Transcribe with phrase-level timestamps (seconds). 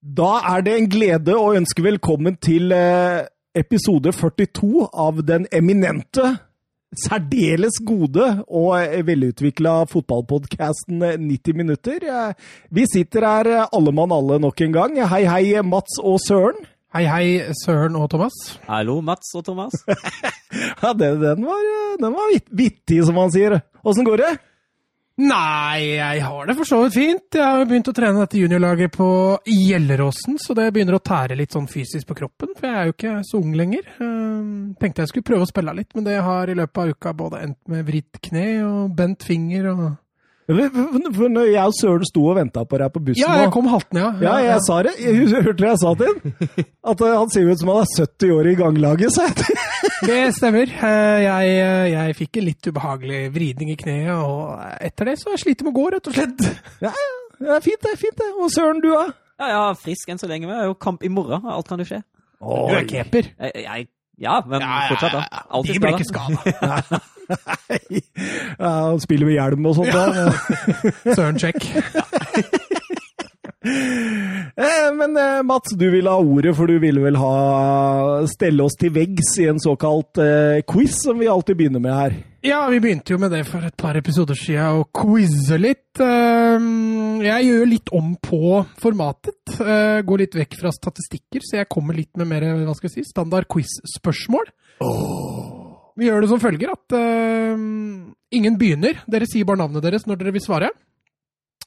[0.00, 3.26] Da er det en glede å ønske velkommen til eh,
[3.58, 6.30] episode 42 av den eminente,
[6.96, 12.00] særdeles gode og eh, velutvikla fotballpodkasten 90 minutter.
[12.00, 12.32] Eh,
[12.72, 14.96] Vi sitter her alle mann alle nok en gang.
[15.12, 16.64] Hei, hei, Mats og Søren.
[16.96, 18.34] Hei, hei, Søren og Thomas.
[18.66, 19.76] Hallo, Mats og Thomas.
[20.50, 21.60] Ja, den, den var,
[22.00, 23.60] den var vittig, som man sier.
[23.86, 24.30] Åssen går det?
[25.20, 27.36] Nei, jeg har det for så vidt fint.
[27.36, 29.08] Jeg har jo begynt å trene dette juniorlaget på
[29.44, 32.94] Gjelleråsen, så det begynner å tære litt sånn fysisk på kroppen, for jeg er jo
[32.94, 33.84] ikke så ung lenger.
[34.00, 37.12] Ehm, tenkte jeg skulle prøve å spille litt, men det har i løpet av uka
[37.18, 39.90] både endt med vridd kne og bent finger og
[40.50, 43.68] For når jeg og Søren sto og venta på deg på bussen Ja, jeg kom
[43.70, 44.08] haltende, ja.
[44.24, 44.96] Ja, jeg sa det.
[44.98, 46.64] Jeg hørte det jeg sa til ham.
[46.90, 49.60] At eh, han ser ut som han er 70 år i ganglaget, sa jeg.
[50.06, 50.70] Det stemmer.
[50.70, 51.54] Eh, Jeg,
[51.92, 55.74] jeg fikk en litt ubehagelig vridning i kneet, og etter det så sliter jeg med
[55.74, 56.46] å gå, rett og slett.
[56.84, 57.10] Ja, ja.
[57.40, 57.92] Det er fint, det.
[57.94, 58.28] er fint det.
[58.36, 59.06] Og Søren, du, da?
[59.40, 60.44] Ja, ja, frisk enn så lenge.
[60.50, 61.46] Vi har jo kamp i morgen.
[61.48, 62.02] Alt kan jo skje.
[62.40, 63.30] Du er keeper.
[63.40, 63.86] Jeg, jeg,
[64.20, 65.44] ja, men fortsatt, da.
[65.56, 67.00] Alltid De blir ikke skada.
[67.30, 68.00] Nei.
[68.58, 69.92] Ja, spiller med hjelm og sånt.
[69.94, 70.32] da.
[71.16, 71.64] Søren check.
[73.62, 78.76] Eh, Men eh, Mats, du ville ha ordet, for du ville vel ha stelle oss
[78.80, 82.16] til veggs i en såkalt eh, quiz, som vi alltid begynner med her.
[82.46, 86.00] Ja, vi begynte jo med det for et par episoder siden, å quize litt.
[86.00, 89.58] Jeg gjør litt om på formatet.
[90.08, 93.10] Går litt vekk fra statistikker, så jeg kommer litt med mer hva skal jeg si,
[93.12, 94.48] standard quiz-spørsmål.
[96.00, 96.96] Vi gjør det som følger at
[98.32, 99.02] ingen begynner.
[99.04, 100.72] Dere sier bare navnet deres når dere vil svare.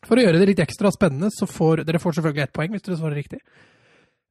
[0.07, 2.83] For å gjøre det litt ekstra spennende, så får dere får selvfølgelig ett poeng hvis
[2.85, 3.39] dere svarer riktig.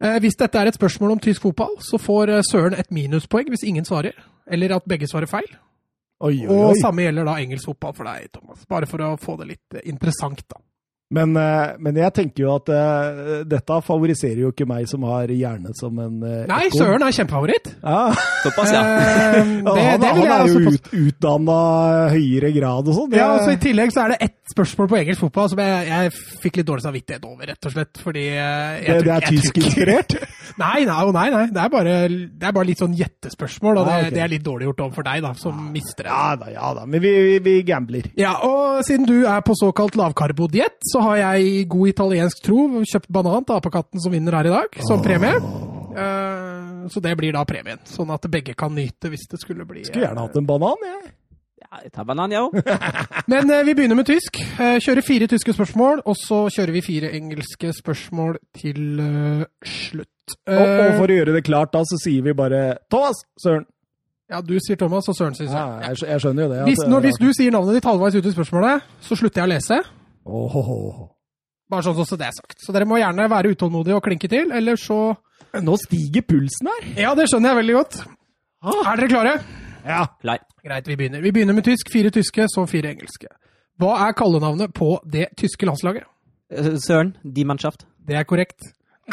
[0.03, 3.49] Eh, Hvis dette er et spørsmål om tysk fotball, så får eh, Søren et minuspoeng
[3.53, 4.17] hvis ingen svarer.
[4.51, 5.47] Eller at begge svarer feil.
[6.23, 8.67] Oi, oi, Og samme gjelder da engelsk fotball for deg, Thomas.
[8.71, 10.59] Bare for å få det litt eh, interessant, da.
[11.13, 15.29] Men, eh, men jeg tenker jo at uh, dette favoriserer jo ikke meg som har
[15.29, 16.63] hjerne som en uh, Nei.
[16.73, 17.69] Søren er kjempefavoritt.
[17.83, 18.15] Ja.
[18.47, 18.83] Såpass, ja.
[18.83, 21.59] Eh, det, han, det vil han jeg er jo ut, utdanna
[22.15, 23.11] høyere grad og sånn.
[23.13, 25.85] Det- ja, altså I tillegg så er det ett spørsmål på engelsk fotball som jeg,
[25.93, 28.01] jeg fikk litt dårlig samvittighet over, rett og slett.
[28.03, 30.17] Fordi jeg det, det er tyskinspirert?
[30.61, 31.45] Nei, nei, nei, nei.
[31.49, 34.13] Det er bare, det er bare litt sånn gjettespørsmål, og det, Ah, okay.
[34.17, 36.11] det er litt dårlig gjort overfor deg, da, som mister det.
[36.13, 36.83] Ja da, ja da.
[36.89, 38.09] Men vi, vi, vi gambler.
[38.21, 42.67] Ja, og siden du er på såkalt lavkarbodiett, så har jeg i god italiensk tro
[42.83, 45.35] kjøpt banan til apekatten som vinner her i dag, som premie.
[45.93, 49.85] Uh, så det blir da premien, sånn at begge kan nyte hvis det skulle bli
[49.87, 51.13] Skulle gjerne hatt en banan, jeg.
[51.63, 52.57] ja jeg tar banan, jeg òg.
[53.33, 54.41] Men eh, vi begynner med tysk.
[54.61, 60.09] Eh, kjører fire tyske spørsmål, og så kjører vi fire engelske spørsmål til eh, slutt.
[60.49, 63.65] Og, og Eh, for å gjøre det klart, da, så sier vi bare Thomas Søren.
[64.33, 65.83] ja, du sier Thomas, og Søren sier Ja, Søren.
[65.87, 66.61] jeg, jeg skjønner jo det.
[66.71, 69.53] Hvis, når, hvis du sier navnet ditt halvveis ut i spørsmålet, så slutter jeg å
[69.55, 69.81] lese.
[70.27, 71.03] Åh.
[71.73, 72.59] Bare sånn så det er sagt.
[72.63, 75.15] Så dere må gjerne være utålmodige og klinke til, eller så
[75.53, 76.85] Nå stiger pulsen her.
[76.97, 77.97] Ja, det skjønner jeg veldig godt.
[78.63, 79.33] Er dere klare?
[79.85, 80.07] Ja.
[80.23, 80.39] Klar.
[80.65, 81.21] Greit, vi begynner.
[81.21, 81.91] Vi begynner med tysk.
[81.93, 83.29] Fire tyske, så fire engelske.
[83.83, 86.07] Hva er kallenavnet på det tyske landslaget?
[86.55, 87.85] Eh, Søren, Die Mannschaft.
[88.01, 88.63] Det er korrekt.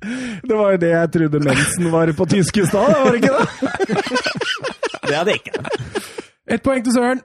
[0.00, 3.34] Det var jo det jeg trodde mensen var på tysk i stad, var det ikke
[3.36, 3.44] det?
[5.10, 5.52] Det hadde jeg ikke.
[6.56, 7.20] Ett poeng til Søren.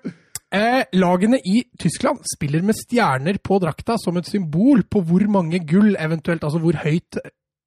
[0.55, 5.59] Eh, lagene i Tyskland spiller med stjerner på drakta som et symbol på hvor mange
[5.67, 7.19] gull, eventuelt altså hvor høyt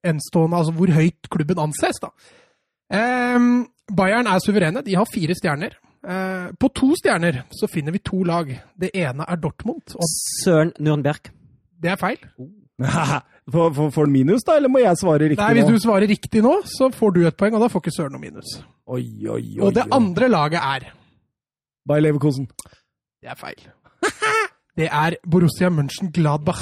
[0.07, 1.99] enstående, altså hvor høyt klubben anses.
[2.01, 2.09] da.
[2.89, 3.37] Eh,
[3.93, 5.75] Bayern er suverene, de har fire stjerner.
[5.99, 8.49] Eh, på to stjerner så finner vi to lag.
[8.79, 10.09] Det ene er Dortmund, og
[10.43, 11.29] Søren Nürnberg.
[11.79, 12.17] det er feil.
[13.51, 16.51] Får han minus, da, eller må jeg svare riktig Nei, Hvis du svarer riktig nå,
[16.69, 18.53] så får du et poeng, og da får ikke Søren noe minus.
[18.87, 19.63] Oi, oi, oi.
[19.65, 20.85] Og det andre laget er
[21.89, 22.45] Bayer Leverkosen.
[23.21, 23.65] Det er feil.
[24.79, 26.61] Det er Borussia Mönchengladbach.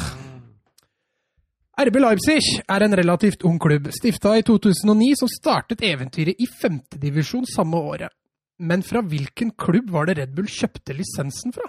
[1.78, 7.46] RB Leipzig er en relativt ung klubb, stifta i 2009, som startet eventyret i femtedivisjon
[7.46, 8.10] samme året.
[8.58, 11.68] Men fra hvilken klubb var det Red Bull kjøpte lisensen fra?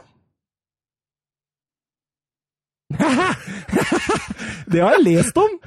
[4.73, 5.59] Det har jeg lest om!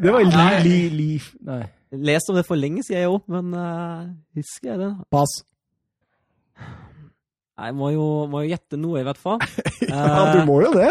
[0.00, 1.10] Det var li, li, li
[1.44, 1.62] Nei.
[2.00, 4.08] Lest om det for lenge siden, jeg òg, men uh,
[4.38, 4.90] husker jeg det?
[5.12, 5.42] Pass.
[7.60, 9.40] Jeg må jo, må jo gjette noe, i hvert fall.
[9.90, 10.90] Ja, du må jo det.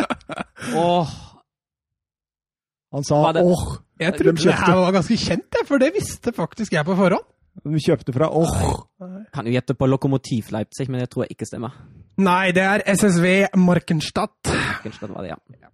[0.75, 1.11] Åh,
[2.93, 3.39] Han sa åh.
[3.41, 3.63] Oh,
[3.99, 6.95] jeg Jeg De trodde det her var ganske kjent, for det visste faktisk jeg på
[6.97, 7.25] forhånd.
[7.65, 8.53] De kjøpte fra åh.
[9.33, 11.73] kan jo gjette på Lokomotiv Leipzig, men det tror jeg ikke stemmer.
[12.19, 14.51] Nei, det er SSV Markenstadt.
[14.51, 15.69] Markenstadt var det, ja.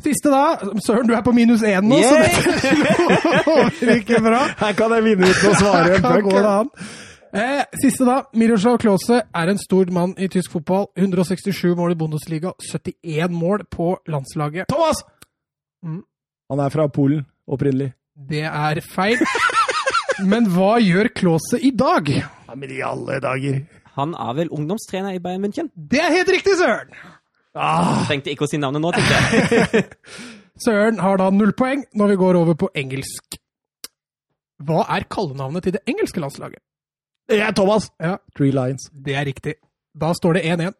[0.00, 0.56] Siste, da.
[0.80, 2.70] Søren, du er på minus én nå, så dette
[3.44, 4.46] går ikke bra.
[4.62, 6.80] Her kan jeg vinne uten å svare en Her puck.
[7.32, 8.24] Eh, siste, da.
[8.34, 10.88] Miroslav Klause er en stor mann i tysk fotball.
[10.98, 14.66] 167 mål i Bundesliga, 71 mål på landslaget.
[14.70, 15.04] Thomas!
[15.86, 16.02] Mm.
[16.50, 17.92] Han er fra Polen opprinnelig.
[18.30, 19.22] Det er feil.
[20.26, 22.10] Men hva gjør Klause i dag?
[22.10, 23.62] Ja, men i alle dager.
[23.96, 25.70] Han er vel ungdomstrener i Bayern München?
[25.74, 26.90] Det er helt riktig, Søren!
[27.54, 29.86] Ah, Trengte ikke å si navnet nå, tenkte jeg.
[30.64, 33.38] Søren har da null poeng når vi går over på engelsk.
[34.66, 36.60] Hva er kallenavnet til det engelske landslaget?
[37.30, 37.90] Det er Thomas!
[38.02, 38.90] Ja, Three Lions.
[38.92, 39.54] det er riktig.
[40.00, 40.74] Da står det 1-1.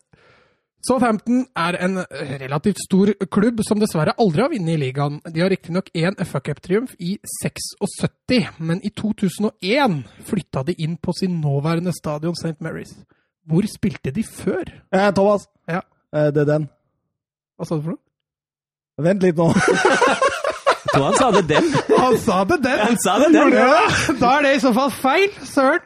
[0.88, 1.98] Southampton er en
[2.40, 5.18] relativt stor klubb som dessverre aldri har vunnet i ligaen.
[5.28, 9.98] De har riktignok én FA Cup-triumf i 76, men i 2001
[10.30, 12.56] flytta de inn på sin nåværende stadion St.
[12.64, 12.94] Mary's.
[13.44, 14.64] Hvor spilte de før?
[14.94, 15.44] Eh, Thomas.
[15.68, 15.82] Ja.
[16.16, 16.68] Eh, det er den.
[17.60, 19.04] Hva sa du for noe?
[19.04, 19.50] Vent litt nå.
[20.80, 21.68] Jeg tror han sa det den.
[22.00, 22.78] Han sa det, den!
[22.86, 23.52] Han sa det den.
[23.52, 23.84] Ja,
[24.20, 25.84] da er det i så fall feil, Søren.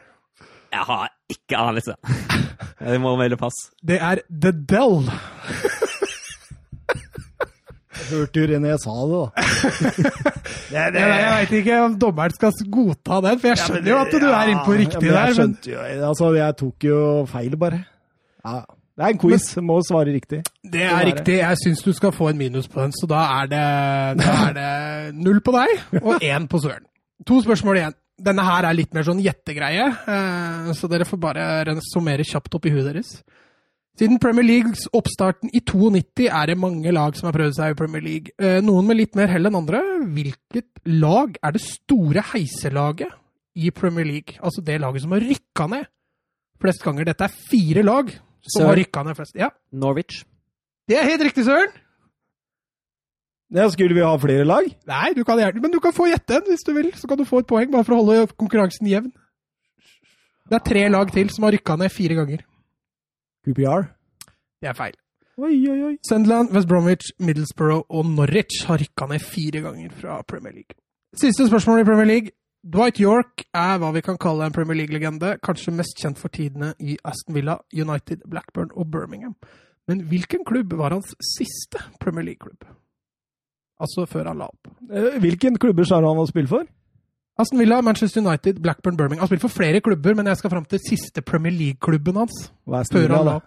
[0.75, 1.95] Jeg har ikke anelse.
[2.85, 3.55] Jeg må melde pass.
[3.87, 5.07] Det er The Dell.
[8.05, 9.45] Hørte jo René sa det, da.
[10.71, 13.99] det, det, Jeg, jeg veit ikke om dommeren skal godta den, for jeg skjønner jo
[14.01, 15.47] at du er inne på riktig ja, men jeg der.
[15.47, 16.99] Men jo, altså, jeg tok jo
[17.31, 17.81] feil, bare.
[18.45, 18.59] Ja.
[18.95, 20.43] Det er en quiz, må svare riktig.
[20.71, 21.39] det er riktig.
[21.41, 23.63] Jeg syns du skal få en minus på den, så da er det,
[24.21, 26.85] da er det null på deg og én på Søren.
[27.27, 27.97] To spørsmål igjen.
[28.15, 32.65] Denne her er litt mer sånn gjettegreie, eh, så dere får bare resonnere kjapt opp
[32.65, 33.09] i huet deres.
[33.99, 37.77] Siden Premier Leagues oppstarten i 92 er det mange lag som har prøvd seg i
[37.79, 38.31] Premier League.
[38.39, 39.81] Eh, Noen med litt mer hell enn andre.
[40.15, 43.11] Hvilket lag er det store heiselaget
[43.55, 44.35] i Premier League?
[44.43, 45.87] Altså det laget som har rykka ned
[46.59, 47.05] flest ganger.
[47.07, 48.11] Dette er fire lag
[48.47, 48.67] som Sir.
[48.67, 49.35] har rykka ned flest.
[49.39, 50.23] Ja, Norwich.
[50.87, 51.71] det er helt riktig, Søren.
[53.53, 54.65] Ja, skulle vi ha flere lag?
[54.89, 56.91] Nei, du kan men du kan få gjette en hvis du vil.
[56.97, 59.11] Så kan du få et poeng, bare for å holde konkurransen jevn.
[60.49, 62.45] Det er tre lag til som har rykka ned fire ganger.
[63.45, 63.89] QPR?
[64.61, 64.95] Det er feil.
[65.37, 65.95] Oi, oi, oi.
[66.07, 70.77] Sunderland, West Bromwich, Middlesbrough og Norwich har rykka ned fire ganger fra Premier League.
[71.17, 72.31] Siste spørsmål i Premier League.
[72.65, 76.71] Dwight York er hva vi kan kalle en Premier League-legende, kanskje mest kjent for tidene
[76.79, 79.35] i Aston Villa, United, Blackburn og Birmingham.
[79.87, 82.65] Men hvilken klubb var hans siste Premier League-klubb?
[83.81, 84.69] Altså før han la opp.
[84.89, 86.65] Eh, Hvilken klubber sa han å spille for?
[87.37, 89.25] Aston Villa, Manchester United, Blackburn, Birmingham.
[89.25, 92.45] Han spiller for flere klubber, men jeg skal fram til siste Premier League-klubben hans.
[92.63, 93.39] Hva er Aston Villa, da?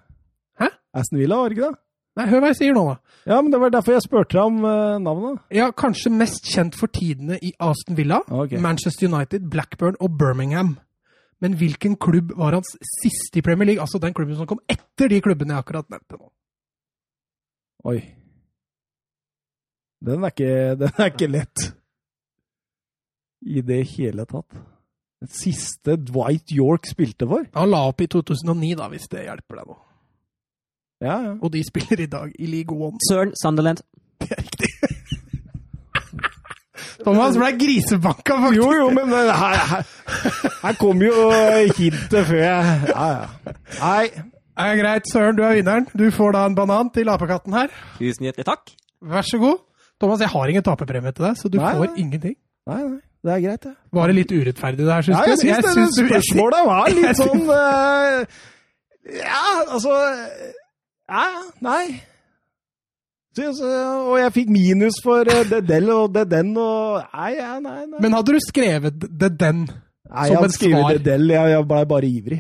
[0.61, 0.69] Hæ?
[1.01, 1.79] Aston Villa, var det ikke det?
[2.19, 2.97] Nei, hør hva jeg sier nå, da.
[3.31, 5.41] Ja, men det var derfor jeg spurte deg om eh, navnet.
[5.55, 8.61] Ja, kanskje mest kjent for tidene i Aston Villa, okay.
[8.61, 10.75] Manchester United, Blackburn og Birmingham.
[11.41, 13.81] Men hvilken klubb var hans siste i Premier League?
[13.81, 16.29] Altså den klubben som kom etter de klubbene jeg akkurat nevnte nå.
[17.87, 18.01] Oi.
[20.05, 20.53] Den er ikke,
[20.83, 21.69] den er ikke lett.
[23.47, 24.59] I det hele tatt.
[25.19, 27.47] Den siste Dwight York spilte for?
[27.59, 29.79] Han la opp i 2009, da, hvis det hjelper deg nå.
[31.03, 31.33] Ja, ja.
[31.43, 32.99] Og de spiller i dag i League One.
[33.09, 33.83] Søren Sunderland.
[34.19, 34.69] Det er riktig.
[37.05, 38.59] Thomas ble grisebanka, faktisk.
[38.59, 39.31] Jo, jo, men her,
[39.71, 39.85] her,
[40.65, 41.29] her kom jo
[41.79, 43.55] hintet før jeg Ja, ja.
[43.79, 44.09] Nei.
[44.59, 45.87] Er greit, Søren, du er vinneren.
[45.95, 47.71] Du får da en banan til apekatten her.
[48.01, 48.73] Tusen hjertelig takk.
[49.07, 49.61] Vær så god.
[50.01, 51.95] Thomas, jeg har ingen taperpremie til deg, så du Nei, får nei.
[52.05, 52.37] ingenting.
[52.71, 53.01] Nei, nei.
[53.25, 53.73] Det er greit, det.
[53.99, 55.31] Var det litt urettferdig det her, syns Ja, du?
[55.49, 58.21] jeg syns det, det spørsmålet var litt sånn uh,
[59.19, 59.97] Ja, altså
[61.09, 61.25] Ja,
[61.67, 61.83] nei.
[63.39, 67.33] Syns, eh, og jeg fikk minus for uh, det del og det den og Nei,
[67.41, 68.01] ja, nei, nei.
[68.07, 69.67] Men hadde du skrevet det den?
[69.67, 70.95] nei som jeg hadde skrevet svar.
[70.97, 72.39] det del, jeg, jeg ble bare ivrig.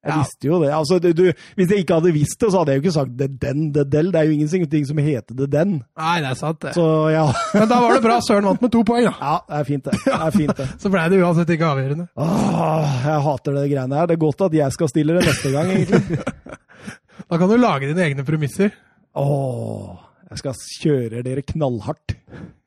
[0.00, 0.18] Jeg Ja.
[0.22, 0.70] visste jo det.
[0.72, 1.26] Altså, du, du,
[1.58, 3.84] hvis jeg ikke hadde visst det, så hadde jeg jo ikke sagt det den, det
[3.92, 4.06] del.
[4.14, 5.74] Det er jo ingenting som heter det den.
[6.00, 6.72] Nei, det er sant, det.
[6.72, 7.26] Så ja.
[7.52, 8.16] Men da var det bra.
[8.24, 9.12] Søren vant med to poeng, da.
[9.20, 9.98] Ja, det er fint, det.
[10.06, 10.68] det, er fint, det.
[10.82, 12.06] Så blei det uansett ikke avgjørende.
[12.16, 14.08] Åh, jeg hater det greiene her.
[14.08, 16.20] Det er godt at jeg skal stille det neste gang, egentlig.
[17.30, 18.72] Da kan du lage dine egne premisser.
[19.20, 19.90] Åh,
[20.30, 22.16] jeg skal kjøre dere knallhardt.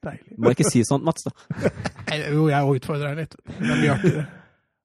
[0.03, 0.35] Deilig.
[0.37, 1.25] Må ikke si sånt, Mats.
[1.25, 1.33] da.
[2.35, 3.35] Jo, jeg utfordrer deg litt.
[3.57, 4.25] Det er mye artig, det.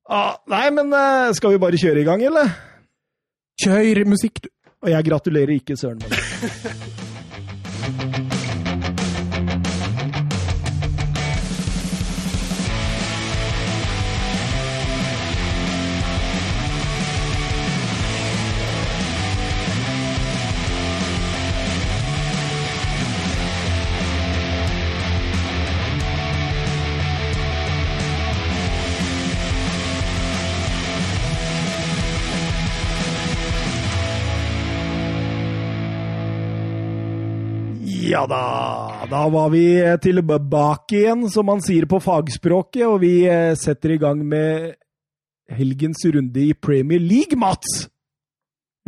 [0.08, 2.48] Ah, nei, men eh, skal vi bare kjøre i gang, eller?
[3.60, 4.48] Kjør musikk, du.
[4.86, 5.98] Og jeg gratulerer ikke Søren
[38.18, 38.38] Ja da,
[39.06, 39.62] da var vi
[40.02, 44.72] tilbake igjen, som man sier på fagspråket, og vi eh, setter i gang med
[45.54, 47.84] helgens runde i Premier League, Mats!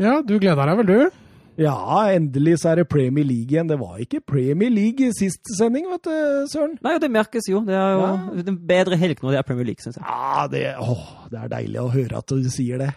[0.01, 1.21] Ja, du gleder deg vel, du?
[1.61, 1.77] Ja,
[2.17, 3.69] endelig så er det Premier League igjen.
[3.71, 6.17] Det var ikke Premier League i sist sending, vet du,
[6.51, 6.75] Søren.
[6.83, 7.61] Nei, det merkes jo.
[7.69, 8.13] Det er jo Ja.
[8.51, 10.07] en bedre helg når det er Premier League, syns jeg.
[10.09, 12.91] Ja, det, åh, det er deilig å høre at du sier det.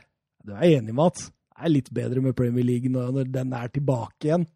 [0.48, 1.28] Du er enig, Mats?
[1.54, 4.48] Det er litt bedre med Premier League nå når den er tilbake igjen.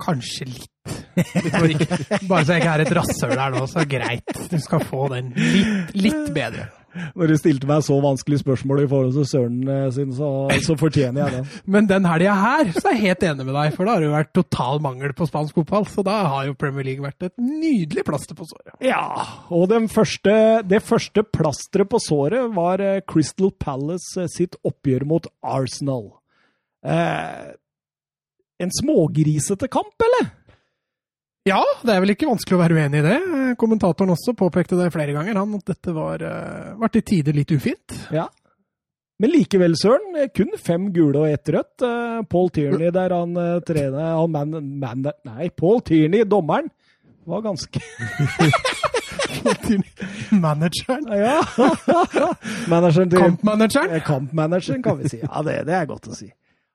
[0.00, 0.68] Kanskje litt.
[2.28, 4.36] Bare så jeg ikke er et rasshøl her nå, så greit.
[4.50, 6.70] Du skal få den litt, litt bedre.
[6.90, 10.30] Når du stilte meg så vanskelige spørsmål i forhold til Søren eh, sin, så,
[10.64, 11.50] så fortjener jeg den.
[11.70, 14.08] Men den helga her så er jeg helt enig med deg, for da har det
[14.08, 15.86] jo vært total mangel på spansk fotball.
[15.90, 18.74] Så da har jo Premier League vært et nydelig plaster på såret.
[18.82, 19.04] Ja,
[19.54, 20.34] og den første,
[20.66, 26.08] det første plasteret på såret var eh, Crystal Palace eh, sitt oppgjør mot Arsenal.
[26.82, 27.52] Eh,
[28.60, 30.30] en smågrisete kamp, eller?
[31.48, 33.16] Ja, det er vel ikke vanskelig å være uenig i det.
[33.60, 37.54] Kommentatoren også påpekte det flere ganger, han, at dette var, uh, var til tider litt
[37.56, 37.96] ufint.
[38.12, 38.26] Ja.
[39.20, 41.82] Men likevel, Søren, eh, kun fem gule og ett rødt.
[41.84, 46.70] Eh, Paul Tierney der han eh, trener han man, man, Nei, Paul Tierney, dommeren,
[47.28, 47.82] var ganske
[50.44, 51.04] Manageren.
[51.12, 51.40] Ja!
[52.72, 53.92] Manageren til Kampmanageren.
[53.98, 55.20] Eh, Kampmanageren, kan vi si.
[55.20, 56.30] Ja, det, det er godt å si.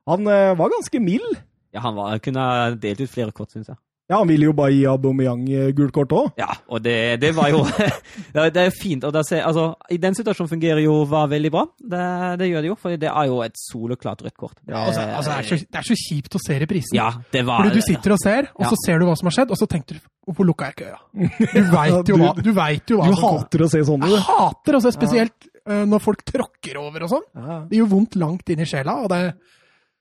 [0.09, 1.41] Han eh, var ganske mild.
[1.75, 3.77] Ja, han var, kunne ha delt ut flere kort, syns jeg.
[4.05, 6.27] Ja, han ville jo bare gi Aubameyang eh, gult kort òg.
[6.37, 7.63] Ja, og det, det var jo
[8.35, 9.01] Det er- er jo fint.
[9.07, 11.63] Og ser, altså, I den situasjonen fungerer jo VAR veldig bra.
[11.81, 12.01] Det,
[12.37, 14.59] det gjør det jo, for det er jo et soleklart rødt kort.
[14.61, 16.99] Det, Altså, altså, det, er så, det er så kjipt å se reprisen.
[16.99, 18.81] Ja, det var Fordi du sitter og ser, og så Ja.
[18.85, 21.01] ser du hva som har skjedd, og så tenker du Hvorfor lukka jeg ikke øya?
[21.49, 24.77] Du veit jo hva, du vet jo hva Du hater å se sånne, Jeg hater
[24.77, 25.81] å se spesielt ja.
[25.89, 27.25] når folk tråkker over og sånn.
[27.41, 27.57] Ja.
[27.69, 28.99] Det gjør vondt langt inn i sjela.
[29.01, 29.23] og det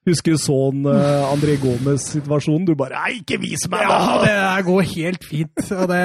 [0.05, 2.67] Husker du sånn uh, André Gomez-situasjonen?
[2.69, 3.87] Du bare Nei, ikke vis meg!
[3.89, 5.67] Ja, det der går helt fint.
[5.73, 6.03] Og det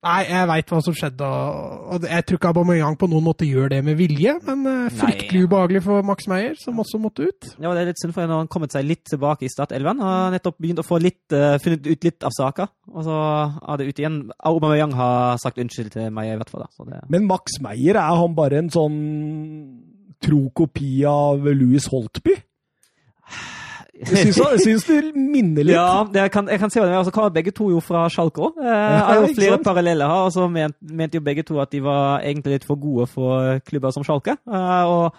[0.00, 3.44] Nei, jeg veit hva som skjedde, og, og jeg tror ikke Aubameyang på noen måte
[3.44, 7.50] gjør det med vilje, men eh, fryktelig ubehagelig for Max Meyer, som også måtte ut.
[7.60, 10.00] Ja, det er litt synd, for han har kommet seg litt tilbake i startelven.
[10.00, 12.70] Og har nettopp begynt å få litt, uh, funnet ut litt av saka.
[12.88, 13.18] Og så
[13.60, 14.18] er det ute igjen.
[14.40, 16.64] Aubameyang har sagt unnskyld til Meyer, i hvert fall.
[16.64, 16.72] Da.
[16.72, 18.96] Så det, Men Max Meyer, er han bare en sånn
[20.22, 22.36] tro kopi av Louis Holtby?
[24.00, 25.74] Jeg syns, det minner litt.
[25.76, 26.92] Ja, jeg kan, jeg kan se det.
[26.96, 28.60] Altså, begge to jo fra Schalke òg.
[28.64, 30.28] Jeg har jo flere paralleller her.
[30.28, 33.58] Og så ment, mente jo begge to at de var egentlig litt for gode for
[33.68, 34.38] klubber som Schalke.
[34.48, 35.12] Eh, og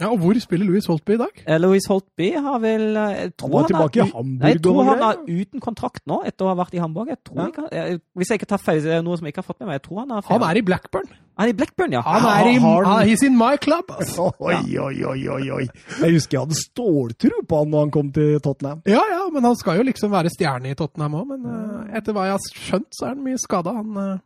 [0.00, 1.42] Ja, Og hvor spiller Louis Holtby i dag?
[1.46, 4.40] eh, Louis Holtby har vel eh, Jeg tror Han var tilbake i er, i Hamburg
[4.40, 7.08] Nei, jeg tror han er uten kontrakt nå, etter å ha vært i Hamburg.
[7.12, 7.48] Jeg tror Ja.
[7.52, 9.68] ikke, jeg, hvis jeg ikke tar feil, er noe som jeg ikke har fått med
[9.70, 9.78] meg.
[9.80, 11.10] Jeg tror han er Han er i Blackburn.
[11.40, 12.00] Han er i Blackburn, ja.
[12.04, 13.92] Han er i, han- han, he's in my club!
[14.18, 15.66] Oi, oi, oi, oi, oi.
[16.00, 18.82] Jeg husker jeg hadde ståltro på han når han kom til Tottenham.
[18.88, 21.28] Ja, ja, men han skal jo liksom være stjerne i Tottenham òg.
[21.32, 23.72] Men eh, etter hva jeg har skjønt, så er han mye skada.
[23.76, 24.18] Han uh,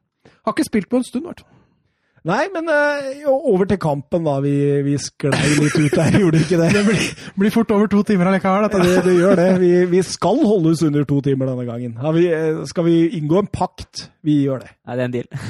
[0.47, 1.54] har ikke spilt på en stund, i hvert fall.
[2.25, 4.39] Nei, men uh, over til kampen, da.
[4.41, 4.53] Vi,
[4.87, 6.71] vi sklei litt ut der, gjorde ikke det?
[6.73, 7.03] Det blir,
[7.43, 8.65] blir fort over to timer allikevel.
[8.65, 8.87] Ja, Dette.
[8.89, 9.49] det, det gjør det.
[9.61, 11.93] Vi, vi skal holde oss under to timer denne gangen.
[12.01, 14.07] Har vi, eh, skal vi inngå en pakt?
[14.25, 14.73] Vi gjør det.
[14.89, 15.31] Nei, det er en deal.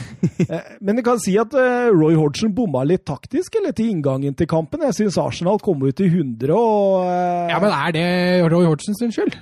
[0.45, 1.55] Eh, Men jeg kan si at
[1.95, 4.83] Roy Hodgson bomma litt taktisk eller til inngangen til kampen.
[4.89, 7.49] Jeg syns Arsenal kom ut i 100 og uh...
[7.53, 8.07] Ja, men er det
[8.53, 9.39] Roy Hodgson sin skyld?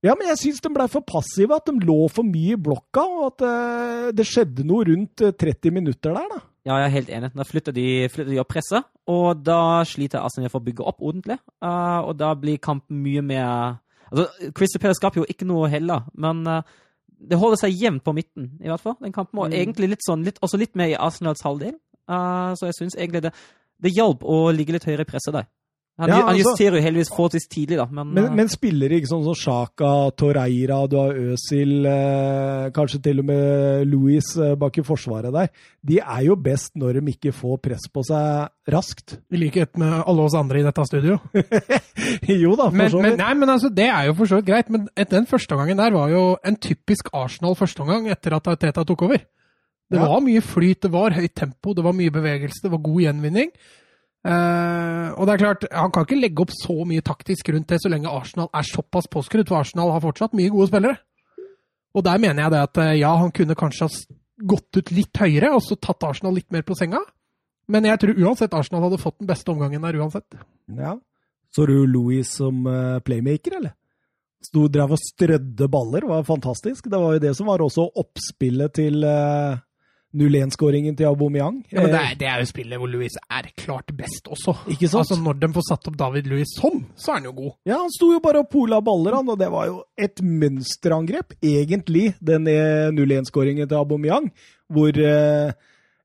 [0.00, 1.52] Ja, men jeg syns de ble for passive.
[1.60, 5.34] At de lå for mye i blokka, og at uh, det skjedde noe rundt eh,
[5.36, 6.40] 30 minutter der, da.
[6.66, 7.30] Ja, jeg er helt enig.
[7.34, 11.00] Da flytter de, flytter de opp presset, og da sliter Arsenal for å bygge opp
[11.00, 11.38] ordentlig.
[11.64, 13.78] Uh, og da blir kampen mye mer
[14.10, 16.62] Altså, Christer Peder skaper jo ikke noe heller, men uh,
[17.06, 18.96] det holder seg jevnt på midten, i hvert fall.
[18.98, 19.54] Den kampen var Mm.
[19.54, 21.76] egentlig litt sånn, litt, også litt mer i Arsenals halvdel.
[22.10, 23.32] Uh, så jeg syns egentlig det,
[23.80, 25.46] det hjalp å ligge litt høyere i presset der.
[26.00, 28.96] Han, Ja, han altså- justerer jo heldigvis forholdsvis tidlig, da, men, Men, eh, men spillere
[28.96, 34.54] ikke sånn som Sjaka, Torreira, du har Øsil, eh, kanskje til og med Louis eh,
[34.56, 35.50] bak i forsvaret der,
[35.84, 39.18] de er jo best når de ikke får press på seg raskt.
[39.30, 41.18] I likhet med alle oss andre i dette studio.
[42.42, 43.18] jo da, for Men, så men, vidt.
[43.20, 45.92] nei, men altså, Det er jo for så vidt greit, men den første gangen der
[45.92, 49.20] var jo en typisk Arsenal-førsteomgang etter at Teta tok over.
[49.90, 50.06] Det Ja.
[50.06, 53.50] var mye flyt, det var høyt tempo, det var mye bevegelse, det var god gjenvinning.
[54.20, 57.78] Eh, og det er klart, Han kan ikke legge opp så mye taktisk rundt det
[57.80, 61.00] så lenge Arsenal er såpass påskrudd, for Arsenal har fortsatt mye gode spillere.
[61.96, 64.18] Og der mener jeg det at eh, ja, han kunne kanskje ha
[64.50, 67.00] gått ut litt høyere og så tatt Arsenal litt mer på senga.
[67.70, 70.38] Men jeg tror uansett Arsenal hadde fått den beste omgangen der uansett.
[70.76, 70.96] Ja.
[71.54, 73.74] Så du Louis som eh, playmaker, eller?
[74.40, 76.86] Sto, drev og strødde baller, var fantastisk.
[76.88, 79.58] Det var jo det som var også oppspillet til uh,
[80.16, 81.60] 0-1-skåringen til Aubameyang.
[81.70, 84.56] Ja, men det er, det er jo spillet hvor Louis er klart best også.
[84.72, 85.04] Ikke sant?
[85.04, 87.52] Altså Når de får satt opp David Louis sånn, så er han jo god.
[87.70, 91.36] Ja, han sto jo bare og pola baller, han, og det var jo et mønsterangrep,
[91.38, 94.30] egentlig, den eh, 0-1-skåringen til Aubameyang,
[94.70, 95.58] hvor eh,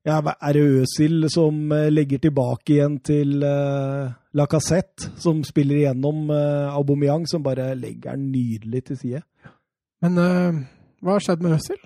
[0.06, 6.30] Ja, er det Øsil som eh, legger tilbake igjen til uh, Lacassette, som spiller igjennom
[6.30, 9.24] uh, Aubameyang, som bare legger den nydelig til side?
[10.06, 10.62] Men uh,
[11.02, 11.82] hva har skjedd med Øsil?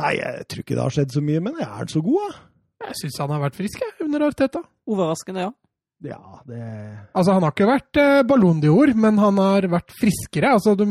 [0.00, 2.46] Nei, jeg tror ikke det har skjedd så mye, men er han så god, da?
[2.84, 4.64] Jeg syns han har vært frisk jeg, under Arteta.
[4.90, 5.52] Overraskende, ja.
[6.04, 6.62] Ja, det
[7.14, 10.50] Altså, han har ikke vært eh, Ballon d'Or, men han har vært friskere.
[10.58, 10.90] Altså, du,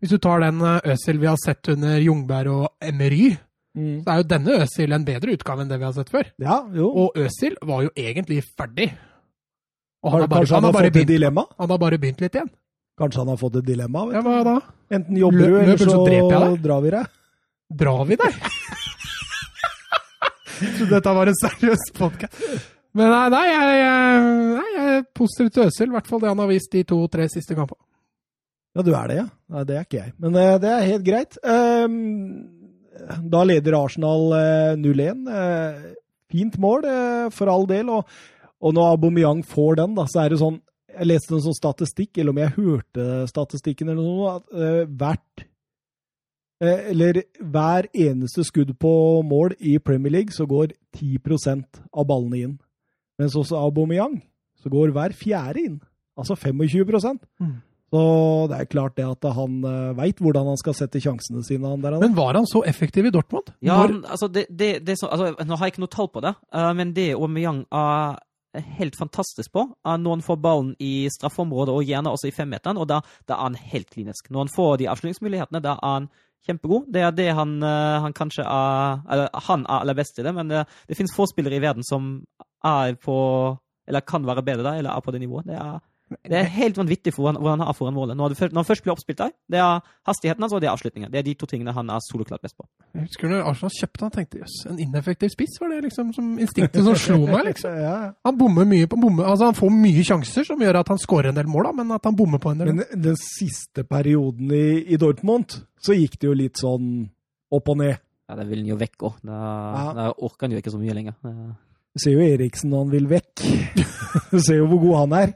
[0.00, 3.36] hvis du tar den Øsil vi har sett under Jungberg og Emery,
[3.78, 4.00] mm.
[4.02, 6.32] så er jo denne Øsil en bedre utgave enn det vi har sett før.
[6.42, 6.88] Ja, jo.
[7.04, 8.88] Og Øsil var jo egentlig ferdig.
[10.02, 12.50] Og han har bare, han har, bare begynt, han har bare begynt litt igjen.
[12.98, 14.08] Kanskje han har fått et dilemma?
[14.08, 14.18] Vet du.
[14.18, 14.56] Ja, hva da?
[14.94, 16.60] Enten jobber du, eller så, så dreper jeg deg.
[16.64, 17.14] drar vi deg.
[17.68, 18.38] Drar vi deg?
[20.78, 22.40] Så dette var en seriøs podkast.
[22.96, 24.22] Men nei, nei, jeg, jeg,
[24.56, 25.90] nei, jeg er positiv til Øsil.
[25.90, 27.82] I hvert fall det han har vist de to-tre siste kampene.
[28.74, 29.26] Ja, du er det, ja.
[29.54, 30.12] Nei, det er ikke jeg.
[30.22, 31.38] Men uh, det er helt greit.
[31.46, 31.94] Ehm,
[33.30, 35.30] da leder Arsenal uh, 0-1.
[35.38, 35.74] Eh,
[36.32, 37.90] fint mål, eh, for all del.
[37.92, 38.08] Og,
[38.60, 40.60] og når Aubameyang får den, da, så er det sånn
[40.98, 45.44] Jeg leste en sånn statistikk, eller om jeg hørte statistikken eller noe, at eh, hvert
[45.44, 45.47] eh,
[46.60, 52.58] Eller hver eneste skudd på mål i Premier League, så går 10% av ballene inn.
[53.18, 54.20] Mens hos Aubameyang
[54.58, 55.80] så går hver fjerde inn.
[56.18, 57.62] Altså 25 Mm.
[57.92, 61.68] så det er klart det at han uh, veit hvordan han skal sette sjansene sine.
[61.68, 61.98] Han der.
[62.00, 63.52] Men var han så effektiv i Dortmund?
[63.62, 66.20] Ja, Når, altså, det, det, det så, altså, Nå har jeg ikke noe tall på
[66.20, 68.18] det, eh, men det Aubameyang er
[68.78, 72.78] helt fantastisk på, er når han får ballen i straffeområdet, og gjerne også i femmeteren,
[72.80, 74.30] og da, da er han helt klinisk.
[74.30, 76.08] Når han får de avslutningsmulighetene, da er han
[76.46, 76.88] kjempegod.
[76.92, 80.34] Det er det han, eh, han kanskje er Eller han er aller best i det,
[80.34, 82.24] men det, det finnes få spillere i verden som
[82.64, 83.18] er på
[83.88, 85.46] Eller kan være bedre der, eller er på det nivået.
[85.48, 85.78] Det er,
[86.08, 88.16] det er helt vanvittig for hvor han, har er foran målet.
[88.16, 91.10] Når, han først blir oppspilt der, det er hastigheten hans og det er avslutningen.
[91.12, 92.64] Det er de to tingene han er soloklart best på.
[92.94, 96.32] jeg husker når Arsenal kjøpte han, tenkte jøss, en ineffektiv spiss var det liksom som
[96.40, 97.76] instinktet som slo meg, liksom.
[97.88, 100.98] Ja, Han bommer mye på bommer, altså han får mye sjanser som gjør at han
[101.02, 102.72] skårer en del mål, da, men at han bommer på en del.
[102.74, 107.06] Men den siste perioden i, i Dortmund, så gikk det jo litt sånn
[107.54, 108.00] opp og ned.
[108.28, 109.20] Ja, det vil han jo vekk òg.
[109.24, 109.84] Da, Ja.
[109.96, 111.14] da orker han jo ikke så mye lenger.
[111.96, 113.44] Du ser jo Eriksen når han vil vekk.
[114.32, 115.32] Du ser jo hvor god han er.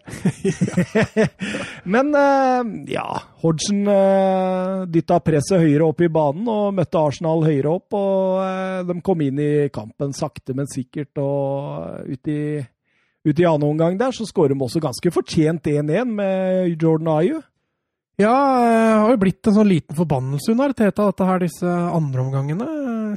[1.93, 3.05] Men eh, ja,
[3.43, 7.97] Hodgson uh, dytta presset høyere opp i banen og møtte Arsenal høyere opp.
[7.97, 11.21] Og eh, de kom inn i kampen sakte, men sikkert.
[11.21, 12.43] Og ut i,
[13.29, 17.43] ut i annen omgang der så skårer de også ganske fortjent 1-1 med Jordan Ayew.
[18.23, 22.23] Ja, det har jo blitt en sånn liten forbannelse under Teta, dette her, disse andre
[22.23, 22.67] omgangene.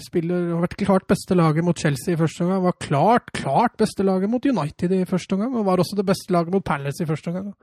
[0.04, 2.64] Spiller, har vært klart beste laget mot Chelsea i første omgang.
[2.66, 5.54] Var klart, klart beste laget mot United i første omgang.
[5.56, 7.54] Og var også det beste laget mot Palace i første omgang.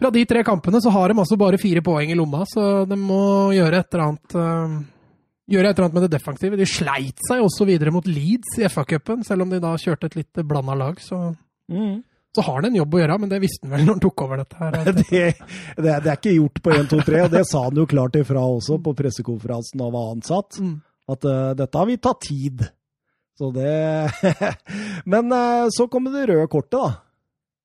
[0.00, 2.98] Fra de tre kampene så har de altså bare fire poeng i lomma, så de
[2.98, 4.82] må gjøre et eller annet øh,
[5.44, 6.56] Gjøre et eller annet med det defensive.
[6.56, 10.14] De sleit seg også videre mot Leeds i FA-cupen, selv om de da kjørte et
[10.16, 10.96] litt blanda lag.
[11.04, 11.18] Så,
[12.34, 14.22] så har han en jobb å gjøre, men det visste han vel når han tok
[14.24, 14.78] over dette her.
[14.98, 15.20] det, det,
[15.86, 18.18] er, det er ikke gjort på 1, 2, 3, og det sa han jo klart
[18.18, 20.58] ifra også på pressekonferansen da han var ansatt.
[20.58, 20.74] Mm.
[21.14, 22.64] At uh, dette har vi tatt tid.
[23.38, 23.74] Så det
[25.12, 26.90] Men uh, så kommer det røde kortet, da.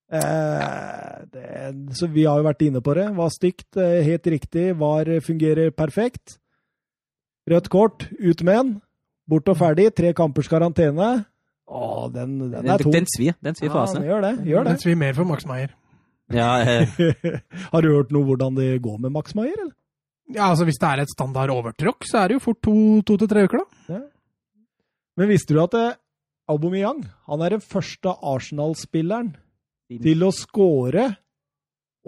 [0.09, 1.47] Uh, det,
[1.97, 3.07] så vi har jo vært inne på det.
[3.17, 4.67] Var stygt, helt riktig.
[4.77, 6.37] Var fungerer perfekt.
[7.49, 8.71] Rødt kort, ut med en.
[9.29, 9.89] Bort og ferdig.
[9.97, 11.09] Tre kampers karantene.
[11.69, 12.93] Å, den, den er Den, tung.
[12.95, 13.35] den svir.
[13.45, 14.31] Den svir for Ja, den gjør det.
[14.49, 14.71] Gjør det.
[14.73, 15.75] Den svir mer for Max Meyer.
[16.33, 16.99] Ja, eh,
[17.73, 19.75] Har du hørt noe hvordan det går med Max Meyer, eller?
[20.29, 22.73] Ja, altså Hvis det er et standard overtråkk, så er det jo fort to,
[23.05, 23.95] to til tre uker, da.
[23.95, 24.01] Ja.
[25.19, 25.95] Men visste du at eh,
[26.49, 29.33] Aubameyang han er den første Arsenal-spilleren
[30.01, 31.09] til å score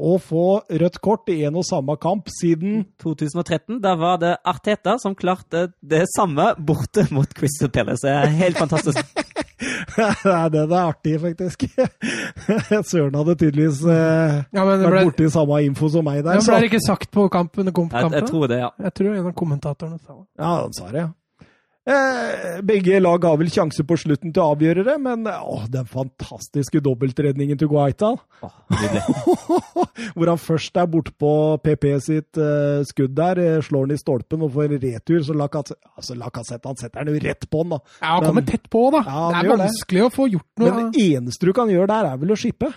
[0.01, 0.43] og få
[0.81, 5.67] rødt kort i en og samme kamp siden 2013, da var det Arteta som klarte
[5.83, 8.05] det samme borte mot Crystal Palace.
[8.07, 9.01] Det er helt fantastisk.
[9.61, 11.65] Det er artig, faktisk.
[12.91, 14.77] Søren hadde tydeligvis eh, Ja, ble...
[14.81, 16.41] vært borti samme info som meg ja, der.
[16.41, 17.71] men ble det ikke sagt på kampen?
[17.75, 18.71] kom på Jeg, jeg tror det, ja.
[18.87, 20.27] Jeg tror en av kommentatorene sa det.
[20.41, 21.09] Ja, han sa det, ja.
[21.81, 25.87] Eh, begge lag har vel sjanse på slutten til å avgjøre det, men å, den
[25.89, 28.11] fantastiske dobbeltredningen til Guaita.
[28.45, 28.59] Åh.
[30.13, 31.31] Hvor han først er bortpå
[31.65, 35.25] PP sitt eh, skudd der, eh, slår han i stolpen og får en retur.
[35.25, 37.81] Så Lacassette altså, la han setter den jo rett på han, da.
[37.97, 39.01] Ja, han kommer tett på, da.
[39.07, 40.05] Ja, det er vanskelig det.
[40.05, 40.69] å få gjort noe.
[40.69, 42.69] Men det eneste du kan gjøre der, er vel å skippe.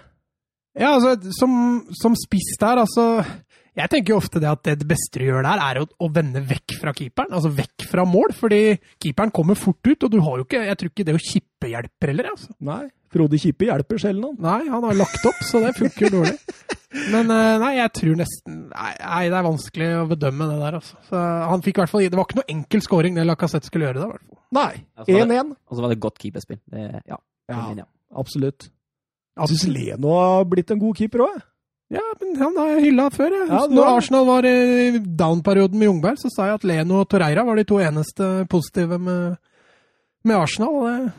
[0.75, 1.53] Ja, altså, som,
[1.95, 3.21] som spiss der, altså
[3.75, 6.43] Jeg tenker jo ofte det at det beste du gjør der, er å, å vende
[6.47, 7.33] vekk fra keeperen.
[7.35, 8.61] Altså vekk fra mål, fordi
[9.03, 11.71] keeperen kommer fort ut, og du har jo ikke Jeg tror ikke det å kippe
[11.73, 12.55] hjelper heller, altså.
[12.63, 12.85] Nei.
[13.15, 14.39] Frode Kippe hjelper sjelden, han.
[14.43, 16.37] Nei, han har lagt opp, så det funker jo dårlig.
[17.13, 20.77] Men eh, nei, jeg tror nesten Nei, nei, det er vanskelig å bedømme det der,
[20.79, 20.99] altså.
[21.09, 23.89] Så han fikk i hvert fall Det var ikke noe enkel scoring det Lacassette skulle
[23.89, 24.39] gjøre da, i hvert fall.
[24.55, 24.71] Nei.
[24.95, 25.51] Ja, så var det- 1-1.
[25.67, 26.61] Og så var det godt keeperspill.
[26.71, 27.19] Det, ja.
[27.51, 27.87] Ja, ja.
[28.23, 28.69] absolutt.
[29.35, 31.43] Jeg syns Leno har blitt en god keeper òg.
[31.95, 33.31] Ja, men han har jeg hylla før.
[33.39, 33.49] Jeg.
[33.51, 37.09] Ja, det Når Arsenal var i down-perioden med Jungberg, så sa jeg at Leno og
[37.13, 39.37] Torreira var de to eneste positive med,
[40.25, 40.81] med Arsenal.
[40.89, 41.13] det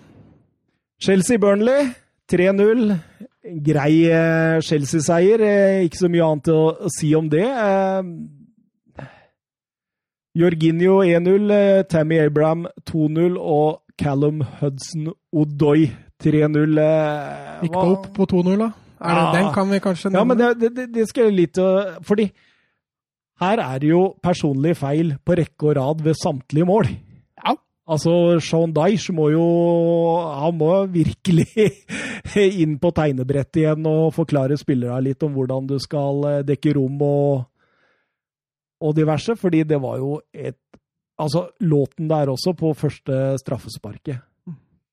[1.05, 1.89] Chelsea-Burnley
[2.31, 2.95] 3-0.
[3.65, 5.41] Grei eh, Chelsea-seier.
[5.45, 7.45] Eh, Ikke så mye annet å, si om det.
[7.45, 8.03] Eh,
[10.35, 15.85] Jorginho 1-0, eh, Tammy Abraham 2-0 og Callum Hudson Odoi
[16.23, 16.79] 3-0.
[16.79, 18.71] eh, Gikk hva- Pope på 2-0, da.
[18.95, 19.31] Det, Ja.
[19.35, 21.59] Den kan vi kanskje Ja, men det, det, det skal jeg litt
[22.01, 22.29] Fordi
[23.41, 26.87] her er det jo personlig feil på rekke og rad ved samtlige mål.
[27.43, 27.55] Ja.
[27.85, 29.45] Altså, Sean Dyche må jo
[30.39, 31.49] Han må virkelig
[32.63, 37.03] inn på tegnebrettet igjen og forklare spillerne litt om hvordan du skal eh, dekke rom
[37.05, 37.43] og,
[38.81, 40.59] og diverse, fordi det var jo et
[41.15, 44.17] Altså, låten der også, på første straffesparket.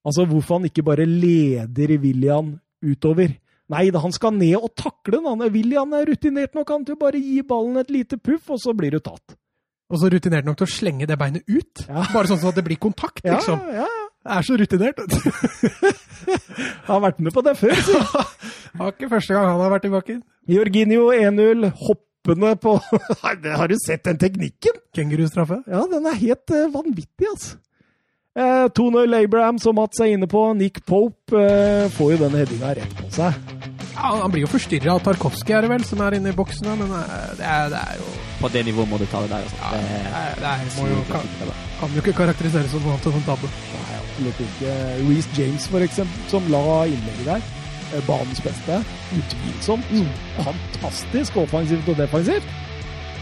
[0.07, 3.33] Altså, hvorfor han ikke bare leder William utover.
[3.73, 5.29] Nei da, han skal ned og takle den.
[5.31, 5.47] han.
[5.55, 8.75] William er rutinert nok han til å bare gi ballen et lite puff, og så
[8.77, 9.37] blir du tatt.
[9.93, 11.83] Og så rutinert nok til å slenge det beinet ut.
[11.89, 12.05] Ja.
[12.15, 13.61] Bare sånn at det blir kontakt, Ja, liksom.
[13.77, 13.89] ja.
[14.23, 15.01] Det er så rutinert.
[16.87, 17.75] han har vært med på det før.
[17.83, 17.99] Så.
[18.73, 20.21] Det var ikke første gang han har vært i bakken.
[20.49, 24.79] Jorginho 1-0, hoppende på Nei, Har du sett den teknikken?
[24.97, 25.59] Kengurustraffe.
[25.69, 27.59] Ja, den er helt eh, vanvittig, altså.
[28.33, 30.41] Eh, 2-0 Abraham, som Mats er inne på.
[30.57, 33.37] Nick Pope eh, får jo den headinga rett på seg.
[33.93, 36.69] Ja, han blir jo forstyrra av Tarkovskij, er det vel, som er inne i boksen.
[36.81, 39.45] Men eh, det er, det er jo På det nivået må du ta det der.
[39.45, 39.59] Altså.
[39.61, 41.29] ja, det, Det er, det er, må jo, kan,
[41.81, 43.53] kan jo ikke karakteriseres som noe annet enn en tabbe.
[43.75, 44.77] Nei, absolutt ikke.
[45.11, 47.47] Reece James, for eksempel, som la innlegget der.
[47.93, 48.81] Eh, Banens beste.
[49.21, 49.95] Utvilsomt.
[50.41, 52.59] Fantastisk offensivt og defensivt.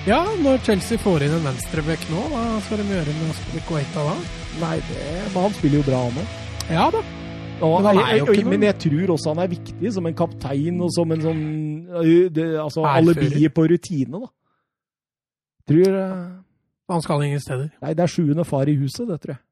[0.09, 4.15] Ja, når Chelsea får inn en venstrebekk nå, hva skal de gjøre med Aspilicueta da?
[4.63, 5.03] Nei, det,
[5.35, 6.39] men han spiller jo bra, han òg.
[6.73, 7.03] Ja da.
[7.61, 10.07] Og, Men han er jo jeg, ikke men jeg tror også han er viktig som
[10.09, 11.43] en kaptein og som en sånn
[12.33, 14.31] det, Altså Alibiet alibi på rutine, da.
[15.71, 16.17] Tror uh,
[16.91, 17.69] Han skal ingen steder.
[17.83, 19.43] Nei, det er sjuende far i huset, det tror jeg.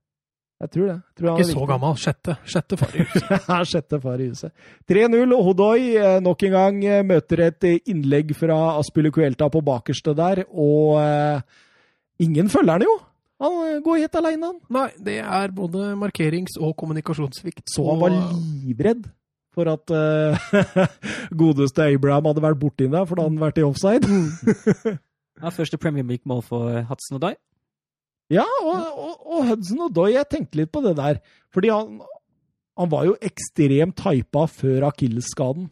[0.59, 0.95] Jeg tror det.
[0.97, 1.99] Jeg tror han er Ikke så gammel.
[2.03, 2.35] Sjette.
[2.55, 3.51] Sjette far i huset.
[3.73, 4.65] sjette far i huset.
[4.91, 5.35] 3-0.
[5.37, 5.83] og Hodoi
[6.25, 11.61] nok en gang møter et innlegg fra Aspilicuelta på bakerste der, og uh,
[12.25, 12.97] ingen følger han jo.
[13.43, 14.59] Han eh, går helt aleine, han.
[14.75, 17.67] Nei, det er både markerings- og kommunikasjonssvikt.
[17.71, 19.07] Så han var livredd
[19.55, 20.87] for at uh,
[21.43, 24.99] godeste Abraham hadde vært borti der, for da hadde han vært i offside.
[25.39, 27.37] Ja, første Premier League-mål for Hudson og Doy.
[28.35, 31.21] Ja, og, og, og Hudson og Doy, jeg tenkte litt på det der.
[31.55, 32.01] Fordi han,
[32.75, 35.69] han var jo ekstremt hypa før akillesskaden.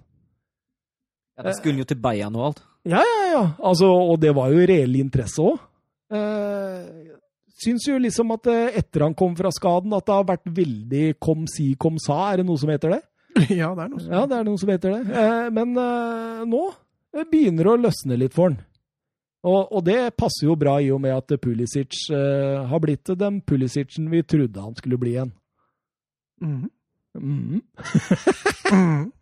[1.34, 2.62] Ja, da skulle han jo til Bayern og alt.
[2.86, 3.42] Ja, ja, ja.
[3.58, 5.58] Altså, og det var jo reell interesse òg.
[6.14, 7.05] Eh,
[7.62, 11.04] syns jo liksom at eh, etter han kom fra skaden, at det har vært veldig
[11.22, 12.32] kom si, kom sa.
[12.32, 13.02] Er det noe som heter det?
[13.60, 15.20] Ja, det er noe som, Ja, det er noe som heter det.
[15.22, 18.58] Eh, men eh, nå eh, begynner det å løsne litt for han.
[19.46, 23.38] Og, og det passer jo bra i og med at Pulisic eh, har blitt den
[23.46, 25.32] Pulisicen vi trodde han skulle bli igjen.
[26.42, 26.66] Mhm.
[27.16, 27.62] Mhm.
[28.66, 29.12] Mhm.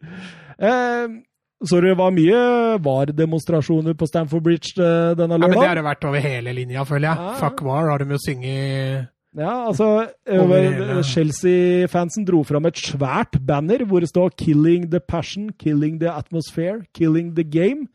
[1.64, 2.42] Eh, så det var mye
[2.85, 5.40] VAR-demonstrasjoner på Stamford Bridge denne lørdagen.
[5.40, 7.24] Ja, men det har det vært over hele linja, føler jeg.
[7.24, 7.35] Ja.
[7.40, 13.83] Fuck war har de jo sunget Ja, altså eh, Chelsea-fansen dro fram et svært banner
[13.88, 17.88] hvor det står 'Killing the passion, killing the atmosphere, killing the game'.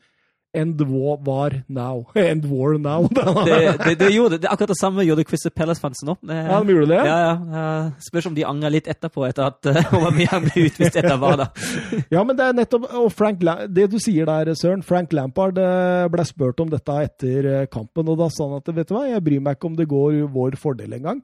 [0.54, 2.08] End war, now.
[2.16, 3.08] End war now.
[3.08, 6.18] Det, det, det, gjorde, det akkurat det samme gjorde Crystal Palace-fansen òg.
[6.26, 7.02] ja, de gjorde det?
[7.06, 7.18] Ja,
[7.54, 7.68] ja.
[8.02, 11.36] Spørs om de angrer litt etterpå, etter at hvor mye han ble utvist etter hva
[11.44, 11.50] da.
[12.16, 14.82] Ja, men det er nettopp og Frank, Det du sier der, Søren.
[14.86, 18.74] Frank Lampard eh, ble spurt om dette etter eh, kampen, og da sa han at
[18.74, 21.22] vet du hva, jeg bryr meg ikke om det går vår fordel engang.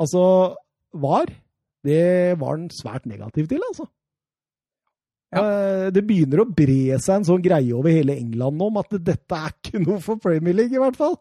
[0.00, 0.22] Altså,
[0.96, 1.28] VAR,
[1.84, 3.90] det var han svært negativ til, altså.
[5.32, 9.38] Eh, Det begynner å bre seg en sånn greie over hele England om at dette
[9.38, 11.16] er ikke noe for Premier League, i hvert fall.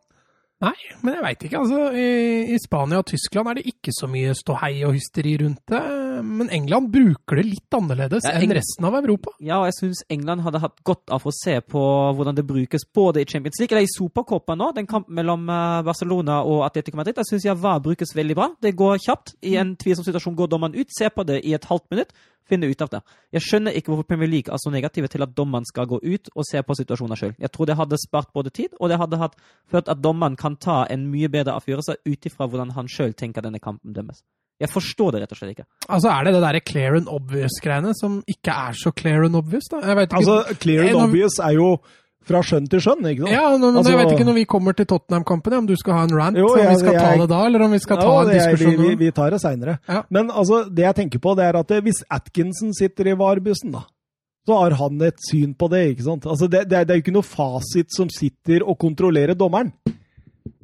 [0.61, 1.57] Nei, men jeg veit ikke.
[1.63, 1.77] altså.
[1.97, 2.09] I,
[2.53, 5.79] I Spania og Tyskland er det ikke så mye ståhei og hysteri rundt det.
[6.21, 9.33] Men England bruker det litt annerledes Ja, enn resten av Europa.
[9.39, 11.81] Ja, og jeg syns England hadde hatt godt av å se på
[12.17, 14.71] hvordan det brukes både i Champions League eller i Supercopa nå.
[14.77, 18.49] Den kampen mellom eh, Barcelona og Atletico Madrid jeg syns jeg VAR brukes veldig bra.
[18.61, 19.35] Det går kjapt.
[19.45, 22.13] I en tvilsom situasjon går dommeren ut, ser på det i et halvt minutt,
[22.51, 23.01] finner ut av det.
[23.37, 26.31] Jeg skjønner ikke hvorfor Premier League er så negative til at dommeren skal gå ut
[26.35, 27.33] og se på situasjonen sjøl.
[27.39, 29.39] Jeg tror det hadde spart både tid, og det hadde hatt
[29.71, 33.45] ført at dommeren kan ta en mye bedre avgjørelse ut ifra hvordan han sjøl tenker
[33.45, 34.23] denne kampen dømmes.
[34.61, 35.65] Jeg forstår det rett og slett ikke.
[35.89, 39.67] Altså Er det det derre clear and obvious-greiene som ikke er så clear and obvious?
[39.71, 39.81] da?
[39.81, 40.21] Jeg ikke.
[40.21, 41.71] Altså, Clear and obvious er jo
[42.27, 43.33] fra skjønn til skjønn, ikke sant?
[43.33, 46.03] Ja, men Altså- jeg vet ikke når vi kommer til Tottenham-kampen, om du skal ha
[46.03, 48.29] en rant, Jo, om vi skal ta det da, eller om vi skal ta en
[48.29, 49.79] diskusjon vi, vi, vi tar det seinere.
[49.89, 50.03] Ja.
[50.09, 53.81] Men altså, det jeg tenker på, det er at hvis Atkinson sitter i VAR-bussen, da,
[54.45, 56.25] så har han et syn på det, ikke sant?
[56.25, 59.73] Altså, det, det, er, det er jo ikke noe fasit som sitter og kontrollerer dommeren.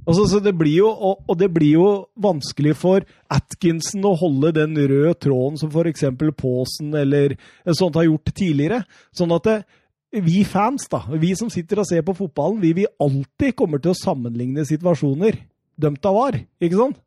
[0.08, 1.88] Altså, så det blir jo, og, og det blir jo
[2.24, 6.06] vanskelig for Atkinson å holde den røde tråden som f.eks.
[6.40, 7.36] Paasen eller
[7.76, 8.86] sånt har gjort tidligere.
[9.12, 9.58] Sånn at det,
[10.24, 13.92] vi fans, da, vi som sitter og ser på fotballen, vi vil alltid kommer til
[13.92, 15.42] å sammenligne situasjoner
[15.78, 17.04] dømt av VAR, ikke sant?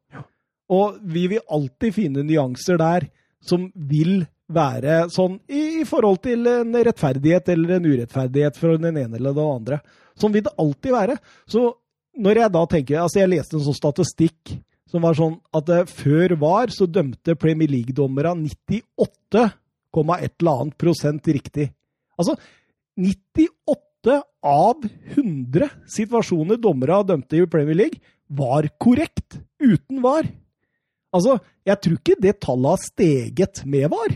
[0.70, 3.08] Og vi vil alltid finne nyanser der
[3.42, 8.98] som vil være sånn i, i forhold til en rettferdighet eller en urettferdighet for den
[8.98, 9.80] ene eller den andre.
[10.20, 11.16] Sånn vil det alltid være.
[11.48, 11.64] Så
[12.20, 14.56] når jeg da tenker Altså, jeg leste en sånn statistikk
[14.90, 19.52] som var sånn at eh, før VAR så dømte Premier League-dommerne 98,1
[19.94, 21.70] eller annet prosent riktig.
[22.18, 22.35] Altså
[22.98, 24.83] 98 av
[25.14, 30.26] 100 situasjoner dommere dømte i Premier League, var korrekt uten VAR.
[31.14, 34.12] Altså, jeg tror ikke det tallet har steget med VAR.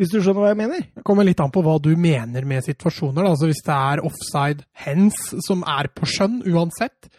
[0.00, 0.84] Hvis du skjønner hva jeg mener?
[0.96, 3.20] Det kommer litt an på hva du mener med situasjoner.
[3.26, 3.34] Da.
[3.34, 7.10] Altså Hvis det er offside hens som er på skjønn uansett,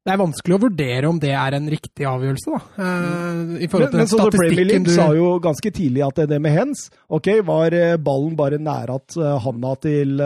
[0.00, 2.54] det er vanskelig å vurdere om det er en riktig avgjørelse.
[2.56, 2.60] da.
[2.80, 6.06] Eh, I forhold Men, til men så så Premier League du sa jo ganske tidlig
[6.06, 10.16] at det med hens Ok, var eh, ballen bare nære at eh, handa til,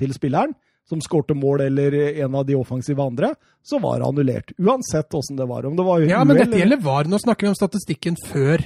[0.00, 0.56] til spilleren,
[0.88, 4.52] som skårte mål eller en av de offensive andre, så var det annullert.
[4.56, 5.66] Uansett åssen det var.
[5.68, 7.04] Om det var Ja, men dette gjelder VAR.
[7.10, 8.64] Nå snakker vi om statistikken før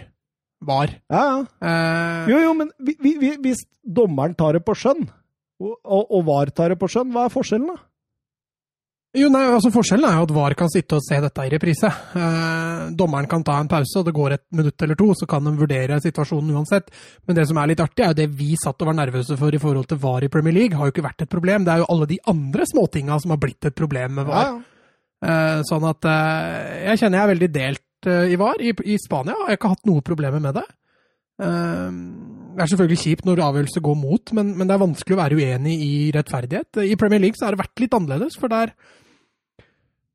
[0.66, 0.96] VAR.
[1.10, 1.38] Ja, ja.
[1.64, 5.06] Eh, Jo, jo, men vi, vi, vi, hvis dommeren tar det på skjønn,
[5.60, 7.78] og, og, og VAR tar det på skjønn, hva er forskjellen, da?
[9.18, 11.88] Jo, nei, altså Forskjellen er jo at VAR kan sitte og se dette i reprise.
[12.14, 15.42] Eh, dommeren kan ta en pause, og det går et minutt eller to, så kan
[15.48, 16.92] de vurdere situasjonen uansett.
[17.26, 19.50] Men det som er litt artig, er jo det vi satt og var nervøse for
[19.50, 21.66] i forhold til VAR i Premier League, har jo ikke vært et problem.
[21.66, 24.46] Det er jo alle de andre småtinga som har blitt et problem med VAR.
[24.46, 24.66] Ja, ja.
[25.20, 28.60] Eh, sånn at eh, jeg kjenner jeg er veldig delt eh, i VAR.
[28.62, 30.66] I, I Spania har jeg ikke hatt noe problemer med det.
[31.40, 31.90] Eh,
[32.56, 35.36] det er selvfølgelig kjipt når avgjørelser går mot, men, men det er vanskelig å være
[35.40, 36.80] uenig i rettferdighet.
[36.84, 38.72] I Premier League så har det vært litt annerledes, for der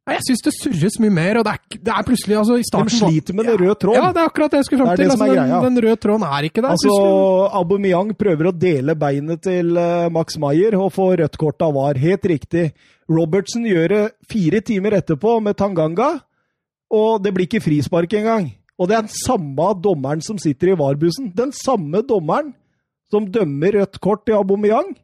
[0.06, 2.91] Jeg syns det surres mye mer, og det er, det er plutselig altså, i starten
[2.91, 4.04] De sliter med den røde tråden.
[4.04, 5.08] Ja, det er akkurat det jeg skulle fram Det er til.
[5.10, 6.76] det som Altså, den, den røde tråden er ikke der.
[6.76, 7.48] Altså, plutselig.
[7.62, 11.98] Aubameyang prøver å dele beinet til eh, Max Maier og få rødt kort av VAR.
[12.04, 12.67] Helt riktig.
[13.10, 16.12] Robertsen gjør det fire timer etterpå med Tanganga,
[16.95, 18.49] og det blir ikke frispark engang.
[18.79, 21.31] Og det er den samme dommeren som sitter i VAR-bussen.
[21.36, 22.53] Den samme dommeren
[23.12, 24.95] som dømmer rødt kort til Aubameyang.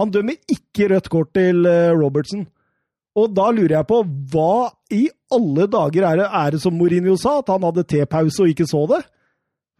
[0.00, 2.44] Han dømmer ikke rødt kort til eh, Robertson.
[3.16, 7.16] Og da lurer jeg på, hva i alle dager er det, er det som Mourinho
[7.16, 9.00] sa, at han hadde tepause og ikke så det?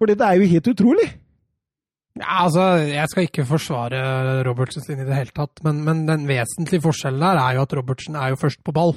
[0.00, 1.08] For det er jo helt utrolig.
[2.16, 4.00] Ja, altså, Jeg skal ikke forsvare
[4.46, 7.76] Robertsen sin i det hele tatt, men, men den vesentlige forskjellen der er jo at
[7.76, 8.96] Robertsen er jo først på ball.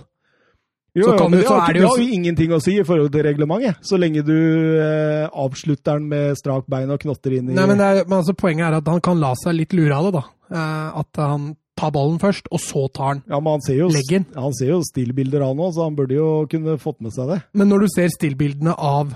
[0.97, 1.81] Jo, Så kan men du- så er det, jo...
[1.81, 4.33] det jo har jo ingenting å si i forhold til reglementet, så lenge du
[4.81, 8.17] eh, avslutter den med strak bein og knotter inn i Nei, men, det er, men
[8.23, 10.13] altså, Poenget er at han kan la seg litt lure av det.
[10.17, 10.23] da.
[10.49, 13.87] Eh, at han tar ballen først, og så tar han Ja, men han ser jo,
[13.93, 14.25] leggen.
[14.35, 17.41] han ser jo stillbilder av nå, så han burde jo kunne fått med seg det.
[17.53, 19.13] Men når du ser stillbildene av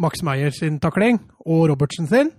[0.00, 2.32] Max Meyer sin takling og Robertsen sin,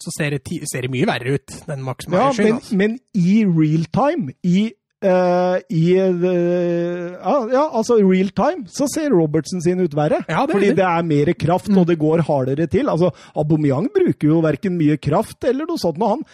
[0.00, 0.40] så ser det,
[0.72, 2.76] ser det mye verre ut den Max Meyer Ja, men, altså.
[2.80, 4.72] men i real time, i,
[5.06, 7.14] eh, i uh,
[7.52, 10.22] ja, altså real time, så ser Robertsen sin ut verre.
[10.28, 10.84] Ja, det fordi det.
[10.86, 12.90] er mer kraft, og det går hardere til.
[12.92, 16.24] Altså, Aubameyang bruker jo verken mye kraft eller noe sånt, Og han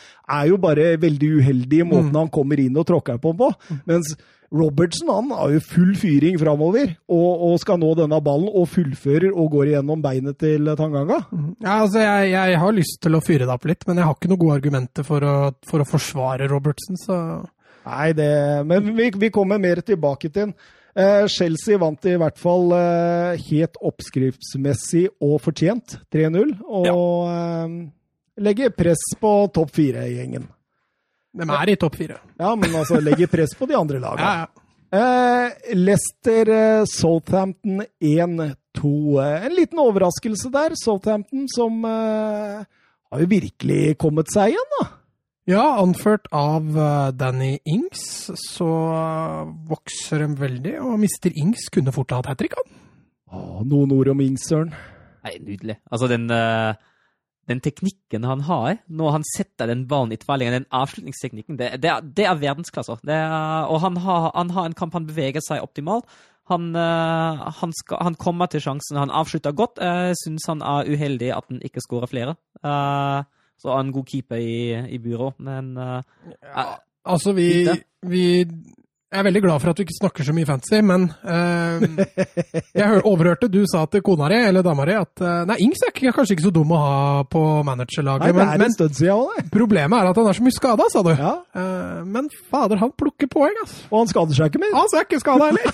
[0.40, 3.50] er jo bare veldig uheldig i måten han kommer inn og tråkker på på.
[3.88, 4.14] Mens
[4.52, 9.32] Robertsen han har jo full fyring framover, og, og skal nå denne ballen, og fullfører
[9.32, 11.22] og går igjennom beinet til Tanganga.
[11.62, 14.18] Ja, altså, jeg, jeg har lyst til å fyre det opp litt, men jeg har
[14.18, 15.36] ikke noen gode argumenter for å,
[15.68, 17.16] for å forsvare Robertsen, så
[17.86, 18.30] Nei, det
[18.68, 20.54] Men vi, vi kommer mer tilbake til den.
[20.94, 26.90] Eh, Chelsea vant i hvert fall eh, helt oppskriftsmessig og fortjent 3-0, og
[27.32, 27.76] eh,
[28.44, 30.44] legger press på topp fire-gjengen.
[31.32, 32.18] de er i topp fire.
[32.38, 34.26] Ja, men altså legger press på de andre lagene.
[34.32, 34.58] Ja, ja.
[34.92, 38.90] Eh, Leicester eh, Southampton 1-2.
[39.24, 40.74] Eh, En liten overraskelse der.
[40.76, 44.90] Southampton som har jo virkelig kommet seg igjen, da.
[45.50, 51.32] Ja, anført av eh, Danny Ings, så eh, vokser de veldig, og Mr.
[51.34, 52.78] Ings kunne fort hatt hat trick, han.
[53.34, 54.70] Åh, noen ord om Ings, Søren.
[55.26, 55.80] Nei, nydelig.
[55.90, 56.78] Altså, den, eh,
[57.50, 61.90] den teknikken han har når han setter den ballen i tverrliggeren, den avslutningsteknikken, det, det,
[61.90, 63.00] er, det er verdensklasse.
[63.02, 66.06] Det er, og han har, han har en kamp han beveger seg optimalt.
[66.50, 68.98] Han, han, skal, han kommer til sjansen.
[68.98, 69.78] Han avslutter godt.
[69.82, 72.34] Jeg syns han er uheldig at han ikke skårer flere.
[72.62, 73.22] Eh,
[73.62, 74.54] så han en god keeper i,
[74.96, 76.00] i byrå, men uh,
[76.42, 76.64] ja,
[77.04, 77.66] Altså, vi,
[78.02, 78.46] vi
[79.12, 81.82] Jeg er veldig glad for at du ikke snakker så mye fancy, men uh,
[82.72, 85.92] Jeg overhørte du sa til kona di, eller dama di, at uh, Nei, Ings er
[85.92, 86.94] kanskje ikke så dum å ha
[87.28, 91.12] på managerlaget, men, men problemet er at han er så mye skada, sa du.
[91.16, 93.82] Ja, Uh, men fader, han plukker poeng, altså.
[93.90, 94.72] og han skader seg ikke mer.
[94.72, 95.68] Han er ikke skada heller.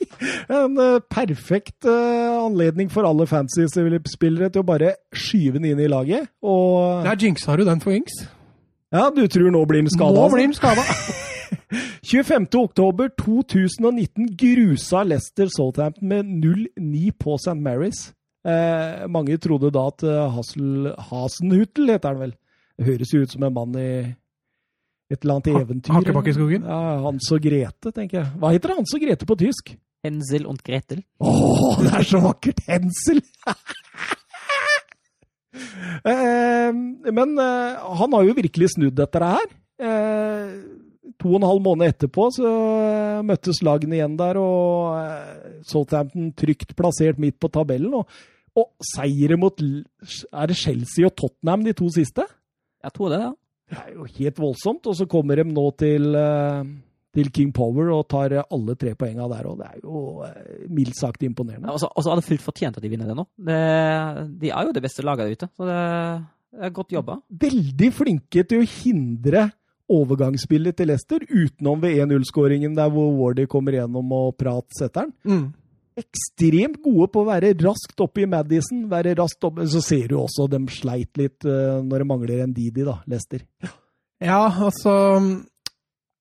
[0.60, 0.74] En
[1.08, 6.28] perfekt anledning for alle fancy-spillere til å bare skyve den inn i laget.
[6.42, 8.24] Og Der jinxa du den for Ings.
[8.92, 10.18] ja, du tror nå blir han skada?
[10.18, 10.84] Nå blir han skada.
[12.10, 12.46] 25.
[12.60, 17.56] oktober 2019 grusa Leicester Southampton med 0-9 på St.
[17.60, 18.12] Mary's.
[18.46, 22.34] Eh, mange trodde da at Hassel, Hasenhutl heter han vel.
[22.80, 23.88] Det høres jo ut som en mann i
[25.10, 25.92] et eller annet Ha- eventyr.
[25.98, 26.64] Hakkebakkeskogen?
[26.70, 28.30] Ja, Hans og Grete, tenker jeg.
[28.40, 29.74] Hva heter Hans og Grete på tysk?
[30.06, 31.02] Hensel und Gretel.
[31.20, 32.62] Åh, det er så vakkert!
[32.70, 33.20] Hensel!
[36.04, 36.72] Eh,
[37.12, 39.48] Men eh, han har jo virkelig snudd dette her.
[39.82, 40.52] Eh,
[41.20, 46.30] To og en halv måned etterpå så eh, møttes lagene igjen der, og eh, Southampton
[46.38, 47.94] trygt plassert midt på tabellen.
[48.00, 48.20] Og,
[48.58, 52.26] og seire mot Er det Chelsea og Tottenham de to siste?
[52.80, 53.32] Jeg tror det, ja.
[53.70, 54.88] Det er jo helt voldsomt.
[54.90, 56.72] Og så kommer de nå til, eh,
[57.14, 59.46] til King Power og tar alle tre poenga der.
[59.50, 60.02] Og det er jo
[60.72, 61.78] mildt sagt imponerende.
[61.78, 63.28] Så og så er det fullt fortjent at de vinner det nå.
[63.38, 63.62] Det,
[64.42, 65.80] de er jo det beste laget der ute, så det
[66.66, 67.20] er godt jobba.
[67.30, 69.50] veldig flinke til å hindre
[69.90, 75.12] overgangsspillet til Leicester, utenom ved 1-0-skåringen der hvor Wardy kommer gjennom og prat setter den.
[75.26, 75.46] Mm.
[76.00, 78.86] Ekstremt gode på å være raskt oppe i Madison.
[78.88, 79.66] være raskt oppe.
[79.68, 83.42] Så ser du også de sleit litt eh, når det mangler en Didi, da, Leicester.
[84.20, 84.94] Ja, altså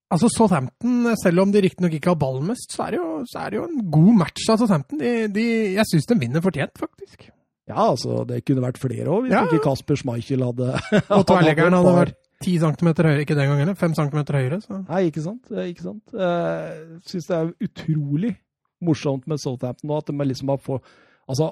[0.10, 3.44] Altså Southampton, selv om de riktignok ikke har ballen mest, så er, det jo, så
[3.44, 4.98] er det jo en god match av Southampton.
[5.04, 5.44] De, de,
[5.76, 7.28] jeg syns de vinner fortjent, faktisk.
[7.70, 9.44] Ja, altså, det kunne vært flere òg, hvis Ja.
[9.46, 10.72] ikke Kasper Schmeichel hadde
[11.14, 14.62] Og tverrleggeren hadde vært ti centimeter høyere, ikke den gangen, eller 5 centimeter høyere.
[14.64, 14.80] Så.
[14.88, 15.50] Nei, ikke sant.
[15.52, 16.14] Eh, Ikke sant?
[16.16, 18.36] Jeg syns det er utrolig
[18.86, 20.86] morsomt med Southampton nå, at de liksom har fått
[21.30, 21.52] Altså,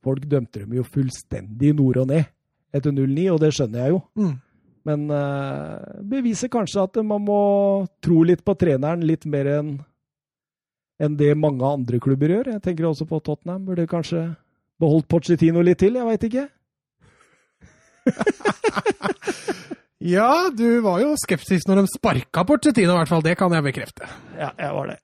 [0.00, 2.24] folk dømte dem jo fullstendig nord og ned
[2.72, 3.98] etter 0-9, og det skjønner jeg jo.
[4.16, 4.30] Mm.
[4.88, 7.40] Men uh, beviser kanskje at man må
[8.00, 9.74] tro litt på treneren litt mer enn
[11.00, 12.48] enn det mange andre klubber gjør.
[12.54, 13.64] Jeg tenker også på Tottenham.
[13.68, 14.22] Burde kanskje
[14.80, 16.48] beholdt Pochettino litt til, jeg veit ikke.
[20.00, 23.20] Ja, du var jo skeptisk når de sparka Porcettino, i hvert fall.
[23.24, 24.06] Det kan jeg bekrefte.
[24.38, 24.96] Ja, jeg var det.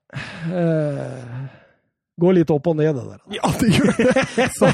[0.48, 1.42] Uh,
[2.16, 3.18] går litt opp og ned, det der.
[3.36, 4.46] Ja, det gjør det.
[4.56, 4.70] Så,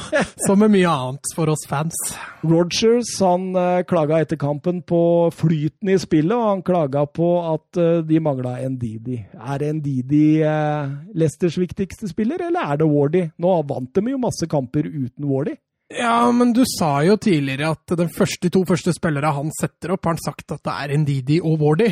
[0.47, 1.99] som med mye annet for oss fans.
[2.47, 5.03] Rogers han uh, klaga etter kampen på
[5.35, 9.19] flyten i spillet, og han klaga på at uh, de mangla Ndidi.
[9.35, 10.87] Er Ndidi uh,
[11.19, 13.27] Leicesters viktigste spiller, eller er det Wardy?
[13.43, 15.59] Nå vant de jo masse kamper uten Wardy.
[15.99, 20.05] Ja, men du sa jo tidligere at de første, to første spillere han setter opp,
[20.07, 21.91] har han sagt at det er Ndidi og Wardy.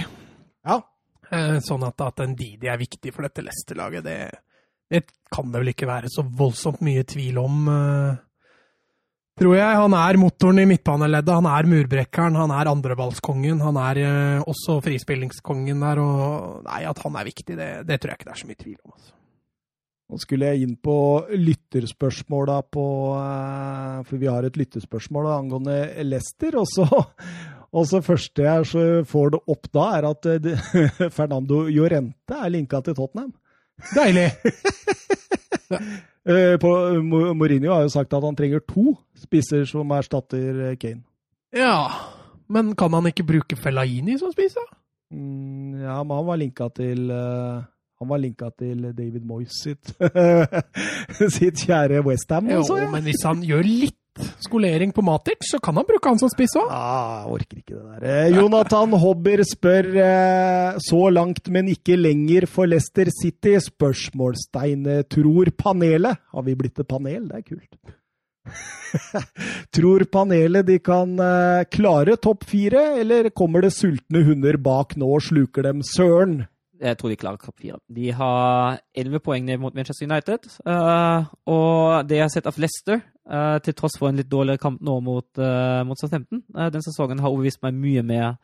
[0.66, 0.80] Ja.
[1.30, 4.16] Eh, Sånn at, at Ndidi er viktig for dette Leicester-laget, det,
[4.90, 7.62] det kan det vel ikke være så voldsomt mye tvil om.
[7.70, 8.18] eh,
[9.40, 9.76] Tror jeg.
[9.78, 14.80] Han er motoren i midtbaneleddet, han er murbrekkeren, han er andreballskongen, han er eh, også
[14.84, 18.42] frispillingskongen der, og nei, at han er viktig, det, det tror jeg ikke det er
[18.42, 18.92] så mye tvil om.
[18.98, 19.14] Altså.
[20.10, 20.94] Nå skulle jeg inn på
[21.38, 26.56] lytterspørsmåla på eh, For vi har et lytterspørsmål angående Leicester.
[26.58, 26.86] Og så,
[27.76, 30.58] og så første jeg så får det opp da, er at eh, det-
[31.16, 33.30] Fernando Llorente er linka til Tottenham.
[33.94, 34.28] Deilig!
[35.70, 35.80] ja.
[36.60, 36.68] På,
[37.00, 41.00] Mourinho har jo sagt at han trenger to spisser som erstatter eh, Kane.
[41.56, 41.86] Ja,
[42.52, 44.66] men kan han ikke bruke Fellaini som spiser?
[45.14, 47.62] Mm, ja, men han var linka til eh,
[48.00, 49.90] han var linka til David Moyes sitt,
[51.36, 52.48] sitt kjære Westham.
[52.48, 52.88] Jo, også, ja.
[52.94, 53.96] men hvis han gjør litt
[54.40, 56.70] skolering på Matic, så kan han bruke han som spiss òg.
[56.72, 58.06] Ah, orker ikke det der.
[58.08, 63.56] Eh, Jonathan Hobber spør eh, så langt, men ikke lenger for Leicester City?
[63.68, 64.86] Spørsmålstegn.
[64.90, 67.28] Eh, Tror panelet Har vi blitt et panel?
[67.28, 67.96] Det er kult.
[69.76, 75.12] Tror panelet de kan eh, klare topp fire, eller kommer det sultne hunder bak nå
[75.18, 76.40] og sluker dem søren?
[76.80, 77.78] Jeg tror de klarer topp fire.
[77.92, 80.48] De har elleve poeng ned mot Manchester United.
[80.66, 84.58] eh, og det jeg har sett av Leicester, eh, til tross for en litt dårligere
[84.58, 88.38] kamp nå mot, uh, mot Southampton, den sesongen har overbevist meg mye mer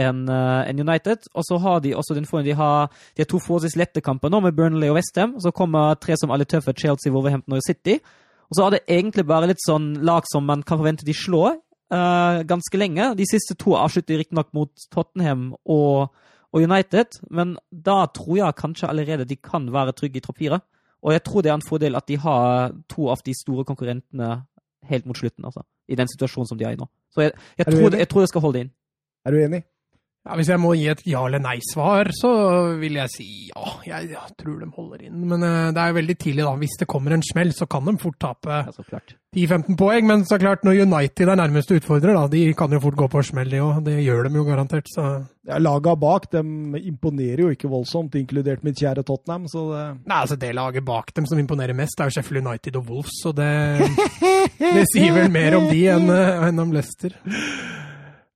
[0.00, 1.28] enn eh, United.
[1.34, 4.32] Og så har de også den formen de har De har to forholdsvis lette kamper
[4.32, 5.36] nå, med Burnley og Westham.
[5.40, 7.98] Så kommer tre som alle tøffe, Chelsea, Wolverhampton og City.
[8.50, 11.56] Og så er det egentlig bare litt sånn lag som man kan forvente de slår
[11.94, 13.14] eh, ganske lenge.
[13.18, 16.12] De siste to avslutter riktignok mot Tottenham og
[16.54, 20.60] og United, men da tror jeg kanskje allerede de kan være trygge i topp fire.
[21.02, 24.28] Og jeg tror det er en fordel at de har to av de store konkurrentene
[24.88, 25.64] helt mot slutten, altså.
[25.88, 26.86] I den situasjonen som de er i nå.
[27.12, 28.72] Så jeg, jeg, tror, jeg tror det skal holde det inn.
[29.24, 29.60] Er du enig?
[30.24, 32.30] Ja, hvis jeg må gi et ja eller nei-svar, så
[32.80, 33.74] vil jeg si ja.
[33.84, 35.18] Jeg, jeg tror de holder inn.
[35.28, 36.54] Men uh, det er jo veldig tidlig, da.
[36.62, 39.02] Hvis det kommer en smell, så kan de fort tape Ja,
[39.34, 40.08] 10-15 poeng.
[40.08, 43.24] Men så klart, når United er nærmeste utfordrer, da, de kan jo fort gå på
[43.28, 43.82] smell, de òg.
[43.84, 44.88] Det gjør de jo garantert.
[44.94, 45.04] Så
[45.44, 49.44] Ja, Laga bak dem imponerer jo ikke voldsomt, inkludert mitt kjære Tottenham.
[49.52, 49.86] så det...
[50.08, 53.20] Nei, altså Det laget bak dem som imponerer mest, er jo Sheffield United og Wolves.
[53.20, 53.52] Så det,
[54.78, 57.20] det sier vel mer om de enn, eh, enn om Leicester.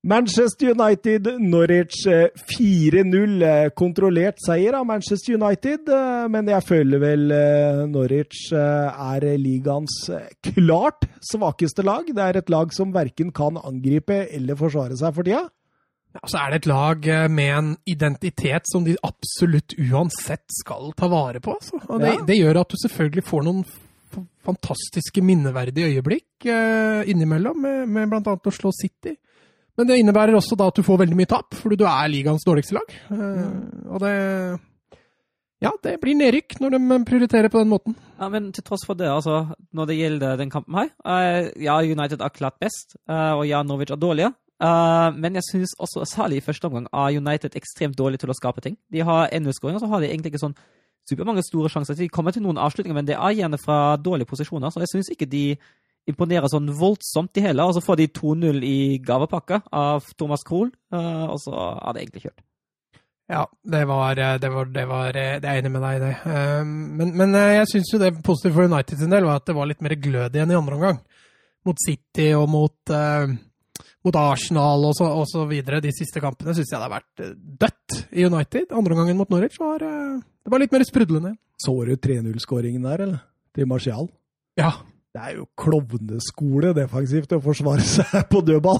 [0.06, 3.42] Manchester United, Norwich eh, 4-0.
[3.42, 9.26] eh, Kontrollert seier av Manchester United, eh, men jeg føler vel eh, Norwich eh, er
[9.42, 12.06] ligaens eh, klart svakeste lag.
[12.14, 15.42] Det er et lag som verken kan angripe eller forsvare seg for tida.
[16.14, 20.94] Ja, så er det et lag eh, med en identitet som de absolutt uansett skal
[20.96, 21.58] ta vare på.
[21.58, 21.82] Altså.
[21.90, 22.24] Og det, Ja.
[22.30, 23.64] det gjør at du selvfølgelig får noen
[24.46, 28.38] fantastiske minneverdige øyeblikk eh, innimellom, med, med bl.a.
[28.38, 29.18] å slå City.
[29.78, 32.46] Men det innebærer også da at du får veldig mye tap, fordi du er ligaens
[32.46, 32.96] dårligste lag.
[33.14, 33.44] Eh,
[33.86, 34.14] og det
[35.62, 37.96] Ja, det blir nedrykk når de prioriterer på den måten.
[38.18, 41.78] Ja, men til tross for det, altså, når det gjelder den kampen her uh, Ja,
[41.82, 44.32] United er klart best, uh, og ja, Norwich er dårlige.
[44.62, 48.38] Uh, men jeg synes også, særlig i første omgang, er United ekstremt dårlig til å
[48.38, 48.78] skape ting.
[48.92, 50.58] De har 1-0-skåring, og så har de egentlig ikke sånn
[51.10, 51.94] supermange store sjanser.
[51.94, 55.10] De kommer til noen avslutninger, men det er gjerne fra dårlige posisjoner, så jeg synes
[55.14, 55.44] ikke de
[56.08, 57.68] imponerer sånn voldsomt, de heller.
[57.68, 62.04] Og så får de 2-0 i gavepakka av Thomas Krohl, eh, og så er det
[62.04, 62.44] egentlig kjørt.
[63.28, 66.12] Ja, det var Det, var, det, var, det er jeg enig med deg i det.
[66.32, 69.50] Eh, Men, men eh, jeg syns jo det positive for United sin del var at
[69.50, 71.02] det var litt mer glød igjen i andre omgang.
[71.68, 73.34] Mot City og mot, eh,
[74.06, 75.82] mot Arsenal og så, og så videre.
[75.84, 78.72] De siste kampene syns jeg det har vært eh, dødt i United.
[78.72, 81.34] Andre omgangen mot Norwich var eh, det var litt mer sprudlende.
[81.60, 83.20] Så du 3-0-skåringen der, eller?
[83.52, 84.08] Til Martial?
[84.56, 84.70] Ja.
[85.18, 88.78] Det er jo klovneskole defensivt å forsvare seg på dødball.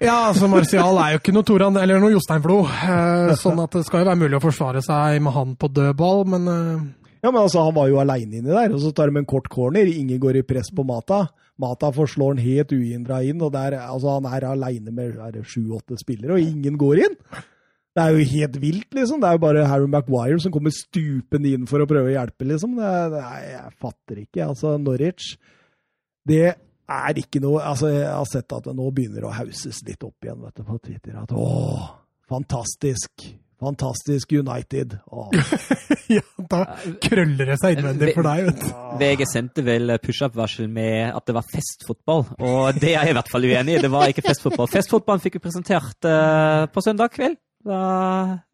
[0.00, 2.62] ja, altså Martial er jo ikke noe Toran eller noe Jostein Flo.
[2.64, 6.22] Eh, sånn at det skal jo være mulig å forsvare seg med han på dødball,
[6.32, 6.86] men eh,
[7.20, 9.50] Ja, men altså, Han var jo aleine inni der, og så tar de en kort
[9.52, 9.84] corner.
[9.90, 11.26] Ingen går i press på Mata.
[11.60, 16.38] Mata forslår han helt uhindra inn, og der, altså, han er aleine med sju-åtte spillere,
[16.38, 17.18] og ingen går inn.
[17.96, 19.20] Det er jo helt vilt, liksom.
[19.20, 22.48] Det er jo bare Harry Maguire som kommer stupende inn for å prøve å hjelpe,
[22.48, 22.80] liksom.
[22.80, 24.48] Det, det, jeg fatter ikke.
[24.48, 25.34] Altså, Norwich
[26.26, 26.46] Det
[26.86, 30.26] er ikke noe Altså, jeg har sett at det nå begynner å hauses litt opp
[30.26, 31.18] igjen, vet du, på Twitter.
[31.22, 31.90] At åh,
[32.30, 33.26] fantastisk.
[33.56, 34.98] Fantastisk United.
[35.06, 35.30] Åh.
[36.18, 36.60] ja, da
[37.00, 38.66] krøller det seg innvendig for deg, vet du.
[39.00, 43.32] VG sendte vel pushup-varsel med at det var festfotball, og det er jeg i hvert
[43.32, 43.80] fall uenig i.
[43.86, 44.68] Det var ikke festfotball.
[44.74, 47.80] Festfotballen fikk vi presentert uh, på søndag kveld, da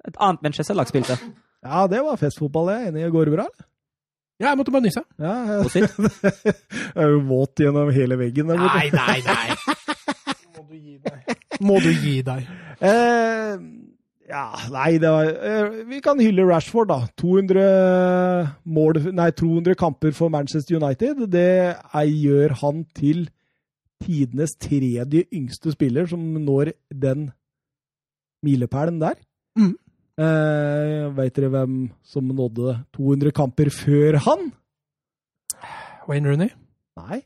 [0.06, 1.18] et annet Manchester-lag spilte.
[1.66, 3.10] Ja, det var festfotball, jeg er enig.
[3.14, 3.68] Går det bra, eller?
[4.42, 5.04] Ja, jeg måtte bare nyse.
[5.22, 5.92] Ja, Og sitt.
[6.42, 8.80] jeg er jo våt gjennom hele veggen der borte.
[8.82, 9.54] Nei, nei, nei.
[10.58, 11.36] Må du gi deg.
[11.62, 12.48] Må du gi deg.
[12.82, 13.52] Eh,
[14.32, 17.04] ja, nei, det var eh, Vi kan hylle Rashford, da.
[17.20, 17.68] 200
[18.64, 21.22] mål Nei, 200 kamper for Manchester United.
[21.30, 23.28] Det er, gjør han til
[24.02, 27.28] tidenes tredje yngste spiller som når den
[28.42, 29.20] milepælen der.
[29.54, 29.76] Mm.
[30.20, 34.50] Eh, Veit dere hvem som nådde 200 kamper før han?
[36.08, 36.50] Wayne Rooney?
[37.00, 37.22] Nei.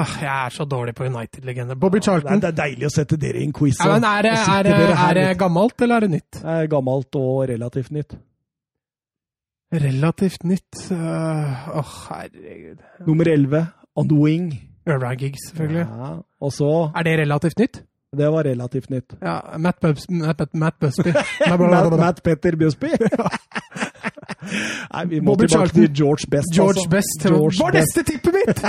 [0.00, 1.74] Ah, jeg er så dårlig på United-legender.
[1.74, 2.40] Bobby Det er, Charlton.
[2.40, 3.80] det er deilig å sette dere i en quiz.
[3.80, 6.40] Ja, men er det, er, er det gammelt, eller er det nytt?
[6.40, 8.16] Det er gammelt og relativt nytt.
[9.70, 10.80] Relativt nytt.
[10.90, 12.80] Åh, uh, oh, herregud.
[13.06, 13.66] Nummer 11,
[13.96, 14.50] On the Wing.
[15.18, 15.86] Giggs, selvfølgelig.
[15.86, 16.16] Ja.
[16.40, 17.82] Og så Er det relativt nytt?
[18.16, 19.12] Det var relativt nytt.
[19.20, 21.12] Ja, Matt, Bubs, Matt, Matt Busby.
[21.48, 22.86] Matt, Matt Petter Busby?
[24.90, 25.82] Nei, vi må Bobby tilbake Charlton.
[25.84, 26.54] til George Best.
[26.56, 26.90] George altså.
[26.90, 27.26] Best.
[27.28, 27.96] George Var Best.
[27.96, 28.62] neste tippet mitt!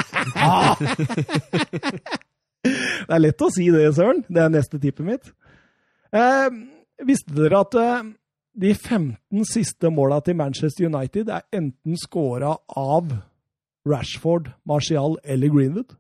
[2.62, 4.20] Det er lett å si det, Søren.
[4.30, 5.32] Det er neste tippet mitt.
[6.14, 6.50] Eh,
[7.08, 8.04] visste dere at eh,
[8.62, 13.10] de 15 siste måla til Manchester United er enten scora av
[13.90, 15.98] Rashford, Martial eller Greenwood?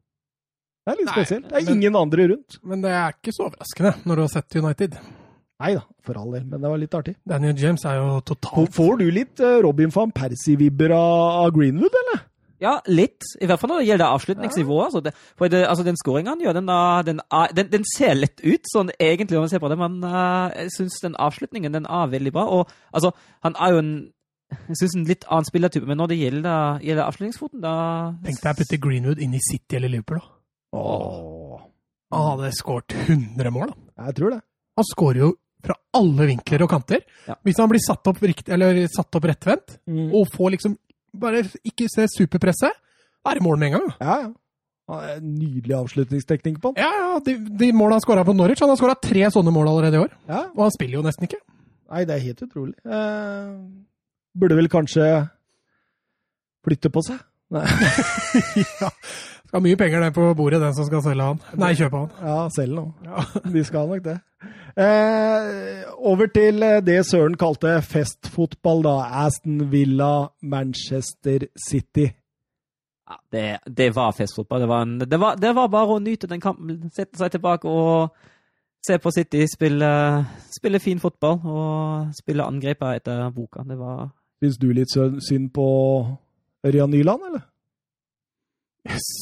[0.82, 1.50] Det er litt Nei, spesielt.
[1.50, 2.58] Det er men- ingen andre rundt.
[2.64, 4.96] Men det er ikke så overraskende når du har sett United.
[5.62, 7.16] Nei da, for all del, men det var litt artig.
[7.30, 12.24] Daniel James er jo totalt får du litt eh, Robin van Persie-vibber av, Greenwood, eller?
[12.62, 13.22] Ja, litt.
[13.42, 14.86] I hvert fall når det gjelder avslutningsnivået.
[14.90, 17.86] Altså det, for det, altså den scoringen han gjør, den, er- den, er- den, den
[17.94, 21.16] ser lett ut, sånn egentlig, når man ser på det, men uh, jeg syns den
[21.22, 22.48] avslutningen den er veldig bra.
[22.58, 23.14] Og altså,
[23.46, 23.94] han er jo en
[24.68, 27.76] jeg synes en litt annen spillertype, men når det gjelder, gjelder avslutningsfoten, da
[28.26, 30.20] Tenk deg å putte Greenwood inn i City eller Liverpool.
[30.20, 30.38] da.
[30.74, 31.61] Åh.
[32.11, 33.72] Han hadde skåret 100 mål.
[33.72, 34.05] da.
[34.07, 34.41] Jeg tror det.
[34.80, 35.30] Han skårer jo
[35.63, 37.01] fra alle vinkler og kanter.
[37.28, 37.36] Ja.
[37.45, 40.13] Hvis han blir satt opp, rikt, eller satt opp rettvendt, Mm.
[40.15, 40.78] og får liksom
[41.13, 42.72] bare ikke se superpresset,
[43.28, 43.93] er det mål med en gang.
[44.01, 44.32] Ja, ja.
[45.22, 46.82] Nydelig avslutningsteknikk på han.
[46.84, 49.69] Ja, ja, de, de målene han skåra på Norwich Han har skåra tre sånne mål
[49.69, 50.09] allerede i år.
[50.28, 50.41] Ja.
[50.55, 51.39] Og han spiller jo nesten ikke.
[51.91, 52.74] Nei, det er helt utrolig.
[52.84, 53.53] Eh,
[54.36, 55.30] burde vel kanskje
[56.65, 57.19] flytte på seg?
[57.52, 57.66] Nei.
[58.82, 58.89] ja.
[59.52, 61.39] Skal ha mye penger ned på bordet, den som skal selge han.
[61.60, 62.12] Nei, kjøpe han.
[62.24, 62.86] Ja, selge nå.
[63.04, 63.26] Ja.
[63.56, 64.18] De skal nok det.
[64.80, 68.95] Eh, over til eh, det Søren kalte festfotball, da.
[69.26, 72.08] Aston Villa, Manchester City.
[73.12, 73.43] Ja, det,
[73.78, 74.64] det var festfotball.
[74.64, 76.88] Det var, en, det, var, det var bare å nyte den kampen.
[76.95, 78.16] Sette seg tilbake og
[78.88, 79.91] se på City spille,
[80.56, 83.68] spille fin fotball og spille angriper etter boka.
[83.68, 84.08] Det var
[84.41, 85.66] Syns du litt synd på
[86.68, 87.45] Ørjan Nyland, eller?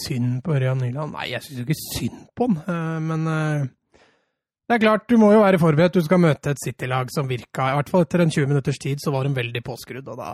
[0.06, 1.14] Synd på Ørjan Nyland?
[1.16, 3.68] Nei, jeg syns jo ikke synd på han, eh, men eh,
[4.70, 5.96] det er klart, du må jo være forberedt.
[5.98, 9.00] Du skal møte et City-lag som virka I hvert fall etter en 20 minutters tid,
[9.02, 10.30] så var de veldig påskrudd, og da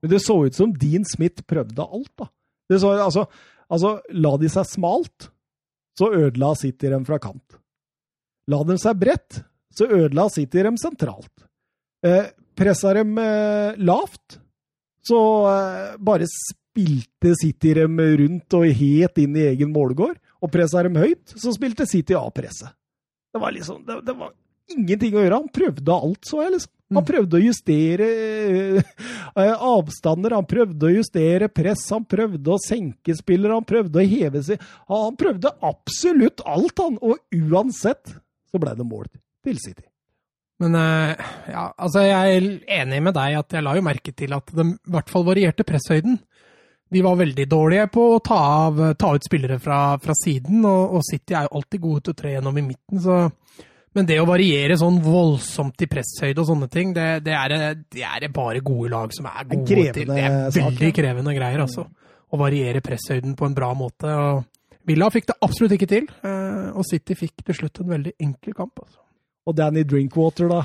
[0.00, 2.28] Men det så ut som Dean Smith prøvde alt, da.
[2.70, 3.26] Det så, altså,
[3.68, 5.26] altså, la de seg smalt,
[5.98, 7.58] så ødela City dem fra kant.
[8.48, 9.42] La dem seg bredt,
[9.74, 11.44] så ødela City dem sentralt.
[12.06, 14.38] Eh, pressa dem eh, lavt,
[15.06, 15.20] så
[15.50, 20.18] eh, bare spilte City dem rundt og helt inn i egen målgård.
[20.40, 22.72] Og pressa dem høyt, så spilte City A-presset.
[23.30, 24.32] Det var liksom, det, det var
[24.72, 25.40] ingenting å gjøre.
[25.42, 26.76] Han prøvde alt, så jeg, liksom.
[26.90, 28.06] Han prøvde å justere
[28.80, 34.08] eh, avstander, han prøvde å justere press, han prøvde å senke spillere, han prøvde å
[34.10, 34.64] heve seg.
[34.90, 36.98] Han prøvde absolutt alt, han.
[36.98, 38.16] Og uansett
[38.50, 39.06] så ble det mål
[39.46, 39.86] til City.
[40.60, 42.48] Men eh, ja, altså jeg er
[42.82, 45.64] enig med deg at jeg la jo merke til at de i hvert fall varierte
[45.66, 46.18] presshøyden.
[46.90, 50.96] De var veldig dårlige på å ta, av, ta ut spillere fra, fra siden, og,
[50.98, 53.02] og City er jo alltid gode til å tre gjennom i midten.
[53.04, 53.18] Så,
[53.94, 58.04] men det å variere sånn voldsomt i presshøyde og sånne ting, det, det, er, det
[58.06, 60.10] er bare gode lag som er gode krevende til.
[60.10, 61.86] Det er veldig krevende greier, altså.
[62.30, 64.10] Å variere presshøyden på en bra måte.
[64.10, 64.42] og
[64.90, 68.54] Villa fikk det absolutt ikke til, eh, og City fikk til slutt en veldig enkel
[68.58, 68.82] kamp.
[68.82, 68.98] altså.
[69.48, 70.62] Og Danny Drinkwater, da.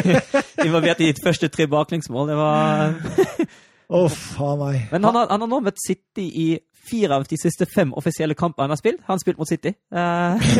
[0.66, 2.32] involvert i ditt første tre baklengsmål.
[2.32, 2.96] Det var
[4.00, 4.82] Uff faen meg.
[4.92, 6.48] Men han har, han har nå møtt City i
[6.90, 9.00] fire av de siste fem offisielle kampene han har spilt.
[9.06, 9.72] Han har spilt mot City.
[9.74, 10.34] Eh,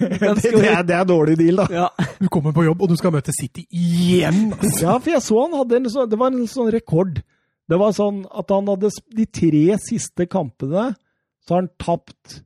[0.00, 1.66] Det, det, er, det er dårlig deal, da.
[1.72, 2.08] ja.
[2.20, 4.50] Du kommer på jobb, og du skal møte City igjen!
[4.56, 4.82] Altså.
[4.84, 7.20] Ja, for jeg så han hadde en sånn Det var en sånn rekord.
[7.70, 10.90] Det var sånn at han hadde de tre siste kampene,
[11.46, 12.40] så har han tapt.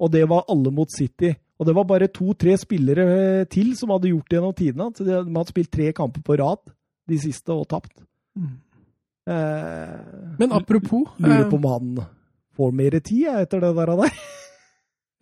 [0.00, 1.34] Og det var alle mot City.
[1.62, 4.88] Og det var bare to-tre spillere eh, til som hadde gjort det gjennom tidene.
[4.98, 6.58] Så de de hadde spilt tre kamper på rad,
[7.08, 7.94] de siste, og tapt.
[8.34, 8.56] Mm.
[9.30, 12.04] Eh, Men apropos Lurer eh, på om han
[12.58, 13.92] får mer tid etter det der.
[14.02, 14.12] der.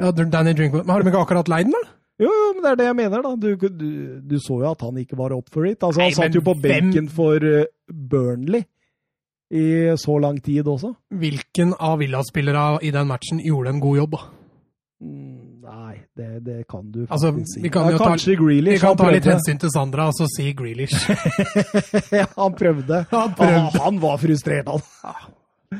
[0.00, 0.86] ja, Danny Drinkwood.
[0.86, 1.90] Men Har de ikke akkurat leid den, da?
[2.20, 3.30] Jo, jo, men det er det jeg mener, da.
[3.40, 5.80] Du, du, du så jo at han ikke var up for it.
[5.82, 8.64] Altså, Nei, han satt jo på hvem- benken for eh, Burnley
[9.50, 9.62] i
[9.98, 10.92] så lang tid også.
[11.10, 14.12] Hvilken av Villa-spillere i den matchen gjorde en god jobb?
[14.18, 14.20] da?
[15.00, 17.60] Mm, Nei, det, det kan du faktisk Altså, si.
[17.62, 18.34] vi kan ja, jo ta- kanskje
[18.66, 20.96] Vi kan ta litt hensyn til Sandra og så si Grealish.
[22.20, 23.04] ja, han prøvde.
[23.14, 23.60] Han prøvde.
[23.70, 24.82] Ah, han var frustrert, han.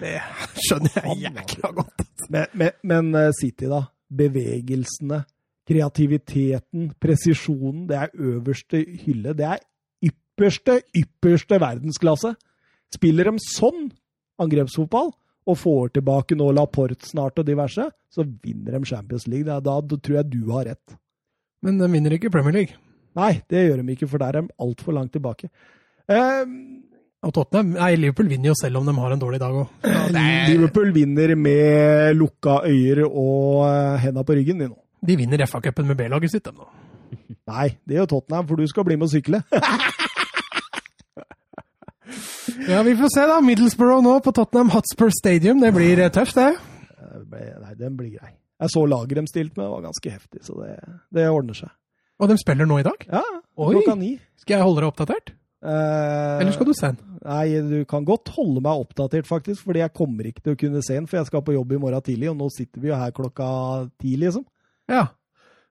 [0.01, 0.15] Det
[0.63, 2.05] skjønner jeg jækla godt.
[2.31, 3.83] Men, men, men eh, City, da.
[4.11, 5.25] Bevegelsene,
[5.67, 7.89] kreativiteten, presisjonen.
[7.91, 9.35] Det er øverste hylle.
[9.39, 9.59] Det er
[10.07, 12.35] ypperste, ypperste verdensklasse.
[12.95, 13.89] Spiller de sånn
[14.41, 15.11] angrepsfotball,
[15.51, 19.47] og får tilbake nå Laporte snart og diverse, så vinner de Champions League.
[19.49, 20.97] Da, da, da tror jeg du har rett.
[21.67, 22.79] Men de vinner ikke Premier League.
[23.19, 25.51] Nei, det gjør de ikke, for der er de altfor langt tilbake.
[26.11, 26.45] Eh,
[27.21, 29.83] Og Tottenham, nei, Liverpool vinner jo selv om de har en dårlig dag òg.
[30.49, 34.79] Liverpool vinner med lukka øyer og eh, henda på ryggen, de nå.
[35.05, 36.71] De vinner FA-cupen med B-laget sitt, de nå.
[37.51, 39.43] Nei, det gjør Tottenham, for du skal bli med å sykle.
[42.69, 43.41] Ja, vi får se, da.
[43.45, 45.61] Middlesbrough nå på Tottenham Hotspur Stadium.
[45.63, 46.53] Det blir eh, tøft, det.
[47.31, 48.33] Det Nei, den blir grei.
[48.61, 50.75] Jeg så laget de stilte med, det var ganske heftig, så det,
[51.17, 51.71] det ordner seg.
[52.21, 53.07] Og de spiller nå i dag.
[53.09, 53.23] Ja,
[53.57, 53.71] Oi.
[53.79, 54.11] klokka ni.
[54.43, 55.33] Skal jeg holde deg oppdatert?
[55.65, 56.99] Eh, Eller skal du se den?
[57.25, 60.83] Nei, du kan godt holde meg oppdatert, faktisk, fordi jeg kommer ikke til å kunne
[60.85, 63.01] se den, for jeg skal på jobb i morgen tidlig, og nå sitter vi jo
[63.01, 63.49] her klokka
[64.01, 64.45] ti, liksom.
[64.93, 65.07] Ja.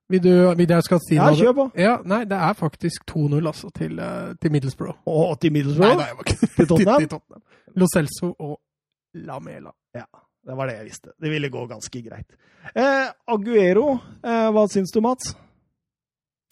[0.10, 1.66] Vil du vil jeg skal si Ja, det- kjør på.
[1.78, 4.97] Ja, nei, det er faktisk 2-0 altså, til, eh, til Middlesbrough.
[5.05, 5.97] Og til Middlesbrough.
[5.97, 6.99] nei, jeg var ikke Til Tottenham?
[7.03, 7.43] Til Tottenham.
[7.76, 8.60] Lo Celso og
[9.14, 9.72] Lamela.
[9.93, 10.05] Ja,
[10.45, 11.14] det var det jeg visste.
[11.22, 12.34] Det ville gå ganske greit.
[12.76, 15.36] Eh, Aguero, eh, hva syns du, Mats?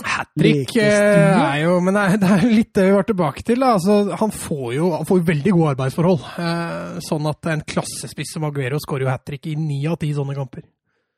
[0.06, 3.64] Hat trick eh, er jo Men det er, litt det vi var tilbake til.
[3.66, 6.22] Altså, han får jo han får veldig gode arbeidsforhold.
[6.38, 10.14] Eh, sånn at en klassespiss som Aguero skårer jo hat trick i ni av ti
[10.14, 10.62] sånne kamper.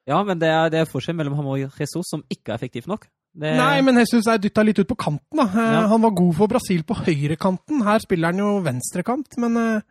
[0.09, 2.87] Ja, men det er, det er forskjell mellom ham og Jesus, som ikke er effektiv
[2.89, 3.05] nok.
[3.39, 5.37] Det, Nei, men Jesus er dytta litt ut på kanten.
[5.37, 5.45] da.
[5.45, 5.83] Eh, Ja.
[5.91, 7.83] Han var god for Brasil på høyrekanten.
[7.85, 9.81] Her spiller han jo venstrekant, men eh,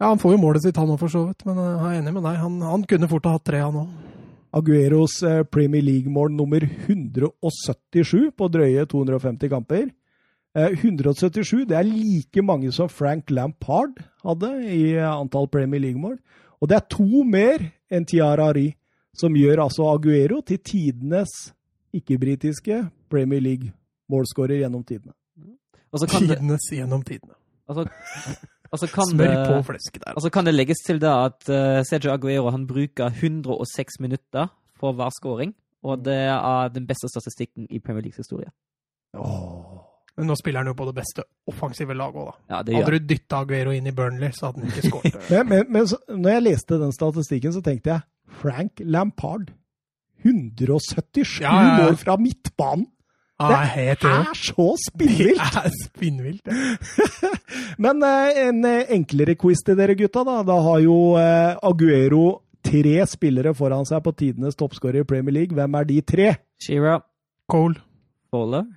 [0.00, 1.44] Ja, Han får jo målet sitt, han òg, for så vidt.
[1.44, 2.38] Men eh, jeg er enig med deg.
[2.40, 3.90] Han, han kunne fort ha hatt tre, han òg.
[4.56, 5.20] Agueros
[5.52, 6.64] Premier League-mål nummer
[7.44, 9.90] 177 på drøye 250 kamper.
[10.56, 16.16] Eh, 177 det er like mange som Frank Lampard hadde i antall Premier League-mål.
[16.60, 18.66] Og det er to mer enn Tiara Ry,
[19.16, 21.32] som gjør altså Aguero til tidenes
[21.96, 25.12] ikke-britiske Premier League-målskårer gjennom tidene.
[25.90, 27.34] Altså så kan det, gjennom tidene.
[27.68, 27.88] Altså,
[28.70, 30.14] altså Smør på flesket der.
[30.14, 34.46] Altså kan det legges til da at uh, Sergio Aguero han bruker 106 minutter
[34.78, 35.54] for hver scoring.
[35.82, 38.50] Og det er den beste statistikken i Premier Leagues historie.
[39.14, 39.80] Oh.
[40.16, 42.54] Men nå spiller han jo på det beste offensive laget òg, da.
[42.54, 45.16] Ja, det gjør Hadde du dytta Aguero inn i Burnley, så hadde han ikke skåret.
[45.30, 48.04] Men, men, men så, når jeg leste den statistikken, så tenkte jeg
[48.40, 49.50] Frank Lampard.
[50.24, 51.84] 177 Ja, ja, ja.
[51.84, 52.86] mål fra midtbanen!
[53.40, 55.40] Er Det er så spinnvilt!
[55.54, 56.46] Det er spinnvilt.
[56.46, 57.30] ja.
[57.84, 60.42] Men eh, en eh, enklere quiz til dere gutta, da.
[60.44, 65.56] Da har jo eh, Aguero tre spillere foran seg på tidenes toppskårer i Premier League.
[65.56, 66.28] Hvem er de tre?
[66.60, 67.00] Shearer,
[67.48, 67.80] Cole.
[68.30, 68.68] Fowler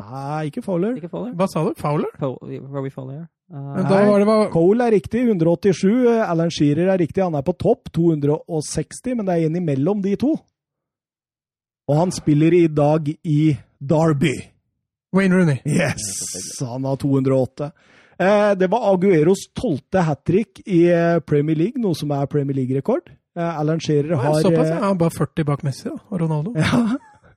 [0.00, 0.94] Nei, ikke Fowler.
[0.96, 1.34] Ikke Fowler?
[1.36, 1.74] Hva sa du?
[1.76, 2.08] Fowler?
[2.22, 3.26] Robbie Fowler.
[3.50, 5.88] Men da var det hva Cole er riktig, 187.
[6.06, 9.16] Eh, Alan Shearer er riktig, han er på topp, 260.
[9.18, 10.36] Men det er en imellom de to.
[11.90, 13.40] Og han spiller i dag i
[13.80, 14.36] Derby.
[15.16, 15.58] Wayne Rooney.
[15.66, 16.60] Yes!
[16.62, 17.72] Han har 208.
[18.20, 22.54] Eh, det var Agueros tolvte hat trick i eh, Premier League, noe som er Premier
[22.60, 23.10] League-rekord.
[23.34, 24.78] Eh, Alan Shearer har Såpass, ja.
[24.84, 26.54] Han er bare 40 bak Messi da, og Ronaldo.
[26.54, 26.84] Ja.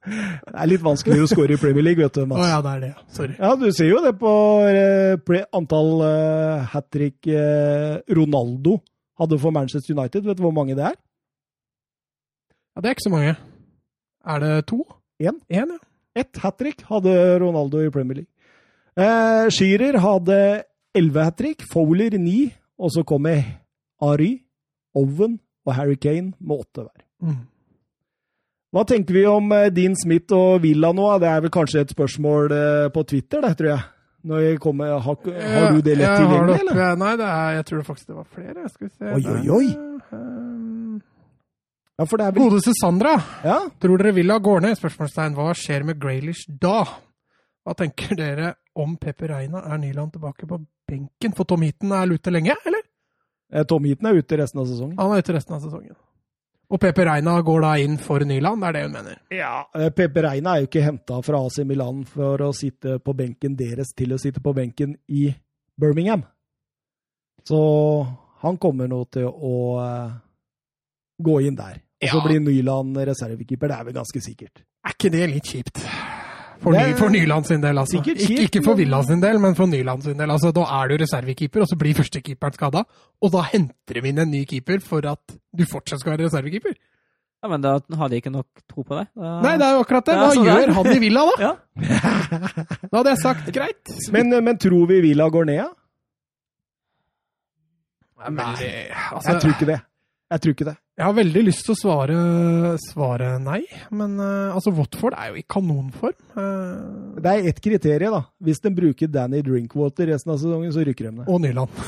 [0.04, 2.44] Det er litt vanskeligere å score i Premier League, vet du, Mats.
[2.50, 2.92] ja, det er det.
[3.16, 3.36] Sorry.
[3.40, 4.34] Ja, du ser jo det på
[4.68, 8.80] eh, antall eh, hat trick eh, Ronaldo
[9.22, 10.26] hadde for Manchester United.
[10.28, 10.98] Vet du hvor mange det er?
[12.76, 13.36] Ja, Det er ikke så mange.
[14.26, 14.82] Er det to?
[15.24, 15.40] En.
[15.48, 15.80] Én, ja.
[16.16, 18.32] Ett hat trick hadde Ronaldo i Premier League.
[18.98, 20.38] Eh, Shearer hadde
[20.94, 23.42] elleve hat trick, Fowler ni, og så kommer
[24.04, 24.44] Ari,
[24.96, 27.02] Owen og Harry Kane med åtte hver.
[27.24, 27.40] Mm.
[28.74, 31.06] Hva tenker vi om eh, Dean Smith og Villa nå?
[31.22, 33.84] Det er vel kanskje et spørsmål eh, på Twitter, det, tror jeg.
[34.24, 36.78] Når jeg kommer, har, har du det lett tilgjengelig, det eller?
[36.80, 38.70] Ja, Nei, er, jeg tror faktisk det var flere.
[38.72, 39.12] Skal vi se.
[39.14, 41.00] Oi, oi, oi.
[42.00, 43.14] Ja, for det vel Godeste Sandra.
[43.46, 44.78] Ja, Tror dere Villa går ned?
[44.80, 45.36] Spørsmålstegn.
[45.38, 46.80] Hva skjer med Graylish da?
[47.64, 49.62] Hva tenker dere om Pepper Reina?
[49.70, 50.58] Er Nyland tilbake på
[50.90, 51.36] benken?
[51.38, 52.82] For Tom Heaton er ute lenge, eller?
[53.54, 54.98] eh, Tom Heaton er ute resten av sesongen.
[54.98, 55.94] Han er ute resten av sesongen.
[56.74, 59.18] Og Pepe Reina går da inn for Nyland, det er det hun mener.
[59.30, 63.14] Ja, eh, Pepe Reina er jo ikke henta fra AC Milan for å sitte på
[63.14, 65.28] benken deres til å sitte på benken i
[65.80, 66.24] Birmingham.
[67.46, 67.60] Så
[68.42, 69.54] han kommer nå til å
[69.86, 70.12] eh,
[71.22, 71.82] gå inn der.
[72.04, 72.24] Og så Ja.
[72.26, 73.68] blir Nyland reservekeeper.
[73.70, 74.64] Det er vel ganske sikkert.
[74.84, 75.78] Er ikke det litt kjipt?
[76.64, 77.98] For, ny, for Nyland sin del, altså.
[78.00, 80.32] sikkert Ikke, ikke for men- Villa sin del, men for Nyland sin del.
[80.32, 82.86] Altså, da er du reservekeeper, og så blir førstekeeperen skada.
[83.22, 86.74] Og da henter de inn en ny keeper for at du fortsatt skal være reservekeeper.
[87.44, 89.10] Ja, men da har de ikke nok tro på deg.
[89.20, 90.16] Da- Nei, det er jo akkurat det.
[90.16, 91.36] Hva ja, gjør han i Villa, da?
[91.50, 91.54] Ja.
[92.88, 93.96] Da hadde jeg sagt greit.
[94.16, 95.60] Men, men tror vi Villa går ned?
[95.60, 95.68] ja?
[98.32, 99.80] Nei, altså, Jeg tror ikke det.
[100.32, 100.78] Jeg tror ikke det.
[100.94, 102.16] Jeg har veldig lyst til å svare,
[102.84, 103.64] svare nei,
[103.98, 106.14] men uh, altså, Watford er jo i kanonform.
[106.38, 108.22] Uh, Det er ett kriterium, da.
[108.46, 111.26] Hvis de bruker Danny Drinkwater resten av sesongen, så rykker de ned.
[111.26, 111.74] og Nyland.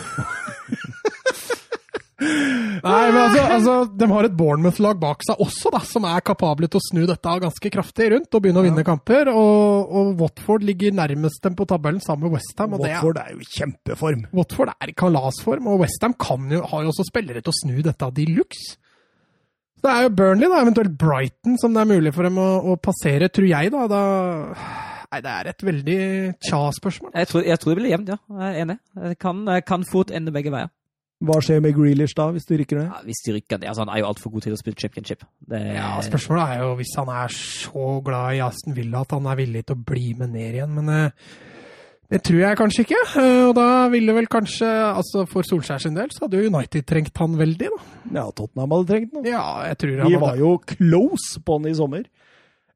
[2.85, 6.69] Nei, men altså, altså, De har et Bournemouth-lag bak seg også, da, som er kapable
[6.71, 9.29] til å snu dette ganske kraftig rundt og begynne å vinne kamper.
[9.33, 12.73] Og, og Watford ligger nærmest dem på tabellen sammen med Westham.
[12.79, 14.25] Watford er jo i kjempeform.
[14.33, 18.27] Watford er i kalasform, og Westham har jo også spillere til å snu dette de
[18.33, 18.79] luxe.
[19.85, 22.77] Det er jo Burnley, da, eventuelt Brighton, som det er mulig for dem å, å
[22.81, 23.69] passere, tror jeg.
[23.73, 24.01] da, da
[25.11, 25.99] Nei, det er et veldig
[26.43, 27.11] tja-spørsmål.
[27.13, 28.17] Jeg tror, jeg tror det blir jevnt, ja.
[28.41, 28.75] Jeg er enig.
[29.05, 30.71] Jeg kan, kan fort ende begge veier.
[31.25, 32.89] Hva skjer med Grealish da, hvis du rykker ned?
[32.89, 35.23] Ja, hvis de rykker ned, altså Han er jo altfor god til å spille championship.
[35.39, 39.29] Det, Ja, Spørsmålet er jo hvis han er så glad i Aston Villa at han
[39.31, 41.29] er villig til å bli med ned igjen, men eh,
[42.11, 42.99] det tror jeg kanskje ikke.
[43.21, 46.85] Eh, og da ville vel kanskje, altså for Solskjær sin del, så hadde jo United
[46.89, 47.81] trengt han veldig, da.
[48.19, 49.25] Ja, Tottenham hadde trengt han.
[49.29, 52.05] Ja, jeg tror De han var hadde jo close på han i sommer.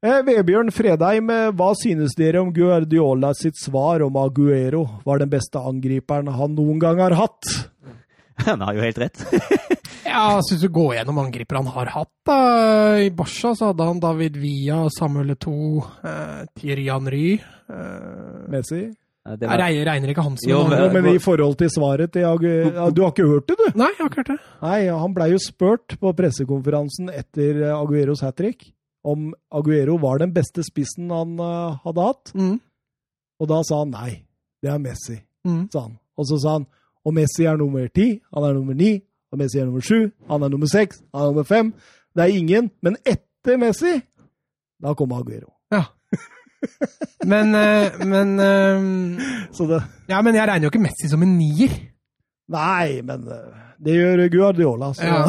[0.00, 5.28] Eh, Vebjørn Fredheim, eh, hva synes dere om Guardiola sitt svar om Aguero var den
[5.32, 7.50] beste angriperen han noen gang har hatt?
[8.40, 9.20] Han har jo helt rett.
[10.10, 12.10] Ja, syns du går gjennom angripere han har hatt.
[12.26, 12.36] da.
[12.98, 18.80] I Barca så hadde han David Villa, Samuel Eto'o, eh, Thierry Henry eh, Messi?
[19.36, 22.12] Det Jeg var, regner, regner ikke han som Jo, en men i forhold til svaret
[22.12, 23.78] til Aguero Du har ikke hørt det, du?
[23.78, 24.38] Nei, jeg har ikke hørt det.
[24.62, 28.72] Nei, han blei jo spurt på pressekonferansen etter eh, Agueros hat trick
[29.04, 32.32] om Aguero var den beste spissen han eh, hadde hatt.
[32.36, 32.58] Mm.
[33.40, 34.10] Og da sa han nei,
[34.62, 35.70] det er Messi, Mm.
[35.72, 35.94] sa han.
[36.20, 36.66] Og så sa han
[37.08, 38.98] Og Messi er nummer ti, han er nummer ni,
[39.32, 41.70] og Messi er nummer sju, han er nummer seks, han er nummer fem.
[42.14, 42.70] Det er ingen.
[42.82, 43.94] Men etter Messi,
[44.82, 45.48] da kommer Aguero.
[45.72, 45.84] Ja.
[47.24, 49.78] Men, eh, men eh, Så det
[50.10, 51.72] Ja, men jeg regner jo ikke Messi som en nier.
[52.52, 55.22] Nei, men eh, det gjør Guardiola, så Ja.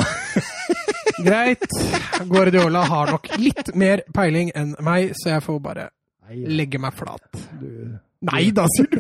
[1.22, 1.68] Greit.
[2.28, 5.90] Guardiola har nok litt mer peiling enn meg, så jeg får bare
[6.28, 7.42] Nei, legge meg flat.
[7.62, 7.94] du.
[8.32, 9.00] Nei da, sier du!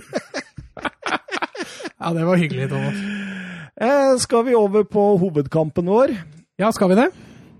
[2.01, 3.01] Ja, det var hyggelig, Thomas.
[3.81, 6.13] Eh, skal vi over på hovedkampen vår?
[6.61, 7.09] Ja, skal vi det?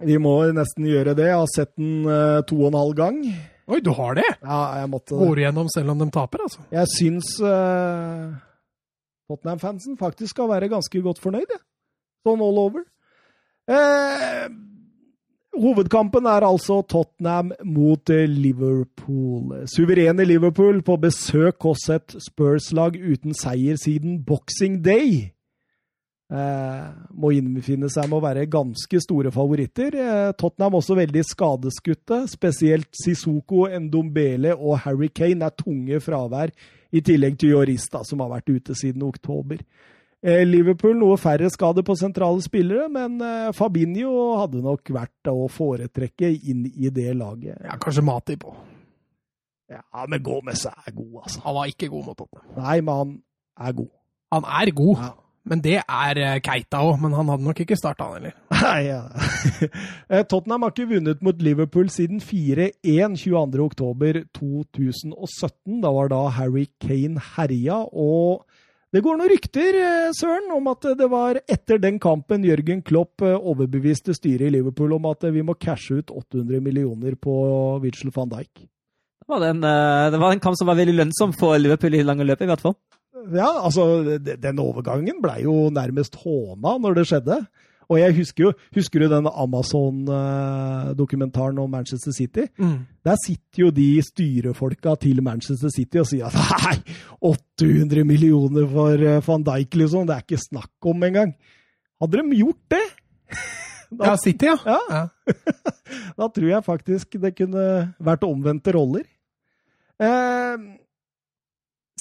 [0.02, 1.28] Vi må nesten gjøre det.
[1.30, 3.20] Jeg har sett den eh, to og en halv gang.
[3.70, 4.28] Oi, du har det?
[4.42, 5.18] Ja, jeg måtte.
[5.18, 6.64] Går igjennom selv om de taper, altså.
[6.74, 8.34] Jeg syns uh,
[9.30, 11.64] Tottenham-fansen faktisk skal være ganske godt fornøyd, jeg.
[12.26, 12.84] Sånn all over.
[13.70, 14.50] Uh,
[15.62, 19.64] hovedkampen er altså Tottenham mot eh, Liverpool.
[19.70, 25.32] Suverene Liverpool på besøk hos et Spurs-lag uten seier siden Boxing Day.
[26.32, 26.84] Eh,
[27.20, 29.96] må innfinne seg med å være ganske store favoritter.
[30.00, 32.22] Eh, Tottenham også veldig skadeskutte.
[32.32, 36.54] Spesielt Sissoko, Ndombele og Harry Kane er tunge fravær,
[36.92, 39.60] i tillegg til Jorista, som har vært ute siden oktober.
[40.24, 43.20] Eh, Liverpool noe færre skader på sentrale spillere, men
[43.58, 47.60] Fabinho hadde nok vært å foretrekke inn i det laget.
[47.66, 48.54] Ja, kanskje Mati på.
[49.72, 51.44] Ja, men Gomez er god, altså.
[51.44, 52.56] Han var ikke god mot Tottenham.
[52.60, 53.14] Nei, men han
[53.68, 53.92] er god.
[54.32, 55.12] Han er god, Ja.
[55.50, 57.00] Men det er eh, Keita òg.
[57.02, 58.34] Men han hadde nok ikke starta, han heller.
[58.62, 59.02] Nei, ja.
[60.12, 65.82] Eh, Tottenham har ikke vunnet mot Liverpool siden 4-1 22.10.2017.
[65.82, 68.44] Da var da Harry Kane herja, og
[68.92, 73.22] det går noen rykter, eh, Søren, om at det var etter den kampen Jørgen Klopp
[73.24, 77.34] overbeviste styret i Liverpool om at vi må cashe ut 800 millioner på
[77.84, 78.54] Virgil van Dijk.
[78.60, 79.62] Det var, en,
[80.12, 82.66] det var en kamp som var veldig lønnsom for Liverpool i lange løpet, i hvert
[82.68, 82.78] fall.
[83.34, 83.84] Ja, altså,
[84.20, 87.38] den overgangen blei jo nærmest håna når det skjedde.
[87.92, 92.46] Og jeg husker jo Husker du den Amazon-dokumentaren om Manchester City?
[92.58, 92.80] Mm.
[93.04, 96.78] Der sitter jo de styrefolka til Manchester City og sier at nei,
[97.20, 100.08] 800 millioner for eh, van Dijk, liksom.
[100.08, 101.36] Det er ikke snakk om engang.
[102.02, 102.86] Hadde de gjort det,
[104.00, 104.56] Ja, City, ja.
[104.66, 104.80] Ja.
[104.90, 105.08] ja.
[106.20, 107.64] da tror jeg faktisk det kunne
[108.00, 109.04] vært omvendte roller.
[110.00, 110.56] Eh,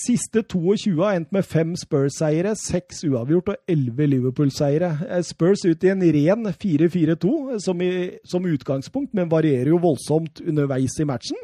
[0.01, 4.91] siste 22 har endt med fem Spurs-seiere, seks uavgjort og elleve Liverpool-seiere.
[5.09, 7.81] Eh, Spurs ut i en ren 4-4-2 som,
[8.25, 11.41] som utgangspunkt, men varierer jo voldsomt underveis i matchen.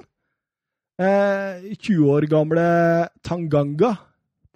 [1.00, 2.66] Eh, 20 år gamle
[3.24, 3.94] Tanganga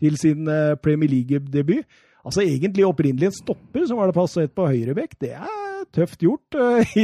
[0.01, 1.85] til sin eh, Premier League-debut.
[2.25, 5.19] Altså egentlig opprinnelig en stopper som var det plassert på høyrebekk.
[5.21, 6.57] Det er tøft gjort.
[6.57, 6.97] eh,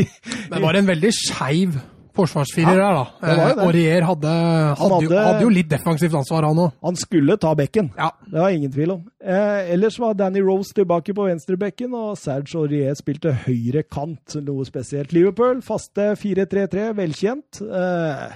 [0.49, 1.77] Det var en veldig skeiv
[2.17, 2.89] forsvarsfirer Ja,
[3.21, 3.43] der, da.
[3.61, 4.33] Eh, Aurier hadde,
[4.81, 6.73] hadde, hadde- hadde jo litt defensivt ansvar, han òg.
[6.83, 7.93] Han skulle ta bekken.
[7.97, 8.11] Ja.
[8.27, 9.05] Det var ingen tvil om.
[9.23, 14.65] Eh, ellers var Danny Rose tilbake på venstrebekken, og Serge Aurier spilte høyre kant, noe
[14.69, 15.13] spesielt.
[15.13, 17.61] Liverpool, faste 4-3-3, velkjent.
[17.67, 18.35] Eh,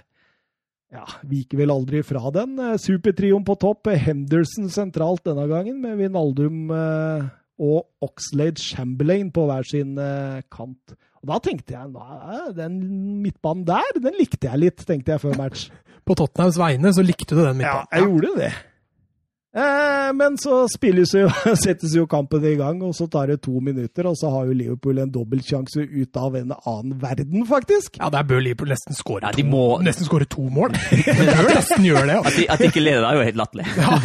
[0.92, 2.56] ja, viker vel aldri fra den.
[2.58, 7.28] Eh, Supertrioen på topp, Henderson sentralt denne gangen, med Vinaldum eh,
[7.60, 10.96] og Oxlade Chamberlain på hver sin eh, kant.
[11.20, 12.80] Og da tenkte jeg at den
[13.20, 15.68] midtbanen der, den likte jeg litt, tenkte jeg før match.
[16.08, 18.50] På Tottenhams vegne så likte du den Ja, jeg gjorde det.
[19.50, 21.26] Eh, men så spilles jo,
[21.64, 24.54] settes jo kampen i gang, og så tar det to minutter, og så har jo
[24.54, 27.98] Liverpool en dobbeltsjanse ut av en annen verden, faktisk.
[27.98, 30.76] Ja, der bør Liverpool nesten skåre Ja, må- nesten skåre to mål.
[30.94, 32.18] De bør nesten gjøre det.
[32.22, 33.66] At de, at de ikke leder, er jo helt latterlig.
[33.76, 33.98] Ja.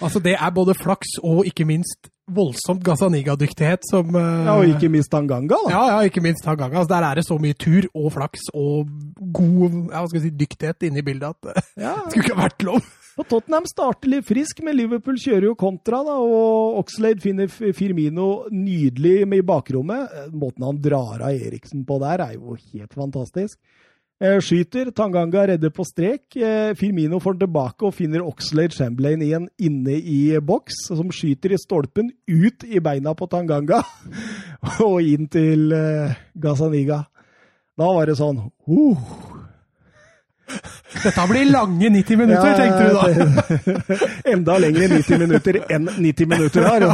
[0.00, 4.90] Altså, det er både flaks og ikke minst voldsomt Gazaniga-dyktighet som eh, Ja, og ikke
[4.92, 5.72] minst Tanganga, da.
[5.74, 6.78] Ja, ja, ikke minst Tanganga.
[6.80, 8.88] Altså, der er det så mye tur og flaks og
[9.36, 11.96] god ja, skal si, dyktighet inne i bildet at Ja.
[12.04, 12.88] det skulle ikke vært lov.
[13.20, 18.46] Og Tottenham starter litt frisk, men Liverpool kjører jo kontra, da, og Oxlade finner Firmino
[18.54, 20.14] nydelig med i bakrommet.
[20.14, 23.58] Eh, Måten han drar av Eriksen på der, er jo helt fantastisk.
[24.20, 26.36] Eh, Skyter, Tanganga redder på strek.
[26.36, 31.54] Eh, Firmino får den tilbake og finner Oxlade Chamberlain igjen inne i boks, som skyter
[31.56, 33.80] i stolpen ut i beina på Tanganga
[34.84, 37.06] og inn til eh, Gazaniga.
[37.80, 39.10] Da var det sånn uh,
[41.00, 43.08] Dette blir lange 90 minutter, tenkte du da.
[43.24, 44.00] da.
[44.36, 46.90] Enda lengre 90 minutter enn 90 minutter her.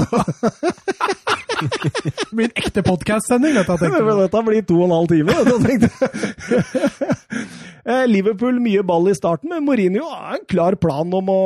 [1.61, 4.13] Det blir en ekte podcast-sending, dette, tenkte du.
[4.21, 5.39] dette blir to og en halv time.
[5.47, 5.91] Da tenkte.
[7.87, 11.43] Eh, Liverpool mye ball i starten, men Mourinho har en klar plan om å,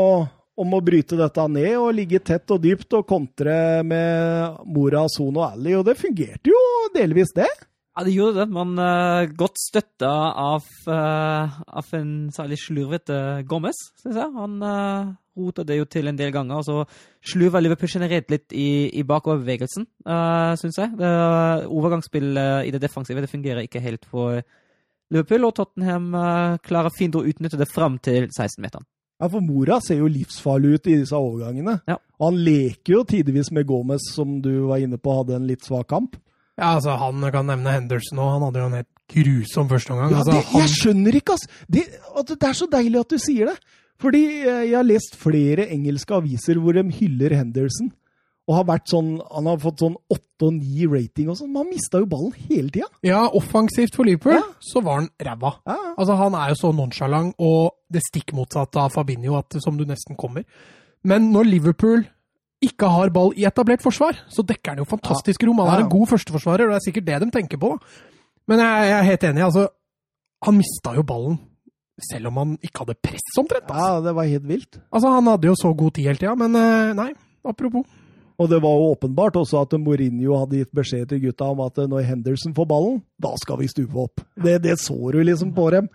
[0.56, 5.36] om å bryte dette ned og ligge tett og dypt og kontre med Mora, Son
[5.36, 5.74] og Ali.
[5.76, 6.62] Og det fungerte jo
[6.96, 7.50] delvis, det.
[7.92, 13.18] Ja, det gjorde det, men uh, godt støtta av, uh, av en særlig slurvete
[13.50, 14.32] Gomez, syns jeg.
[14.40, 16.60] Han uh, roter det jo til en del ganger.
[16.60, 20.94] og Så sluver Liverpool generelt litt i, i bakoverbevegelsen, uh, syns jeg.
[21.00, 21.10] Det,
[21.66, 24.40] overgangsspillet i det defensive det fungerer ikke helt for
[25.10, 28.86] Liverpool, og Tottenham uh, klarer fint å utnytte det fram til 16-meteren.
[29.20, 31.76] Ja, for Mora ser jo livsfarlig ut i disse overgangene.
[31.90, 31.98] Ja.
[32.20, 35.66] Og han leker jo tidvis med Gomez, som du var inne på hadde en litt
[35.66, 36.16] svak kamp.
[36.56, 38.32] Ja, altså, Han kan nevne Henderson òg.
[38.36, 40.14] Han hadde jo en helt grusom førsteomgang.
[40.14, 40.62] Ja, altså, han...
[40.62, 41.46] Jeg skjønner ikke, ass!
[41.68, 41.84] Det,
[42.20, 43.76] at det er så deilig at du sier det.
[44.00, 47.90] Fordi eh, jeg har lest flere engelske aviser hvor de hyller Henderson.
[48.48, 51.60] Og har vært sånn, Han har fått sånn 8 og 9 rating og sånn, men
[51.62, 52.88] han mista jo ballen hele tida.
[53.06, 54.42] Ja, offensivt for Liverpool Ja.
[54.58, 55.52] så var han ræva.
[55.68, 59.76] Ja, Altså, han er jo så nonsjalant og det stikk motsatte av Fabinho at, som
[59.76, 60.44] du nesten kommer.
[61.04, 62.06] Men når Liverpool
[62.64, 65.60] ikke har ball i etablert forsvar, så dekker han jo fantastisk rom.
[65.62, 67.70] Han er en god førsteforsvarer, og det er sikkert det de tenker på.
[68.48, 69.44] Men jeg, jeg er helt enig.
[69.46, 69.68] altså,
[70.44, 71.38] Han mista jo ballen
[72.08, 73.68] selv om han ikke hadde press, omtrent.
[73.70, 73.88] Altså.
[73.88, 74.78] ja, det var helt vilt.
[74.90, 77.10] altså, Han hadde jo så god tid hele tida, men eh, nei.
[77.46, 77.84] Apropos.
[78.40, 81.76] Og det var jo åpenbart også at Mourinho hadde gitt beskjed til gutta om at
[81.76, 84.22] når Henderson får ballen, da skal vi stupe opp.
[84.36, 85.90] Det, det så du liksom på dem.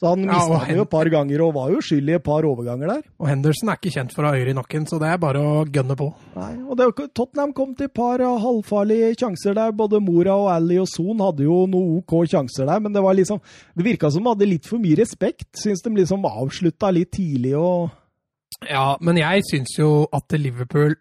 [0.00, 2.24] Så han mista ja, den jo et par ganger, og var jo skyld i et
[2.24, 3.00] par overganger der.
[3.20, 5.42] Og Henderson er ikke kjent for å ha øyre i nakken, så det er bare
[5.44, 6.06] å gønne på.
[6.38, 9.74] Nei, og det, Tottenham kom til et par halvfarlige sjanser der.
[9.76, 13.18] Både Mora og Ali og Son hadde jo noen OK sjanser der, men det var
[13.18, 13.42] liksom
[13.76, 15.50] Det virka som de hadde litt for mye respekt.
[15.60, 17.90] Syns de liksom avslutta litt tidlig og
[18.70, 20.96] Ja, men jeg syns jo at Liverpool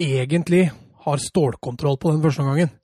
[0.00, 0.66] egentlig
[1.06, 2.76] har stålkontroll på den første omgangen.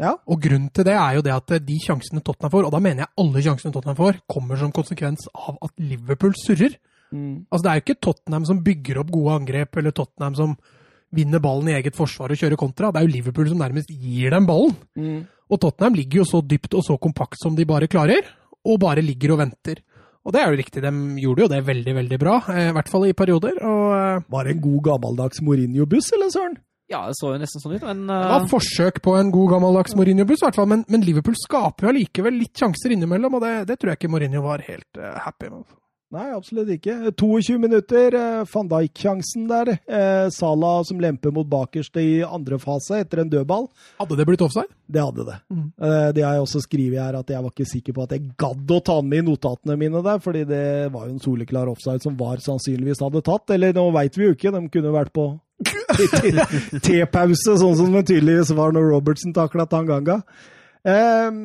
[0.00, 0.14] Ja.
[0.26, 3.04] Og grunnen til det er jo det at de sjansene Tottenham får, og da mener
[3.04, 6.74] jeg alle sjansene Tottenham får, kommer som konsekvens av at Liverpool surrer.
[7.14, 10.56] Altså Det er jo ikke Tottenham som bygger opp gode angrep, eller Tottenham som
[11.14, 12.90] vinner ballen i eget forsvar og kjører kontra.
[12.90, 14.74] Det er jo Liverpool som nærmest gir dem ballen.
[15.50, 18.26] Og Tottenham ligger jo så dypt og så kompakt som de bare klarer,
[18.66, 19.78] og bare ligger og venter.
[20.24, 20.90] Og det er jo riktig, de
[21.20, 23.58] gjorde jo det veldig, veldig bra, eh, i hvert fall i perioder.
[23.60, 26.56] Og eh, Var det en god gammeldags Mourinho-buss, eller søren?
[26.92, 29.54] Ja, det så jo nesten sånn ut, men det var uh, forsøk på en god
[29.54, 30.68] gammeldags Mourinho-buss, i hvert fall.
[30.68, 34.12] Men, men Liverpool skaper jo allikevel litt sjanser innimellom, og det, det tror jeg ikke
[34.12, 35.64] Mourinho var helt uh, happy med.
[36.14, 36.94] Nei, absolutt ikke.
[37.18, 39.70] 22 minutter, eh, van Dijk-sjansen der.
[39.72, 43.66] Eh, Salah som lemper mot bakerste i andre fase etter en dødball.
[43.98, 44.70] Hadde det blitt offside?
[44.86, 45.38] Det hadde det.
[45.50, 45.72] Mm.
[45.80, 48.30] Eh, det har jeg også skrevet her, at jeg var ikke sikker på at jeg
[48.38, 51.72] gadd å ta den med i notatene mine der, fordi det var jo en soleklar
[51.72, 53.50] offside som var sannsynligvis hadde tatt.
[53.50, 55.32] Eller nå veit vi jo ikke, de kunne vært på
[56.84, 60.20] T-pause, sånn som det tydeligvis var når Robertsen takla Tanganga.
[60.84, 61.38] Um,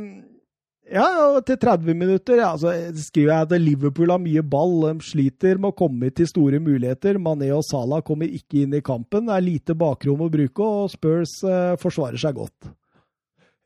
[0.89, 1.05] ja,
[1.35, 4.75] og til 30 minutter ja, så skriver jeg at Liverpool har mye ball.
[4.87, 7.19] De sliter med å komme til store muligheter.
[7.21, 9.27] Mané og Salah kommer ikke inn i kampen.
[9.29, 12.71] Det er lite bakrom å bruke, og Spurs eh, forsvarer seg godt.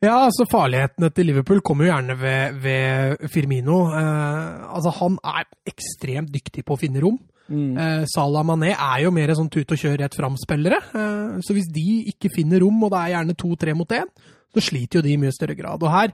[0.04, 3.86] Ja, altså farlighetene til Liverpool kommer jo gjerne ved, ved Firmino.
[3.96, 7.16] Eh, altså Han er ekstremt dyktig på å finne rom.
[7.50, 10.78] Eh, Salah Mané er jo mer sånn tut og kjør rett fram-spillere.
[10.94, 14.08] Eh, så hvis de ikke finner rom, og det er gjerne to-tre mot én,
[14.54, 15.82] så sliter jo de i mye større grad.
[15.82, 16.12] Og her,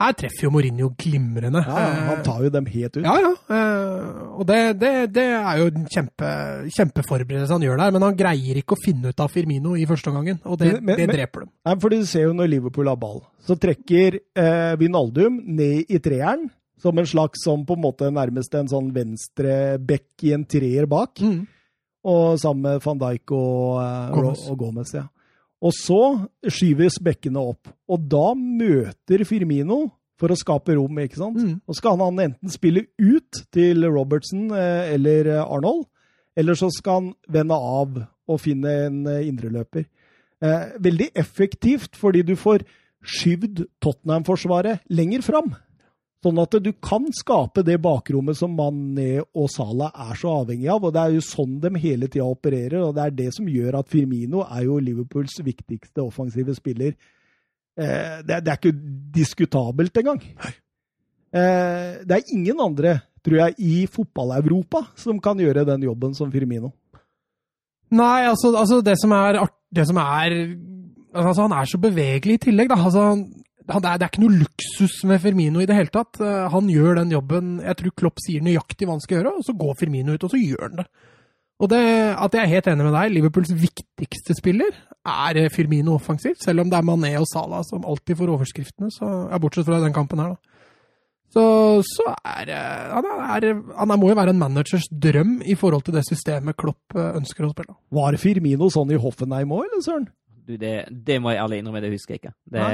[0.00, 1.60] her treffer jo Mourinho glimrende.
[1.60, 3.04] Ja, han tar jo dem helt ut.
[3.04, 3.32] Ja, ja.
[3.52, 6.30] Eh, og det, det, det er jo en kjempe,
[6.72, 10.08] kjempeforberedelse han gjør der, men han greier ikke å finne ut av Firmino i første
[10.10, 11.50] omgangen, og det, Men- men- det men- dreper dem.
[11.68, 15.98] Nei, for du ser jo når Liverpool har ball, så trekker eh, Vinaldum ned i
[16.02, 16.48] treeren,
[16.82, 20.86] som en slags som på en måte nærmest en sånn venstre bekk i en treer
[20.90, 21.46] bak, Mm.
[22.04, 24.48] og sammen med van Dijk og, eh, Gomez.
[24.50, 24.92] og Gomez.
[24.94, 25.06] Ja.
[25.62, 31.36] Og så skyves bekkene opp, og da møter Firmino for å skape rom, ikke sant?
[31.38, 31.60] Mm.
[31.68, 35.86] Og skal han enten spille ut til Robertson eh, eller eh, Arnold,
[36.36, 39.86] eller så skal han vende av og finne en indreløper.
[40.42, 42.64] Eh, veldig effektivt, fordi du får
[43.04, 45.54] skyvd Tottenham-forsvaret lenger fram.
[46.22, 50.84] Sånn at du kan skape det bakrommet som Mané og Salah er så avhengig av.
[50.86, 53.80] og Det er jo sånn de hele tida opererer, og det er det som gjør
[53.80, 56.94] at Firmino er jo Liverpools viktigste offensive spiller.
[57.74, 58.74] Eh, det, er, det er ikke
[59.18, 60.22] diskutabelt engang.
[61.32, 66.30] Eh, det er ingen andre, tror jeg, i fotball-Europa som kan gjøre den jobben som
[66.30, 66.70] Firmino.
[67.92, 70.36] Nei, altså, altså det som er Det som er
[71.12, 72.76] Altså, han er så bevegelig i tillegg, da.
[72.80, 73.26] Altså, han,
[73.68, 76.20] det, er, ikke noe luksus med Firmino i det hele tatt.
[76.22, 79.46] Eh, Han gjør den jobben Jeg tror Klopp sier nøyaktig hva han skal gjøre, og
[79.46, 80.86] så går Firmino ut, og så gjør han det.
[81.62, 81.82] Og det,
[82.18, 84.72] at jeg er helt enig med deg, Liverpools viktigste spiller
[85.06, 89.10] er Firmino offensivt, selv om det er Mané og Salah som alltid får overskriftene, så,
[89.30, 90.52] ja, bortsett fra den kampen her, da.
[91.32, 91.42] Så,
[91.88, 93.06] så er eh, han,
[93.38, 93.46] er,
[93.78, 97.46] han må jo være en managers drøm i forhold til det systemet Klopp eh, ønsker
[97.46, 97.76] å spille.
[97.94, 100.10] Var Firmino sånn i Hoffenheim òg, eller søren?
[100.46, 100.72] Du, det,
[101.06, 102.34] det må jeg ærlig innrømme, det husker jeg ikke.
[102.50, 102.66] Det,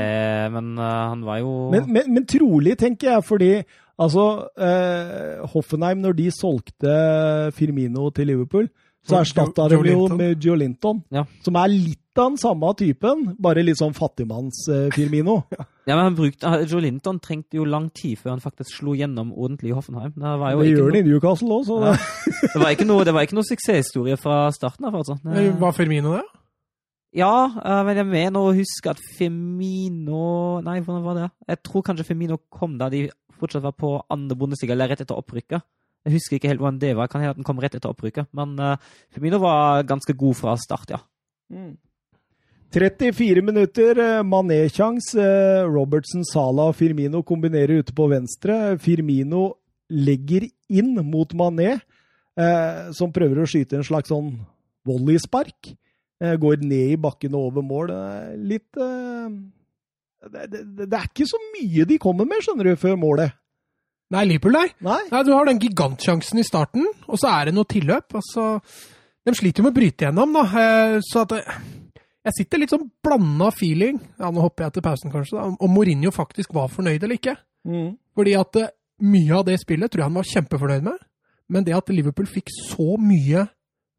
[0.55, 3.53] men uh, han var jo Men, men, men trolig, tenker jeg, fordi
[3.99, 4.25] altså
[4.57, 6.93] eh, Hoffenheim, når de solgte
[7.57, 8.69] Firmino til Liverpool,
[9.09, 11.01] så erstatta de jo med Joe Linton.
[11.15, 11.23] Ja.
[11.43, 15.43] Som er litt av den samme typen, bare litt sånn fattigmanns-Firmino.
[15.89, 19.31] Ja, men han brukte, Joe Linton trengte jo lang tid før han faktisk slo gjennom
[19.33, 20.11] ordentlig i Hoffenheim.
[20.13, 21.93] Det var jo det ikke gjør han i Newcastle òg, så Ja.
[21.95, 25.17] det, det var ikke noe, det var ikke noe suksesshistorie fra starten av, altså.
[25.25, 26.27] Det- Var Firmino det?
[27.17, 27.33] Ja,
[27.65, 31.29] eh, men jeg mener å huske at Firmino Nei, hvordan var det?
[31.49, 33.07] Jeg tror kanskje Firmino kom da de
[33.39, 35.65] fortsatt var på andre bondestiga, eller rett etter opprykket.
[36.07, 37.07] Jeg husker ikke helt hvordan det var.
[37.07, 38.29] Jeg Kan hende at den kom rett etter opprykket.
[38.37, 41.01] Men eh, Firmino var ganske god fra start, ja.
[42.75, 45.15] 34 minutter, eh, Mané-kjangs.
[45.71, 48.77] Robertson, Salah og Firmino kombinerer ute på venstre.
[48.83, 49.53] Firmino
[49.89, 51.81] legger inn mot Mané,
[52.37, 54.35] eh, som prøver å skyte en slags sånn
[54.89, 55.77] volleyspark.
[56.19, 57.93] Eh, går ned i bakken og over mål.
[58.51, 59.29] Litt eh,
[60.29, 63.37] det, det, det er ikke så mye de kommer med, skjønner du, før målet.
[64.11, 64.69] Nei, Liverpool, nei.
[64.83, 65.01] Nei.
[65.13, 68.17] Nei, Du har den gigantsjansen i starten, og så er det noe tilløp.
[68.19, 68.47] Altså,
[69.29, 70.47] de sliter jo med å bryte gjennom, da.
[70.63, 75.13] Eh, Så at jeg sitter litt sånn blanda feeling, ja, nå hopper jeg til pausen
[75.13, 77.37] kanskje, da, om Mourinho faktisk var fornøyd eller ikke.
[77.69, 77.93] Mm.
[78.19, 78.59] Fordi at
[79.07, 80.99] mye av det spillet tror jeg han var kjempefornøyd med.
[81.49, 83.47] Men det at Liverpool fikk så mye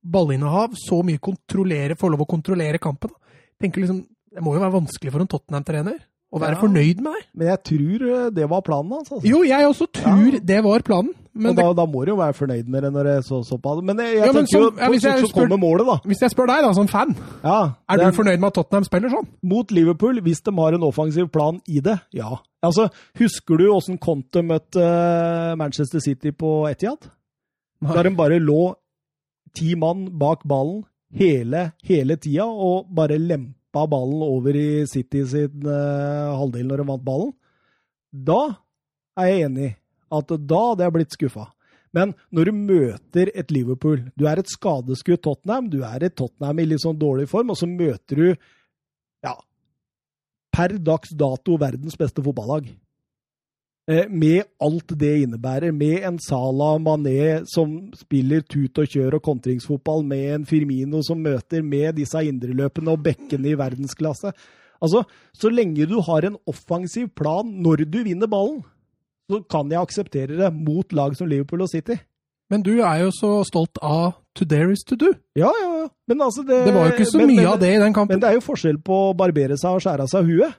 [0.04, 3.16] ballinnehav, så mye kontrollere, få lov å kontrollere kampen da.
[3.62, 5.98] tenker liksom, Det må jo være vanskelig for en Tottenham-trener
[6.32, 6.62] å være Ja.
[6.62, 7.26] fornøyd med det.
[7.34, 9.10] Men jeg tror eh, det var planen hans.
[9.12, 9.26] Altså.
[9.28, 10.40] Jo, jeg også tror Ja.
[10.40, 11.14] det var planen.
[11.34, 13.22] Men og det da, da må du jo være fornøyd med det når det er
[13.22, 13.82] så, såpass.
[13.84, 15.60] Men jeg, jeg Ja, men tenker jo som- ja, på- hvis jeg så, så spør-
[15.60, 15.96] målet, da.
[16.06, 19.10] Hvis jeg spør deg, da, som fan, Ja, er du fornøyd med at Tottenham spiller
[19.10, 19.28] sånn?
[19.44, 22.38] Mot Liverpool, hvis de har en offensiv plan i det, ja.
[22.64, 27.10] Altså, Husker du åssen Conte møtte eh, Manchester City på Etihad?
[27.82, 28.76] Da de bare lå
[29.56, 30.84] ti mann bak ballen
[31.16, 36.90] hele, hele tida og bare lempa ballen over i City sin eh, halvdel når de
[36.92, 37.32] vant ballen.
[38.10, 38.42] Da
[39.20, 39.72] er jeg enig
[40.10, 41.48] at da hadde jeg blitt skuffa.
[41.96, 46.62] Men når du møter et Liverpool Du er et skadeskutt Tottenham, du er et Tottenham
[46.62, 48.28] i litt sånn dårlig form, og så møter du
[49.26, 49.34] ja,
[50.54, 52.70] per dags dato verdens beste fotballag.
[53.90, 59.24] Eh, Med alt det innebærer, med en Salah Mané som spiller tut og kjør og
[59.26, 64.32] kontringsfotball, med en Firmino som møter med disse indreløpene og bekkene i verdensklasse.
[64.82, 65.02] Altså,
[65.34, 68.62] Så lenge du har en offensiv plan når du vinner ballen,
[69.30, 71.98] så kan jeg akseptere det mot lag som Liverpool og City.
[72.50, 75.14] Men du er jo så stolt av to dare is to do.
[75.36, 75.88] Ja, ja, ja.
[76.08, 77.94] Men altså det, Det var jo ikke så men- mye men- av det i den
[77.94, 78.14] kampen.
[78.14, 80.54] Men det er jo forskjell på å barbere seg og skjære av seg huet.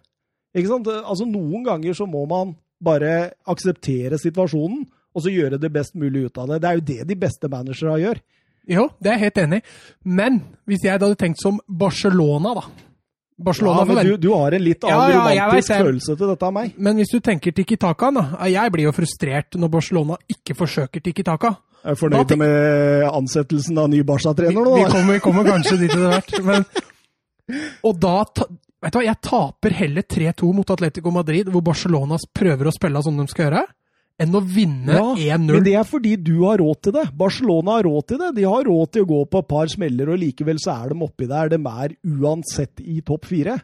[0.56, 0.86] Ikke sant?
[0.86, 3.14] Altså, Noen ganger så må man bare
[3.50, 6.60] akseptere situasjonen, og så gjøre det best mulig ut av det.
[6.62, 8.20] Det er jo det de beste managerne gjør.
[8.70, 9.72] Jo, det er jeg helt enig i.
[10.20, 12.68] Men hvis jeg hadde tenkt som Barcelona, da
[13.40, 16.16] Barcelona Ja, men du, du har en litt Ja, annen ja, jeg romantisk vet følelse
[16.20, 16.74] til dette av meg.
[16.76, 18.24] Men hvis du tenker Tiki Taka, da.
[18.52, 21.54] Jeg blir jo frustrert når Barcelona ikke forsøker Tiki Taka.
[21.80, 24.74] Jeg er fornøyd da, med ansettelsen av ny Vi, Barca-trener nå.
[24.76, 24.90] vi, da.
[24.92, 26.34] kommer, vi kommer kanskje dit etter hvert.
[26.44, 26.66] Men,
[27.88, 28.16] og da
[28.80, 33.02] Vet du hva, jeg taper heller 3-2 mot Atletico Madrid, hvor Barcelona prøver å spille
[33.04, 33.64] som de skal gjøre,
[34.20, 35.52] enn å vinne Ja, 1-0.
[35.52, 37.06] Men det er fordi du har råd til det.
[37.16, 38.30] Barcelona har råd til det.
[38.36, 41.04] De har råd til å gå på et par smeller, og likevel så er de
[41.04, 41.48] oppi der.
[41.52, 43.58] De er uansett i topp fire.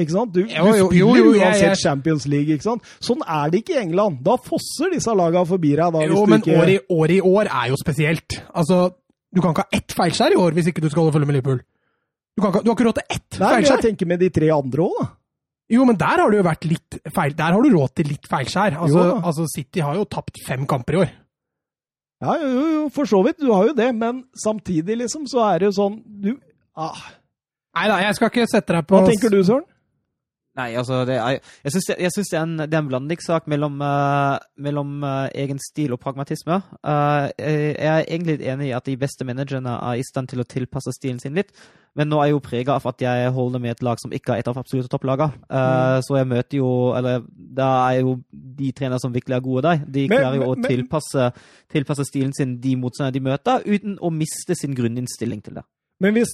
[0.00, 0.32] Ikke sant?
[0.32, 2.48] Du, Jo, du spiller jo, jo, jeg- uansett jeg- Champions League.
[2.56, 2.82] ikke sant?
[3.00, 4.22] Sånn er det ikke i England.
[4.24, 5.92] Da fosser disse lagene forbi deg.
[5.92, 6.56] Da, Jo, men ikke...
[6.56, 8.40] året i, år i år er jo spesielt.
[8.56, 8.94] Altså,
[9.34, 11.36] du kan ikke ha ett feilskjær i år hvis ikke du skal holde følge med
[11.36, 11.60] Liverpool.
[12.36, 13.82] Du, kan du har ikke råd til ett Nei, men jeg feilskjær.
[13.86, 15.08] tenker med de tre andre òg, da.
[15.72, 17.34] Jo, men der har du jo vært litt feil.
[17.36, 18.74] Der har du råd til litt feilskjær.
[18.84, 21.12] Altså, altså City har jo tapt fem kamper i år.
[22.22, 23.40] Ja, jo, jo, for så vidt.
[23.40, 23.88] Du har jo det.
[23.96, 26.34] Men samtidig, liksom, så er det jo sånn du,
[26.76, 27.00] ah.
[27.72, 29.64] Nei da, jeg skal ikke sette deg på Hva tenker du, Søren?
[30.54, 33.46] Nei, altså, det er, jeg syns det, synes det er en, det er en blandingssak
[33.48, 36.58] mellom, uh, mellom uh, egen stil og pragmatisme.
[36.84, 40.44] Uh, jeg er egentlig enig i at de beste managerne er i stand til å
[40.44, 41.54] tilpasse stilen sin litt,
[41.96, 44.34] men nå er jeg jo prega av at jeg holder med et lag som ikke
[44.36, 45.40] er et av absolutte topplagene.
[45.52, 49.62] Eh, Så jeg møter jo Eller da er jo de trenere som virkelig er gode
[49.66, 51.32] der, de Men- klarer jo å men- tilpasse,
[51.72, 55.64] tilpasse stilen sin de motstanderne de møter, uten å miste sin grunninnstilling til det.
[56.00, 56.32] Men hvis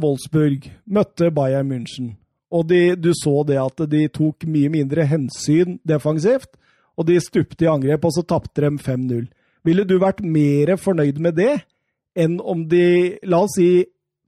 [0.00, 2.14] Wolfsburg møtte Bayern München,
[2.50, 6.50] og de, du så det at de tok mye mindre hensyn defensivt,
[6.98, 9.28] og de stupte i angrep, og så tapte de 5-0,
[9.64, 11.54] ville du vært mer fornøyd med det
[12.18, 13.84] enn om de, la oss si,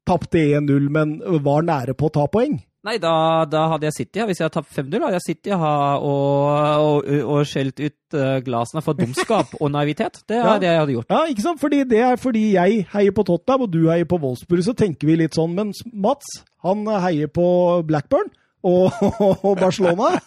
[0.06, 2.60] tapte 1-0, men var nære på å ta poeng?
[2.82, 3.12] Nei, da,
[3.46, 4.26] da hadde jeg sittet her.
[4.26, 8.42] Hvis jeg hadde tapt 5-0, hadde jeg sittet her og, og, og skjelt ut glassene
[8.48, 10.18] glasene for dumskap og naivitet.
[10.28, 10.56] Det er Ja.
[10.58, 11.10] det jeg hadde gjort.
[11.14, 11.60] Ja, ikke sant?
[11.62, 15.06] Fordi det er fordi jeg heier på Tottenham, og du heier på Wolfsburg, så tenker
[15.08, 15.54] vi litt sånn.
[15.56, 17.46] Mens Mats, han heier på
[17.86, 18.32] Blackburn.
[18.62, 18.92] Og,
[19.46, 20.20] og Barcelona.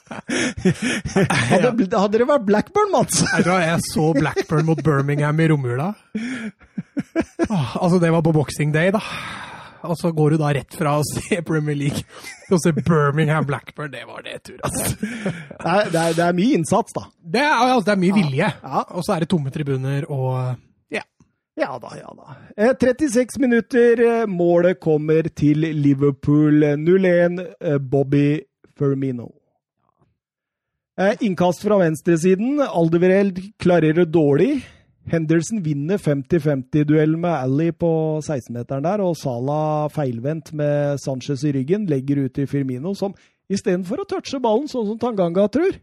[1.51, 3.21] Hadde, hadde det vært Blackburn, Mats?
[3.31, 5.91] Jeg tror jeg så Blackburn mot Birmingham i romjula.
[7.47, 8.99] Altså, det var på Boxing Day, da.
[9.85, 12.01] Og så går du da rett fra å se Premier League
[12.47, 13.91] til å se Birmingham Blackburn.
[13.93, 14.95] Det var det tur, altså.
[14.99, 17.05] Det er, det, er, det er mye innsats, da.
[17.21, 18.51] Det er, altså, det er mye vilje.
[18.63, 18.83] Ja.
[18.97, 20.55] Og så er det tomme tribuner og
[20.93, 21.01] Ja.
[21.55, 22.33] Ja da, ja da.
[22.57, 24.01] Eh, 36 minutter.
[24.03, 27.39] eh, Målet kommer til Liverpool 0-1.
[27.61, 28.41] eh, Bobby
[28.77, 29.29] Firmino.
[30.99, 32.59] Eh, Innkast fra venstresiden.
[32.63, 34.61] Aldevereld klarerer dårlig.
[35.11, 37.89] Henderson vinner 50-50-duell med Ally på
[38.25, 43.13] 16-meteren der, og Salah feilvendt med Sanchez i ryggen, legger ut til Firmino, som
[43.51, 45.77] istedenfor å touche ballen, sånn som Tanganga tror,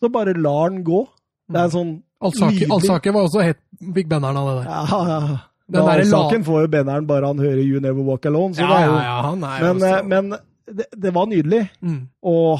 [0.00, 1.04] så bare lar den gå.
[1.52, 3.60] Det er sånn Alsake, Alsake var også hett
[3.92, 4.70] Big Benneren av det der.
[4.72, 5.38] Ja, ja.
[5.64, 8.54] Den Men derre la- får jo benneren bare han hører You Never Walk Alone.
[8.54, 10.34] Så Ja, jo, ja, han er Men, også men
[10.76, 12.08] det, det var nydelig mm.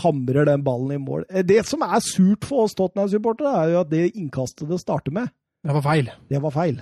[0.03, 1.25] hamre den ballen i mål.
[1.31, 5.13] Eh, Det som er surt for oss Tottenham-supportere, er jo at det innkastet det starter
[5.13, 5.29] med,
[5.65, 6.11] Det var feil.
[6.31, 6.81] det var feil.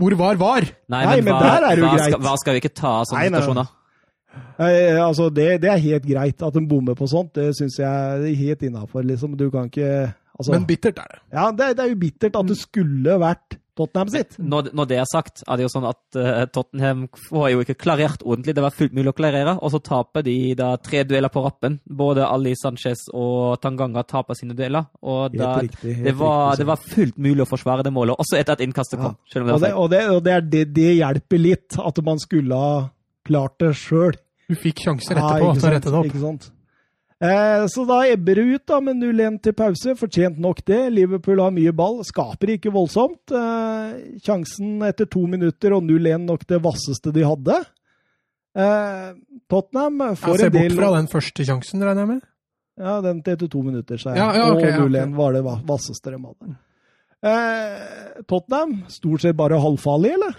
[0.00, 0.64] Hvor var var?
[0.90, 2.08] Nei, Nei, men, men hva, der er det jo hva, greit.
[2.14, 3.40] skal, hva skal vi ikke ta av sånne Nei, nei.
[3.42, 3.76] situasjoner?
[4.60, 7.32] Eh, altså det, det er helt greit at de bommer på sånt.
[7.36, 9.04] Det syns jeg er helt innafor.
[9.06, 9.34] Liksom.
[9.38, 11.20] Du kan ikke altså, Men bittert er det.
[11.34, 14.36] Ja, det, det er jo bittert at det skulle vært Tottenham sitt.
[14.38, 17.78] Når, når det er sagt, er det jo sånn at uh, Tottenham får jo ikke
[17.80, 18.54] klarert ordentlig.
[18.58, 21.80] Det var fullt mulig å klarere, og så taper de da tre dueller på rappen.
[21.84, 24.86] Både Ali Sanchez og Tanganga taper sine dueller.
[25.02, 27.94] Og Helt da, riktig, helt det, var, riktig, det var fullt mulig å forsvare det
[27.96, 29.18] målet, også etter at innkastet kom.
[29.32, 32.00] Selv om det Og, det, og, det, og det, er det, det hjelper litt, at
[32.06, 32.72] man skulle ha
[33.26, 34.16] klart det sjøl.
[34.50, 36.10] Du fikk sjanser etterpå til å rette det opp.
[36.10, 36.50] Ikke sant?
[37.20, 39.92] Eh, så da ebber det ut da med 0-1 til pause.
[40.00, 40.78] Fortjent nok det.
[40.94, 43.34] Liverpool har mye ball, skaper ikke voldsomt.
[43.36, 47.58] Eh, sjansen etter to minutter og 0-1 nok det vasseste de hadde.
[48.56, 49.10] Eh,
[49.52, 52.26] Tottenham får en del bort fra den første sjansen, regner jeg med.
[52.80, 54.22] Ja, den til etter to minutter, sa jeg.
[54.22, 56.56] Ja, ja, okay, og 0-1 var det vasseste de hadde.
[58.24, 60.38] Tottenham, stort sett bare halvfarlig, eller?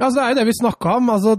[0.00, 1.10] Ja, så Det er jo det vi snakka om.
[1.14, 1.36] altså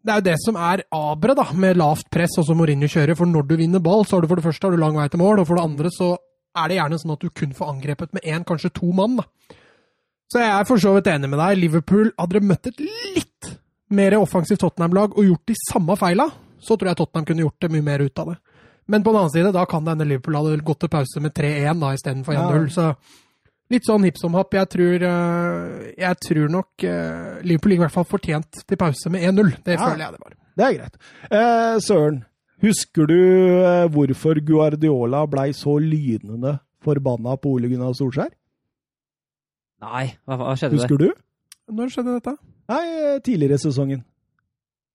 [0.00, 3.18] Det er jo det som er abra da, med lavt press, og som Mourinho kjører.
[3.18, 5.08] For når du vinner ball, så har du for det første har du lang vei
[5.12, 6.14] til mål, og for det andre så
[6.56, 9.20] er det gjerne sånn at du kun får angrepet med én, kanskje to mann.
[9.20, 9.56] da.
[10.30, 11.58] Så jeg er for så vidt enig med deg.
[11.58, 13.50] Liverpool, hadde de møtt et litt
[13.90, 16.28] mer offensivt Tottenham-lag og gjort de samme feila,
[16.62, 18.38] så tror jeg Tottenham kunne gjort det mye mer ut av det.
[18.90, 21.34] Men på den annen side, da kan det hende Liverpool hadde gått til pause med
[21.36, 22.70] 3-1 da, istedenfor 1-0.
[22.70, 22.74] Ja.
[22.74, 22.86] Så
[23.70, 24.52] litt sånn hipp som happ.
[24.54, 29.10] Jeg tror, eh, jeg tror nok eh, Liverpool ligger i hvert fall fortjent til pause
[29.10, 29.52] med 1-0.
[29.64, 29.84] Det Ja.
[29.86, 30.34] føler jeg det var.
[30.56, 30.96] Det er greit.
[31.30, 32.24] Eh, Søren,
[32.62, 33.16] husker du
[33.64, 38.30] eh, hvorfor Guardiola blei så lynende forbanna på Ole Gunnar Solskjær?
[39.80, 40.82] Nei, hva, hva skjedde det?
[40.82, 41.12] Husker du?
[41.72, 42.34] Når skjedde dette?
[42.68, 44.02] Nei, tidligere i sesongen.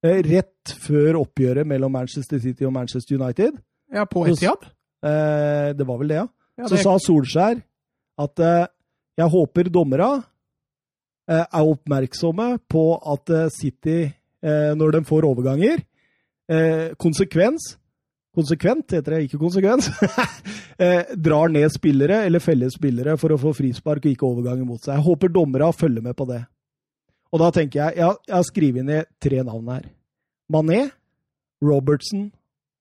[0.05, 3.55] Rett før oppgjøret mellom Manchester City og Manchester United.
[3.93, 4.67] Ja, på Etiad?
[5.05, 6.27] Eh, Det var vel det, ja.
[6.59, 7.61] Ja, Så sa Solskjær
[8.21, 8.67] at eh,
[9.19, 10.09] jeg håper dommere
[11.29, 13.99] eh, er oppmerksomme på at eh, City,
[14.45, 15.79] når de får overganger,
[17.01, 17.71] konsekvens
[18.35, 19.87] Konsekvent, heter det, ikke konsekvens.
[21.25, 24.99] drar ned spillere eller feller spillere for å få frispark og ikke overganger mot seg.
[24.99, 26.41] Jeg håper dommere følger med på det.
[27.31, 29.87] Og da tenker jeg Jeg, jeg har skrevet ned tre navn her.
[30.51, 30.81] Mané,
[31.63, 32.27] Robertson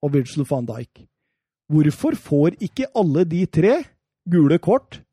[0.03, 1.07] og Virgil van Dijk.
[1.71, 3.79] Hvorfor får ikke alle de tre
[4.29, 5.04] gule kort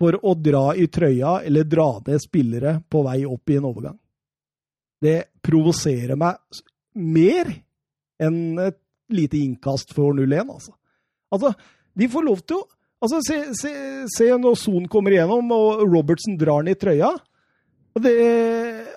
[0.00, 3.98] for å dra i trøya eller dra ned spillere på vei opp i en overgang?
[5.00, 6.40] Det provoserer meg
[7.00, 7.52] mer
[8.20, 8.78] enn et
[9.10, 10.74] lite innkast for 0-1, altså.
[11.30, 11.54] Altså,
[11.96, 12.68] de får lov til å
[13.00, 13.70] Altså, se, se,
[14.12, 17.14] se når Son kommer igjennom og Robertson drar den i trøya.
[17.96, 18.12] Det,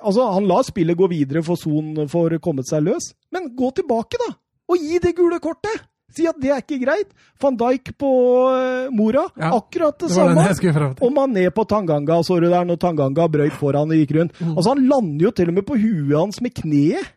[0.04, 4.20] altså, han lar spillet gå videre for Son får kommet seg løs, men gå tilbake,
[4.20, 4.34] da!
[4.68, 5.88] Og gi det gule kortet!
[6.14, 7.10] Si at det er ikke greit.
[7.42, 8.10] Van Dijk på
[8.54, 10.94] eh, Mora, Ja, akkurat det, det samme.
[11.02, 14.38] Og Mané på Tanganga, så du der når Tanganga brøyt foran og gikk rundt.
[14.40, 14.54] Mm.
[14.58, 17.12] Altså, han lander jo til og med på huet hans med kneet.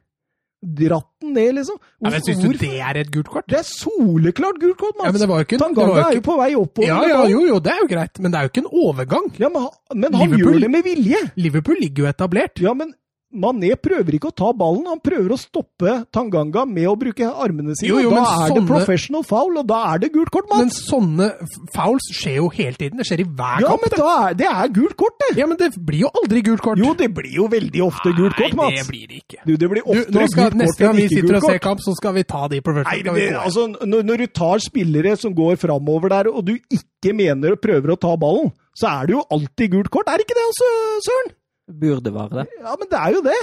[0.66, 1.76] Dratt den ned, liksom.
[2.00, 3.44] Ja, men Syns du det er et gult kort?
[3.46, 5.26] Det er soleklart gult kort, Ja, Mats!
[5.28, 6.88] var ikke, Tanganga var er jo på vei oppover.
[6.88, 9.28] ja, ja, jo, jo, det er jo greit, men det er jo ikke en overgang.
[9.38, 11.20] Ja, men, men han Liverpool- gjør det med vilje!
[11.36, 12.58] Liverpool ligger jo etablert.
[12.64, 12.94] Ja, men
[13.34, 17.74] Mané prøver ikke å ta ballen, han prøver å stoppe Tanganga med å bruke armene
[17.74, 17.90] sine.
[17.90, 20.70] Jo, jo, da er er det professional foul, og da er det gult kort, Men
[20.70, 21.26] sånne
[21.74, 23.02] fouls skjer jo hele tiden.
[23.02, 23.82] Det skjer i hver Ja, kamp.
[23.82, 23.98] men det.
[23.98, 25.32] da er, det er gult kort, det!
[25.42, 26.78] Ja, men det blir jo aldri gult kort.
[26.80, 29.40] Jo, det blir jo veldig ofte gult kort, Nei, det blir det ikke.
[29.44, 31.58] Du, det blir Du, oftere nå skal, gult kort neste gang vi sitter og ser
[31.66, 33.16] kamp, så skal vi ta de Nei, professionelle.
[33.20, 37.58] det, altså, når, når du tar spillere som går framover der, og du ikke mener
[37.58, 40.08] og prøver å ta ballen, så er det jo alltid gult kort.
[40.08, 40.70] Er det ikke det, altså,
[41.10, 41.34] Søren?
[41.66, 42.46] Burde være det.
[42.62, 43.38] Ja, men det er jo det.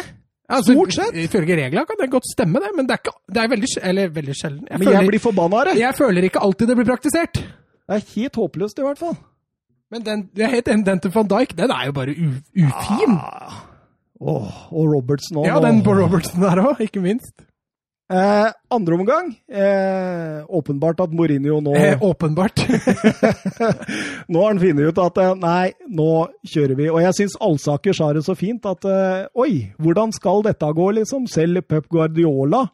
[0.54, 1.16] Altså, Stort sett.
[1.24, 4.10] Ifølge reglene kan det godt stemme, det, men det er, ikke, det er veldig, eller,
[4.16, 4.68] veldig sjelden.
[4.70, 5.76] Jeg Men jeg blir forbanna av det.
[5.80, 7.34] jeg føler ikke alltid det blir praktisert.
[7.34, 9.16] Det er helt håpløst, i hvert fall.
[9.92, 12.30] Men den, jeg helt enig, den til van Dijk, den er jo bare u,
[12.64, 13.18] ufin.
[13.18, 13.58] Ah.
[14.24, 15.48] Åh, og Robertson òg.
[15.48, 17.34] Ja, den på Robertson der òg, ikke minst.
[18.12, 19.30] Eh, andre omgang.
[19.48, 22.66] Eh, åpenbart at Mourinho nå Eh, åpenbart.
[24.28, 26.10] Nå har han funnet ut at eh, nei, nå
[26.44, 26.90] kjører vi.
[26.92, 30.90] Og jeg syns Alsaker sa det så fint at eh, oi, hvordan skal dette gå,
[31.00, 31.28] liksom?
[31.32, 32.66] Selv Pep Guardiola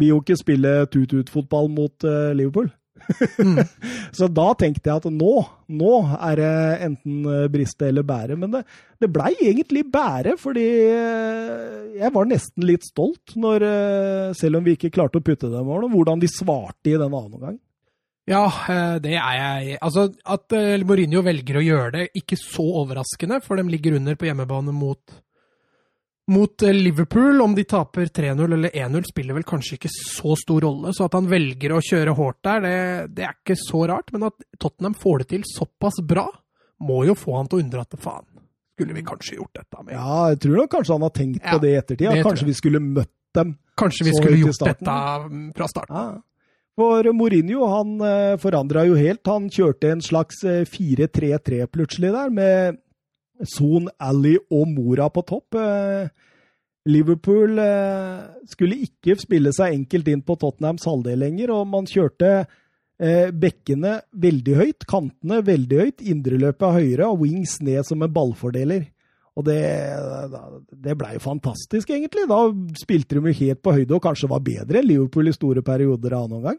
[0.00, 2.32] vil jo ikke spille tut-tut-fotball mot eh,
[4.18, 5.32] Så da tenkte jeg at nå,
[5.80, 6.52] nå er det
[6.86, 8.36] enten eh, briste eller bære.
[8.40, 8.62] Men det,
[9.02, 14.66] det blei egentlig bære, fordi eh, jeg var nesten litt stolt, når, eh, selv om
[14.66, 17.58] vi ikke klarte å putte dem over, hvordan de svarte i den annen omgang.
[18.30, 18.44] Ja,
[19.02, 19.78] det er jeg.
[19.82, 20.52] Altså, At
[20.86, 25.00] Mourinho velger å gjøre det, ikke så overraskende, for de ligger under på hjemmebane mot,
[26.30, 27.40] mot eh, Liverpool.
[27.42, 31.16] Om de taper 3-0 eller 1-0 spiller vel kanskje ikke så stor rolle, så at
[31.18, 32.76] han velger å kjøre hardt der, det,
[33.16, 34.12] det er ikke så rart.
[34.14, 36.28] Men at Tottenham får det til såpass bra,
[36.86, 38.26] må jo få han til å undre at faen,
[38.74, 41.52] skulle vi kanskje gjort dette med Ja, jeg tror nok kanskje han har tenkt Ja,
[41.52, 42.22] på det i ettertid.
[42.24, 43.54] Kanskje vi skulle møtt dem.
[43.78, 45.96] Kanskje vi skulle gjort dette mm, fra starten.
[45.96, 46.20] Ja.
[46.80, 49.20] For Mourinho han eh, forandra jo helt.
[49.28, 52.80] Han kjørte en slags eh, 4-3-3 plutselig der, med
[53.48, 55.56] Son, Ali og Mora på topp.
[55.58, 56.08] Eh,
[56.90, 62.30] Liverpool eh, skulle ikke spille seg enkelt inn på Tottenhams halvdel lenger, og man kjørte
[62.40, 68.88] eh, bekkene veldig høyt, kantene veldig høyt, indreløpet høyere og wings ned som en ballfordeler.
[69.38, 69.60] Og det,
[70.84, 72.26] det blei jo fantastisk, egentlig.
[72.28, 72.40] Da
[72.80, 76.16] spilte de jo helt på høyde og kanskje var bedre enn Liverpool i store perioder
[76.16, 76.58] av annen omgang.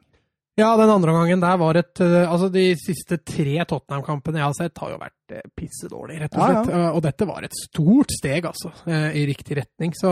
[0.61, 4.55] Ja, den andre gangen der var et eh, Altså, de siste tre Tottenham-kampene jeg har
[4.57, 5.17] sett, har jo vært
[5.57, 6.63] pissedårlig, pissedårlige, rett og Ja, ja.
[6.63, 6.75] slett.
[6.77, 9.95] Eh, Og dette var et stort steg, altså, eh, i riktig retning.
[9.97, 10.11] Så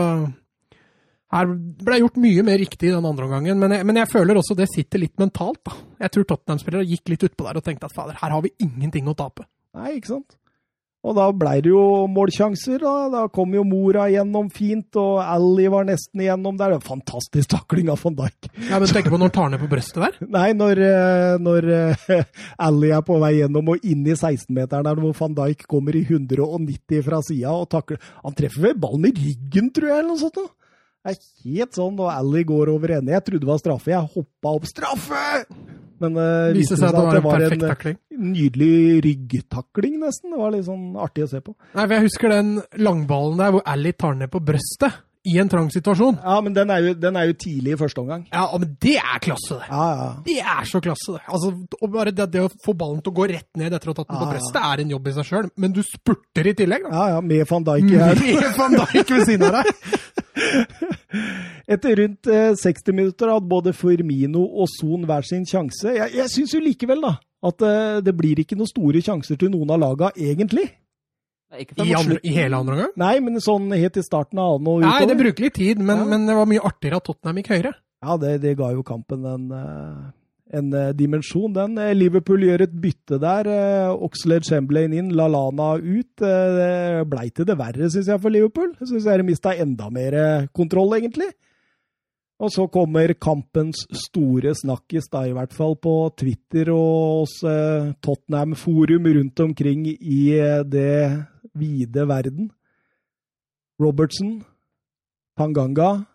[1.30, 1.46] her
[1.86, 3.60] ble gjort mye mer riktig den andre omgangen.
[3.62, 5.76] Men jeg, men jeg føler også det sitter litt mentalt, da.
[6.02, 9.06] Jeg tror Tottenham-spillere gikk litt utpå der og tenkte at fader, her har vi ingenting
[9.12, 9.46] å tape.
[9.78, 10.34] Nei, ikke sant?
[11.00, 11.82] Og da blei det jo
[12.12, 12.82] målsjanser.
[12.82, 16.76] Da, da kom jo Mora igjennom fint, og Ali var nesten igjennom der.
[16.84, 18.50] Fantastisk takling av van Dijk.
[18.68, 20.18] Ja, men tenk på når han tar ned på brøstet der.
[20.36, 22.24] Nei, når, eh, når eh,
[22.68, 26.04] Ali er på vei gjennom og inn i 16-meteren der hvor van Dijk kommer i
[26.04, 30.20] 190 fra sida og takler Han treffer vel ballen i ryggen, tror jeg, eller noe
[30.20, 30.36] sånt.
[30.36, 30.48] Da.
[31.00, 33.16] Det er helt sånn, og Ali går over ende.
[33.16, 33.94] Jeg trodde det var straffe.
[33.94, 34.68] Jeg hoppa opp.
[34.68, 35.24] Straffe!
[36.00, 37.98] Men det uh, Viste seg at det var en perfekt takling.
[38.16, 38.72] nydelig
[39.04, 40.32] ryggtakling, nesten.
[40.32, 41.52] Det var litt sånn artig å se på.
[41.76, 45.50] Nei, for jeg husker den langballen der hvor Ali tar ned på brøstet i en
[45.52, 46.16] trang situasjon.
[46.24, 48.22] Ja, men den er jo, den er jo tidlig i første omgang.
[48.32, 49.66] Ja, men det er klasse, det.
[49.68, 50.06] Ja, ja.
[50.24, 51.20] Det er så klasse, det.
[51.28, 53.92] Altså, og bare det, det å få ballen til å gå rett ned etter å
[53.92, 54.38] ha tatt den på Ja, ja.
[54.38, 55.50] brøstet, er en jobb i seg sjøl.
[55.60, 56.94] Men du spurter i tillegg, da.
[56.96, 58.24] Ja, ja, med van Dijk her.
[58.40, 60.96] Med van Dijk ved siden av deg.
[61.70, 65.92] Etter rundt eh, 60 minutter hadde både Firmino og Son hver sin sjanse.
[65.96, 67.14] Jeg, jeg syns jo likevel da,
[67.50, 70.68] at eh, det blir ikke noen store sjanser til noen av laga, egentlig.
[71.50, 71.64] I,
[71.98, 72.20] andre.
[72.22, 72.92] I hele andre omgang?
[73.02, 75.22] Nei, men sånn helt i starten av annen og Nei, det utover.
[75.24, 76.04] bruker litt tid, men, Ja.
[76.12, 77.72] men det var mye artigere at Tottenham gikk høyere.
[78.06, 79.96] Ja, det, det ga jo kampen en, eh,
[80.50, 81.76] en eh, dimensjon, den.
[81.78, 83.50] Eh, Liverpool gjør et bytte der.
[83.50, 86.10] eh, Oxlade Chamberlain inn, Lalana ut.
[86.20, 88.74] Det blei til det verre, syns jeg, for Liverpool.
[88.80, 91.30] Jeg syns de mista enda mer kontroll, egentlig.
[92.40, 97.34] Og så kommer kampens store snakkis, da i hvert fall på Twitter og hos
[98.00, 100.22] Tottenham-forum rundt omkring i
[100.64, 102.48] det vide verden.
[103.80, 104.38] Robertson,
[105.36, 106.06] Tanganga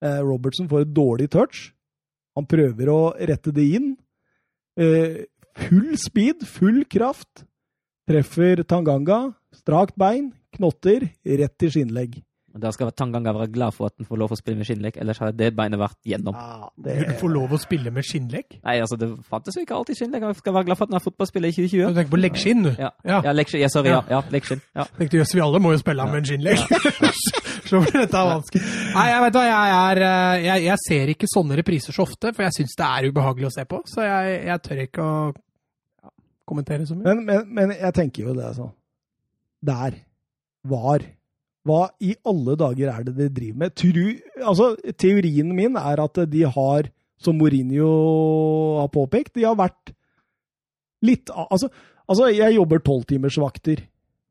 [0.00, 1.68] Robertson får et dårlig touch.
[2.38, 3.90] Han prøver å rette det inn.
[4.78, 5.24] Eh,
[5.66, 7.44] full speed, full kraft.
[8.08, 9.34] Treffer Tanganga.
[9.58, 12.20] Strakt bein, knotter, rett til skinnlegg.
[12.58, 15.18] Da skal Tanganga være glad for at han får lov å spille med skinnlegg, ellers
[15.22, 16.34] hadde det beinet vært gjennom.
[16.34, 18.56] Ja, Vil du få lov å spille med skinnlegg?
[18.64, 20.24] Nei, altså, det fantes jo ikke alltid skinnlegg.
[20.26, 21.94] Han skal være glad for at han er fotballspiller i Du 2020.
[22.00, 22.70] tenker på leggskinn, du?
[22.80, 23.20] Ja, Ja.
[23.28, 23.62] ja, leggskinn.
[23.62, 23.92] Ja, sorry.
[23.92, 24.62] Ja, ja leggskinn.
[24.74, 24.88] Ja.
[24.98, 26.58] Tenkte jøss, vi alle må jo spille med en skinnlegg.
[27.70, 28.64] så blir dette vanskelig.
[28.94, 32.32] Nei, jeg vet hva, jeg, er, eh, jeg, jeg ser ikke sånne repriser så ofte,
[32.32, 33.82] for jeg syns det er ubehagelig å se på.
[33.88, 35.14] Så jeg, jeg tør ikke å
[36.48, 37.06] kommentere så mye.
[37.10, 38.70] Men, men, men jeg tenker jo det, altså.
[39.68, 40.00] Der.
[40.68, 41.04] Var.
[41.68, 43.76] Hva i alle dager er det de driver med?
[43.76, 44.06] Tru,
[44.40, 46.90] altså, teorien min er at de har,
[47.20, 47.92] som Mourinho
[48.80, 49.94] har påpekt, de har vært
[51.04, 51.68] litt Altså,
[52.10, 53.84] altså jeg jobber tolvtimersvakter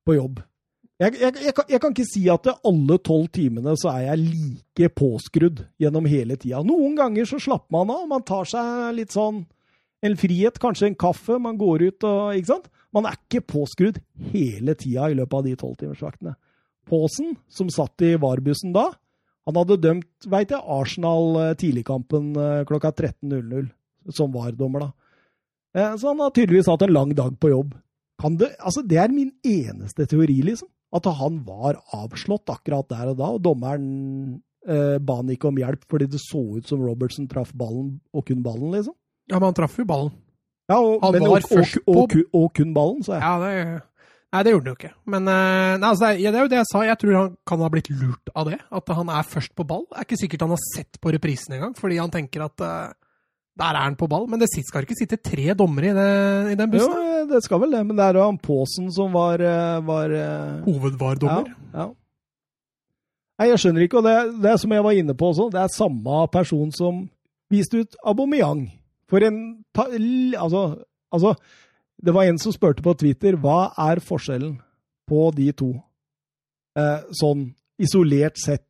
[0.08, 0.42] på jobb.
[0.98, 4.24] Jeg, jeg, jeg, kan, jeg kan ikke si at alle tolv timene så er jeg
[4.32, 6.64] like påskrudd gjennom hele tida.
[6.66, 8.08] Noen ganger så slapper man av.
[8.10, 9.44] Man tar seg litt sånn
[10.06, 11.38] en frihet, kanskje en kaffe.
[11.42, 12.70] Man går ut og Ikke sant?
[12.96, 14.00] Man er ikke påskrudd
[14.34, 16.34] hele tida i løpet av de tolvtimersvaktene.
[16.88, 18.88] Påsen, som satt i VAR-bussen da,
[19.48, 23.68] han hadde dømt, veit jeg, Arsenal eh, tidligkampen eh, klokka 13.00
[24.16, 24.90] som VAR-dommer, da.
[25.76, 27.76] Eh, Så han har tydeligvis hatt en lang dag på jobb.
[28.40, 30.68] det, altså det er min eneste teori, liksom.
[30.96, 33.88] At han var avslått akkurat der og da, og dommeren
[34.68, 38.24] eh, ba han ikke om hjelp fordi det så ut som Robertson traff ballen, og
[38.30, 38.96] kun ballen, liksom.
[39.28, 40.14] Ja, men han traff jo ballen.
[40.72, 43.18] Ja, og, Han men, var og, og, først og, på- ku- og kun ballen, sa
[43.20, 43.24] jeg.
[43.24, 43.84] Ja, det
[44.36, 44.90] Nei, det gjorde han jo ikke.
[45.08, 46.80] Men eh, nei, altså, ja, det er jo det jeg sa.
[46.84, 48.58] Jeg tror han kan ha blitt lurt av det.
[48.76, 49.86] At han er først på ball.
[49.88, 52.90] Det er ikke sikkert han har sett på reprisen engang, fordi han tenker at eh,
[53.58, 54.28] der er han på ball.
[54.30, 56.10] Men det skal ikke sitte tre dommere i, det,
[56.54, 56.94] i den bussen.
[56.94, 60.14] Jo, det skal vel det, men det er jo han Paasen som var, eh, var
[60.14, 61.54] eh, Hovedvardommer.
[61.74, 61.88] Ja, ja.
[63.38, 65.74] Nei, jeg skjønner ikke, og det, det som jeg var inne på også, det er
[65.74, 67.04] samme person som
[67.54, 68.66] viste ut Aubameyang.
[69.08, 69.38] For en
[69.78, 70.64] altså,
[71.14, 71.36] altså,
[72.02, 74.58] det var en som spurte på Twitter hva er forskjellen
[75.08, 75.70] på de to,
[76.78, 78.68] eh, sånn isolert sett.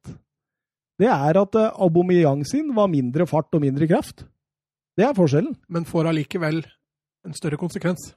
[1.00, 4.28] Det er at eh, Aubameyang sin var mindre fart og mindre kraft.
[4.98, 5.54] Det er forskjellen.
[5.70, 6.64] Men får allikevel
[7.28, 8.12] en større konsekvens.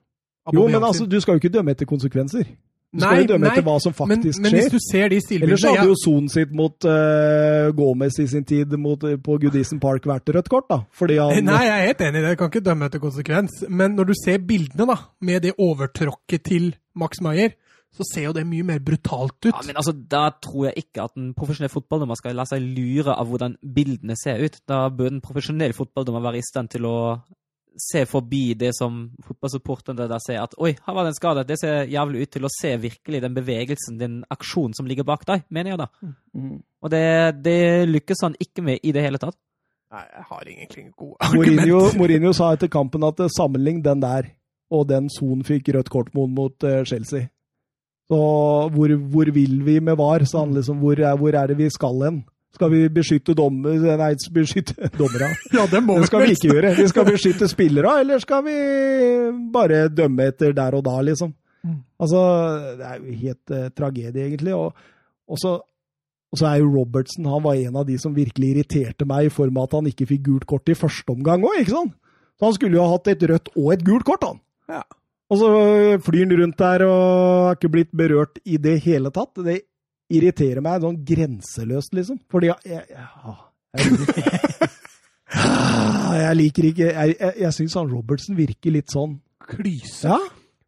[0.55, 2.48] Jo, men altså, du skal jo ikke dømme etter konsekvenser.
[2.90, 4.65] Du skal Nei, jo dømme nei, etter hva som men, faktisk men skjer.
[4.65, 5.85] hvis du ser de Ellers hadde ja.
[5.86, 10.32] jo Son sitt mot uh, Gomez i sin tid mot, eh, på Goodison Park vært
[10.35, 10.81] rødt kort, da.
[10.98, 12.32] Fordi han Nei, jeg er helt enig i det.
[12.32, 13.61] Jeg kan ikke dømme etter konsekvens.
[13.69, 16.66] Men når du ser bildene da, med det overtråkket til
[16.98, 17.55] Max Meyer,
[17.91, 19.51] så ser jo det mye mer brutalt ut.
[19.51, 23.17] Ja, men altså, Da tror jeg ikke at en profesjonell fotballdommer skal la seg lure
[23.17, 24.61] av hvordan bildene ser ut.
[24.71, 26.97] Da bør en profesjonell fotballdommer være i stand til å
[27.81, 31.45] se forbi det som fotballsupporterne da ser at oi, her var det en skade.
[31.49, 35.27] Det ser jævlig ut til å se virkelig den bevegelsen, den aksjonen som ligger bak
[35.29, 35.89] deg, mener jeg da.
[36.35, 36.59] Mm.
[36.83, 37.05] Og det,
[37.45, 37.61] det
[37.91, 39.39] lykkes han ikke med i det hele tatt.
[39.91, 41.99] Nei, jeg har egentlig ingen gode Mourinho, argumenter.
[41.99, 44.31] Mourinho sa etter kampen at sammenlign den der
[44.71, 47.27] og den Son fikk rødt kort mot, mot eh, Chelsea.
[48.11, 48.19] Så
[48.74, 50.24] hvor, hvor vil vi med VAR?
[50.27, 50.81] Så han liksom.
[50.82, 52.23] Hvor er, hvor er det vi skal hen?
[52.51, 53.78] Skal vi beskytte dommer...
[54.01, 55.31] Nei, beskytte dommere.
[55.55, 56.73] Ja, det må Det skal vi ikke gjøre.
[56.81, 58.57] Vi skal beskytte spillere, eller skal vi
[59.55, 61.31] bare dømme etter der og da, liksom?
[61.62, 61.78] Mm.
[62.01, 62.20] Altså,
[62.81, 64.57] det er jo helt uh, tragedie, egentlig.
[64.59, 64.74] Og,
[65.31, 65.55] og, så,
[66.32, 69.35] og så er jo Robertsen han var en av de som virkelig irriterte meg, i
[69.39, 71.95] form av at han ikke fikk gult kort i første omgang òg, ikke sant?
[72.41, 74.43] Så han skulle jo ha hatt et rødt og et gult kort, han.
[74.73, 74.82] Ja.
[75.31, 75.48] Og så
[76.02, 77.02] flyr han rundt der og
[77.47, 79.39] har ikke blitt berørt i det hele tatt.
[79.47, 79.61] Det
[80.11, 82.19] irriterer meg sånn grenseløst, liksom.
[82.31, 83.36] Fordi jeg, jeg, ja,
[83.78, 83.85] jeg,
[86.19, 89.20] jeg liker ikke Jeg, jeg, jeg syns han Robertsen virker litt sånn
[89.51, 90.11] Klyse.
[90.11, 90.19] Ja,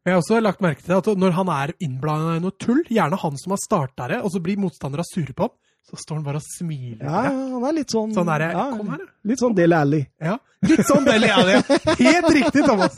[0.06, 3.18] Jeg har også lagt merke til at når han er innblanda i noe tull, gjerne
[3.18, 5.54] han som har starta det, og så blir motstandere sure på ham,
[5.88, 7.02] så står han bare og smiler.
[7.04, 9.10] ja han er litt sånn Sånn derre ja, Kom her, da.
[9.28, 10.00] Litt sånn Deli Alli.
[10.22, 10.36] Ja.
[10.68, 11.56] Litt sånn Deli Alli.
[11.98, 12.96] Helt riktig, Thomas.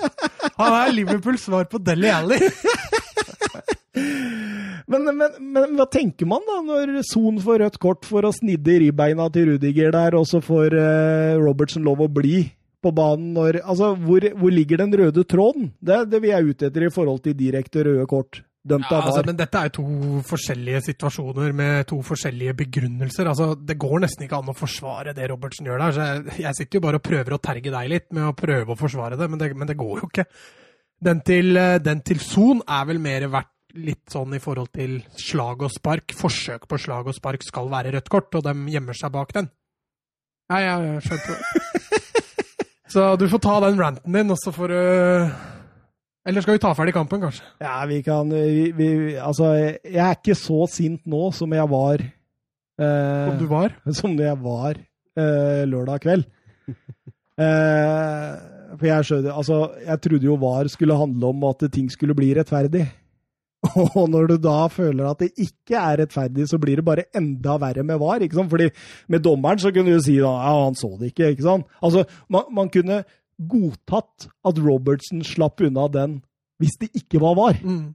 [0.58, 2.38] Han er Liverpools svar på Deli Alli.
[4.90, 8.76] Men, men, men hva tenker man da, når Son får rødt kort for å snidde
[8.82, 12.42] ribbeina til Rudiger der, og så får eh, Robertsen lov å bli
[12.84, 15.70] på banen når Altså, hvor, hvor ligger den røde tråden?
[15.80, 18.42] Det, det vil jeg ut etter i forhold til direkte røde kort.
[18.64, 23.28] Ja, altså, men dette er jo to forskjellige situasjoner med to forskjellige begrunnelser.
[23.28, 25.92] Altså, det går nesten ikke an å forsvare det Robertsen gjør der.
[25.92, 28.72] Så jeg, jeg sitter jo bare og prøver å terge deg litt med å prøve
[28.72, 30.24] å forsvare det, men det, men det går jo ikke.
[31.04, 33.52] Den til, eh, den til Son er vel mer verdt
[33.84, 36.14] litt sånn i forhold til slag og spark.
[36.16, 39.50] Forsøk på slag og spark skal være rødt kort, og de gjemmer seg bak den.
[40.48, 42.00] Ja, ja, jeg skjønte det.
[42.94, 44.80] Så du får ta den ranten din, og så får du
[46.24, 47.44] Eller skal vi ta ferdig kampen, kanskje?
[47.60, 48.88] Ja, vi kan vi, vi,
[49.20, 49.52] Altså,
[49.84, 53.76] jeg er ikke så sint nå som jeg var eh, Som du var?
[54.00, 56.26] som jeg var eh, lørdag kveld.
[57.34, 58.34] Eh,
[58.78, 62.28] for jeg skjønner Altså, jeg trodde jo VAR skulle handle om at ting skulle bli
[62.38, 62.84] rettferdig.
[63.98, 67.56] Og når du da føler at det ikke er rettferdig, så blir det bare enda
[67.58, 68.22] verre med VAR.
[68.22, 68.52] ikke sant?
[68.52, 68.68] Fordi
[69.10, 71.32] med dommeren så kunne du si da, ja, han så det ikke.
[71.34, 71.66] ikke sant?
[71.82, 73.02] Altså, man, man kunne
[73.38, 76.18] godtatt at Robertsen slapp unna den
[76.62, 77.60] hvis det ikke var VAR.
[77.62, 77.94] Mm.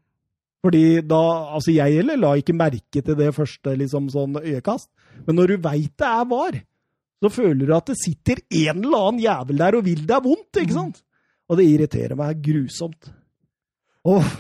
[0.66, 1.20] Fordi da,
[1.56, 4.90] altså jeg heller la ikke merke til det første liksom sånn øyekast.
[5.28, 6.58] Men når du veit det er var,
[7.20, 10.62] så føler du at det sitter en eller annen jævel der og vil deg vondt,
[10.62, 11.02] ikke sant?
[11.50, 13.12] Og det irriterer meg grusomt.
[14.08, 14.36] Åh.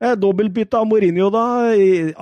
[0.00, 1.44] Eh, Dobbeltbytte av Mourinho, da.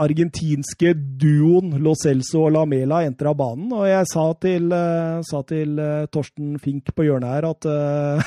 [0.05, 3.70] Argentinske duoen Lo Celso og Lamela entrer banen.
[3.73, 8.20] Og jeg sa til, eh, sa til eh, Torsten Fink på hjørnet her at, eh,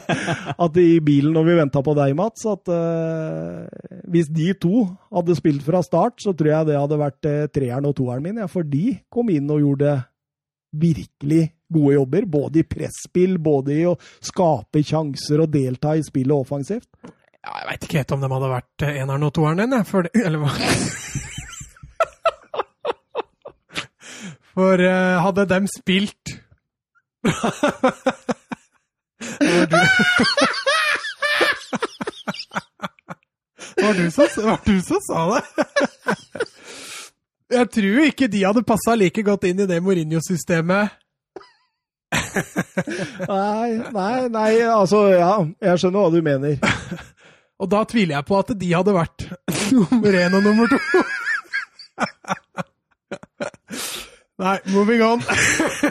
[0.64, 2.64] at i bilen når vi venta på deg, Mats, at
[4.08, 7.96] hvis de to hadde spilt fra start, så tror jeg det hadde vært treeren og
[7.98, 8.40] toeren min.
[8.40, 9.98] Ja, for de kom inn og gjorde
[10.72, 12.26] virkelig gode jobber.
[12.30, 16.88] Både i presspill, både i å skape sjanser og delta i spillet offensivt.
[17.46, 19.86] Ja, jeg veit ikke helt om de hadde vært eh, eneren og toeren din, jeg.
[19.86, 20.50] For det, eller hva?
[24.56, 26.32] For uh, hadde dem spilt
[29.36, 29.76] Det var du.
[34.10, 35.44] som, det var du som sa det!
[37.50, 40.88] Jeg tror ikke de hadde passa like godt inn i det Mourinho-systemet.
[43.28, 45.44] Nei, nei, nei, altså ja.
[45.62, 46.58] Jeg skjønner hva du mener.
[47.56, 49.28] Og da tviler jeg på at de hadde vært
[49.76, 50.78] nummer én og nummer to.
[54.36, 55.22] Nei, moving on.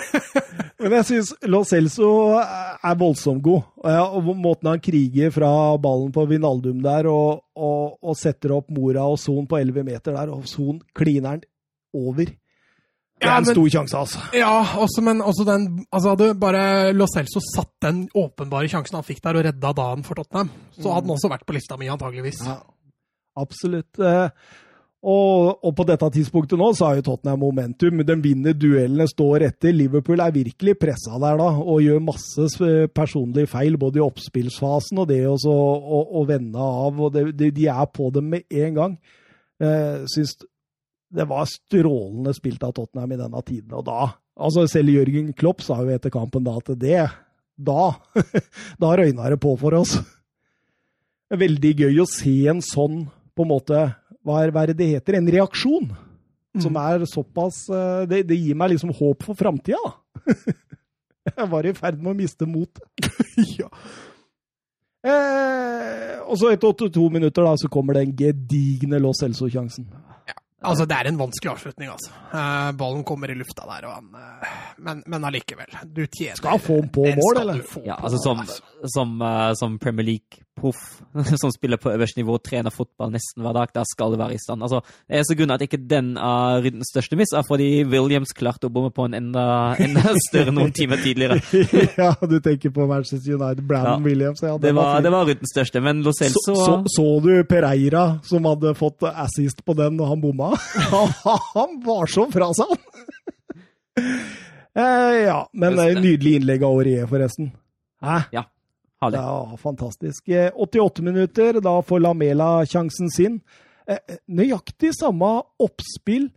[0.81, 3.63] Men jeg syns Lo Celso er voldsomt god.
[3.81, 5.49] Og måten han kriger fra
[5.81, 10.13] ballen på Vinaldum der, og, og, og setter opp Mora og Son på 11 meter
[10.13, 11.41] der, og Son kliner han
[11.95, 12.29] over.
[13.15, 14.19] Det er Ja, en men- stor sjanse, altså.
[14.35, 19.03] Ja, også, men også den altså Hadde bare Lo Celso satt den åpenbare sjansen han
[19.07, 21.87] fikk der, og redda dagen for Tottenham, så hadde han også vært på lista mi,
[21.87, 22.43] antageligvis.
[22.45, 22.59] Ja,
[23.37, 23.99] absolutt.
[23.99, 24.29] Eh,
[25.05, 27.99] Og, og på dette tidspunktet nå så har jo Tottenham momentum.
[28.07, 29.69] Den vinner duellene, står etter.
[29.71, 35.07] Liverpool er virkelig pressa der da, og gjør masse personlige feil, både i oppspillsfasen og
[35.11, 36.97] det også å, å vende av.
[36.99, 38.97] og det, det, De er på dem med en gang.
[39.61, 40.33] Eh, syns
[41.13, 43.73] det var strålende spilt av Tottenham i denne tiden.
[43.77, 47.05] Og da altså Selv Jørgen Klopp sa jo etter kampen da at det
[47.55, 47.83] Da
[48.81, 49.95] da røyna det på for oss.
[51.31, 53.05] Veldig gøy å se en sånn,
[53.35, 53.79] på en måte,
[54.25, 55.87] hva er, det heter, en reaksjon.
[56.61, 60.21] Som er såpass eh, Det, det gir meg liksom håp for framtida, da.
[61.25, 62.85] Jeg var i ferd med å miste motet.
[63.59, 63.67] ja.
[65.05, 69.87] Eh, og så etter 82 minutter da, så kommer den gedigne Los Celso-sjansen.
[70.63, 72.11] Altså, det er en vanskelig avslutning, altså.
[72.31, 75.75] Eh, ballen kommer i lufta der, og han eh, Men, men allikevel.
[75.83, 77.59] Du tjener Skal få den på mål, eller?
[77.59, 78.63] Ja, Ja, på altså som, altså.
[78.95, 80.07] som, eh, som Premier
[80.55, 81.01] League-proff
[81.41, 84.37] som spiller på øverste nivå, trener fotball nesten hver dag, da skal det være i
[84.39, 84.61] stand.
[84.63, 88.33] Altså, det er så grunn at ikke den er ryddens største miss, er fordi Williams
[88.35, 89.45] klarte å bomme på en enda,
[89.83, 91.39] enda større noen timer tidligere.
[92.01, 94.05] ja, du tenker på Manchester United, Brandon Ja.
[94.05, 94.41] Williams.
[94.43, 98.05] Ja, Det det, var, det var ryddens største, men Lo Celso så, så du Pereira,
[98.25, 100.53] som hadde fått assist på den når han bomma?
[100.55, 102.81] han var så fra seg, han!
[104.75, 107.51] eh, ja, men eh, nydelig innlegg av Aurier, forresten.
[108.03, 108.19] Hæ?
[108.35, 108.51] har
[109.01, 109.19] Det.
[109.19, 110.29] er fantastisk.
[110.29, 113.41] Eh, 88 minutter, da får Lamela sjansen sin.
[113.87, 115.29] Eh, eh, Nøyaktig samme
[115.61, 116.29] oppspill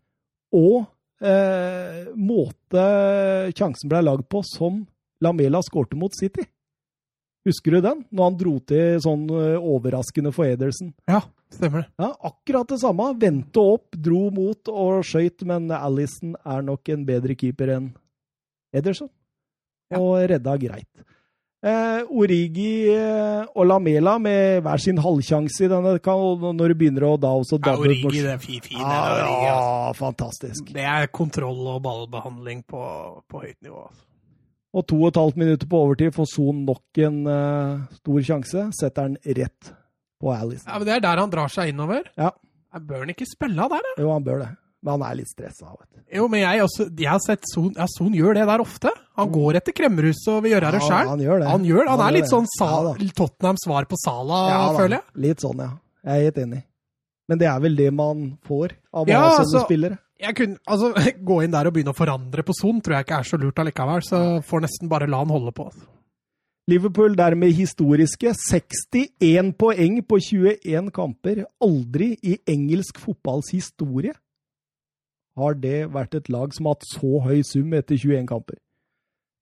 [0.52, 0.84] og
[1.22, 2.84] eh, måte
[3.56, 4.82] sjansen ble lagd på som
[5.24, 6.44] Lamela skårte mot City.
[7.48, 8.04] Husker du den?
[8.10, 10.92] Når han dro til sånn eh, overraskende for Ederson.
[11.08, 11.22] Ja,
[11.54, 11.92] stemmer det.
[12.02, 13.12] Ja, akkurat det samme.
[13.22, 17.92] Vendte opp, dro mot og skøyt, men Alison er nok en bedre keeper enn
[18.76, 19.08] Ederson.
[19.96, 21.06] Og redda greit.
[21.58, 27.16] Eh, Origi eh, og Lamela med hver sin halvsjanse i denne, når du begynner å
[27.18, 29.48] da også Ja, Origi, det er fin, fin, det er Origi, altså.
[29.48, 30.68] ja, fantastisk.
[30.76, 32.84] Det er kontroll og ballbehandling på,
[33.26, 33.88] på høyt nivå.
[33.88, 34.04] Altså.
[34.78, 38.64] Og to og et halvt minutter på overtid får Son nok en uh, stor sjanse.
[38.78, 39.72] Setter den rett
[40.20, 40.62] på Alice.
[40.68, 42.06] Ja, men Det er der han drar seg innover.
[42.20, 42.30] Ja.
[42.76, 44.02] Jeg bør han ikke spille av der, da?
[44.04, 44.50] Jo, han bør det.
[44.82, 45.72] Men han er litt stressa.
[46.14, 48.92] Jo, men jeg, også, jeg har sett Son, ja, Son gjør det der ofte.
[49.18, 51.08] Han går etter kremmerhuset og vil gjøre det Ja, sjøl.
[51.10, 51.48] han gjør det.
[51.50, 52.30] Han, gjør, han Han er gjør litt det.
[52.30, 53.08] sånn sa, Ja.
[53.18, 55.04] Tottenhams svar på Sala, Ja, føler jeg.
[55.26, 55.70] Litt sånn, ja.
[56.04, 56.62] Jeg er helt enig.
[57.28, 59.98] Men det er vel det man får av Ja, ja, sånne altså- spillere.
[60.20, 60.94] jeg kunne, altså,
[61.24, 63.58] Gå inn der og begynne å forandre på Son tror jeg ikke er så lurt
[63.58, 64.00] allikevel.
[64.06, 65.66] Så får nesten bare la han holde på.
[65.66, 65.82] Altså.
[66.68, 71.44] Liverpool dermed historiske 61 poeng på 21 kamper.
[71.60, 74.12] Aldri i engelsk fotballs historie
[75.38, 78.58] har det vært et lag som har hatt så høy sum etter 21 kamper.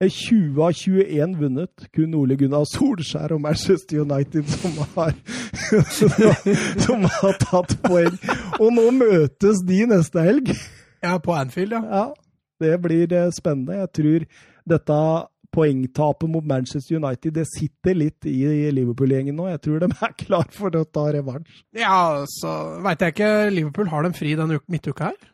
[0.01, 1.87] Eh, 20 av 21 vunnet.
[1.97, 5.15] Kun Ole Gunnar Solskjær og Manchester United som har,
[6.85, 8.19] som har tatt poeng.
[8.61, 10.53] Og nå møtes de neste helg.
[11.05, 11.81] Ja, på Anfield, ja.
[11.89, 12.05] Ja,
[12.61, 13.81] det blir eh, spennende.
[13.81, 14.29] Jeg tror
[14.69, 15.01] dette
[15.57, 18.43] poengtapet mot Manchester United det sitter litt i
[18.77, 19.49] Liverpool-gjengen nå.
[19.55, 21.63] Jeg tror de er klar for å ta revansj.
[21.79, 22.53] Ja, så
[22.85, 23.33] veit jeg ikke.
[23.55, 25.33] Liverpool har de fri denne midtuka her?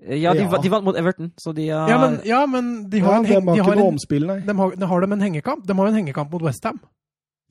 [0.00, 0.58] Ja, de, Ja.
[0.62, 3.24] de vant mot Everton, så de har Ja, men, ja, men de har, Ja, en,
[3.24, 4.38] de heng, har de ikke har, noe en, omspill, nei.
[4.46, 5.66] de har, de har dem en hengekamp.
[5.66, 6.80] De har jo en hengekamp mot Westham.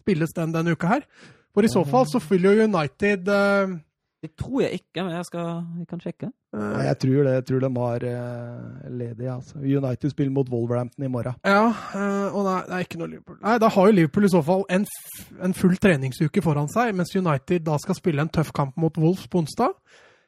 [0.02, 1.06] Spilles den denne uka her?
[1.54, 3.78] For i så fall så fyller jo United uh...
[4.20, 5.46] Det tror jeg ikke, men jeg, skal,
[5.80, 6.28] jeg kan sjekke.
[6.52, 7.34] Nei, jeg tror det.
[7.38, 9.62] Jeg tror de har uh, ledig, altså.
[9.64, 11.38] United spiller mot Wolverhampton i morgen.
[11.48, 13.38] Ja, uh, og nei, det er ikke noe Liverpool.
[13.46, 16.92] Nei, Da har jo Liverpool i så fall en, f en full treningsuke foran seg,
[17.00, 19.72] mens United da skal spille en tøff kamp mot Wolves på onsdag.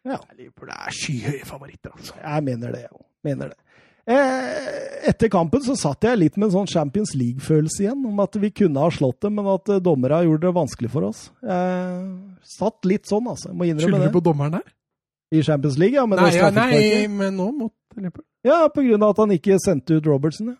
[0.08, 0.18] Ja.
[0.38, 2.16] Liverpool er skyhøye favoritter, altså.
[2.22, 3.58] Jeg mener det, jeg Mener det.
[4.10, 8.34] Eh, etter kampen så satt jeg litt med en sånn Champions League-følelse igjen, om at
[8.42, 11.28] vi kunne ha slått dem, men at eh, dommerne gjorde det vanskelig for oss.
[11.46, 13.52] Jeg satt litt sånn, altså.
[13.52, 14.10] Jeg må innrømme Skylder det.
[14.10, 14.74] du på dommeren der?
[15.32, 16.08] I Champions League, ja.
[16.10, 18.26] Men Nei, ja, nei, men nå mot Liverpool.
[18.48, 20.58] Ja, på grunn av at han ikke sendte ut Robertson, ja.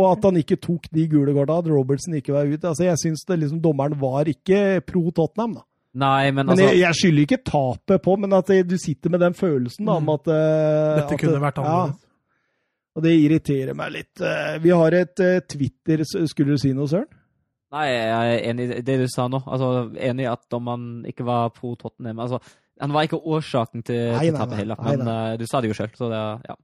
[0.00, 2.62] Og at han ikke tok de gule korta, at Robertson ikke var ute.
[2.62, 5.64] Altså, jeg syns liksom dommeren var ikke pro Tottenham, da.
[5.94, 9.20] Nei, men Men altså jeg, jeg skylder ikke tapet på, men at du sitter med
[9.24, 10.12] den følelsen da, om Mm.
[10.14, 11.96] at eh, Dette at kunne det- vært annerledes.
[11.98, 12.06] Ja,
[12.96, 14.20] og det irriterer meg litt.
[14.20, 17.06] Eh, Vi har et eh, Twitter Skulle du si noe, Søren?
[17.72, 19.42] Nei, jeg er enig i det du sa nå.
[19.46, 22.40] Altså, Enig i at om han ikke var pro Tottenham altså,
[22.80, 24.56] Han var ikke årsaken til, Nei, til tapet nei.
[24.58, 26.56] heller, Nei, men eh, du sa det jo sjøl, så det ja.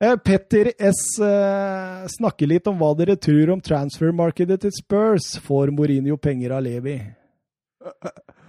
[0.00, 1.16] Eh, Petter S
[2.18, 5.38] snakker litt om hva dere tror om transfermarkedet til Spurs.
[5.40, 6.98] Får Mourinho penger av Levi?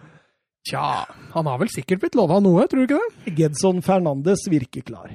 [0.68, 3.36] Tja, han har vel sikkert blitt lova noe, tror du ikke det?
[3.38, 5.12] Gedson Fernandes virker klar.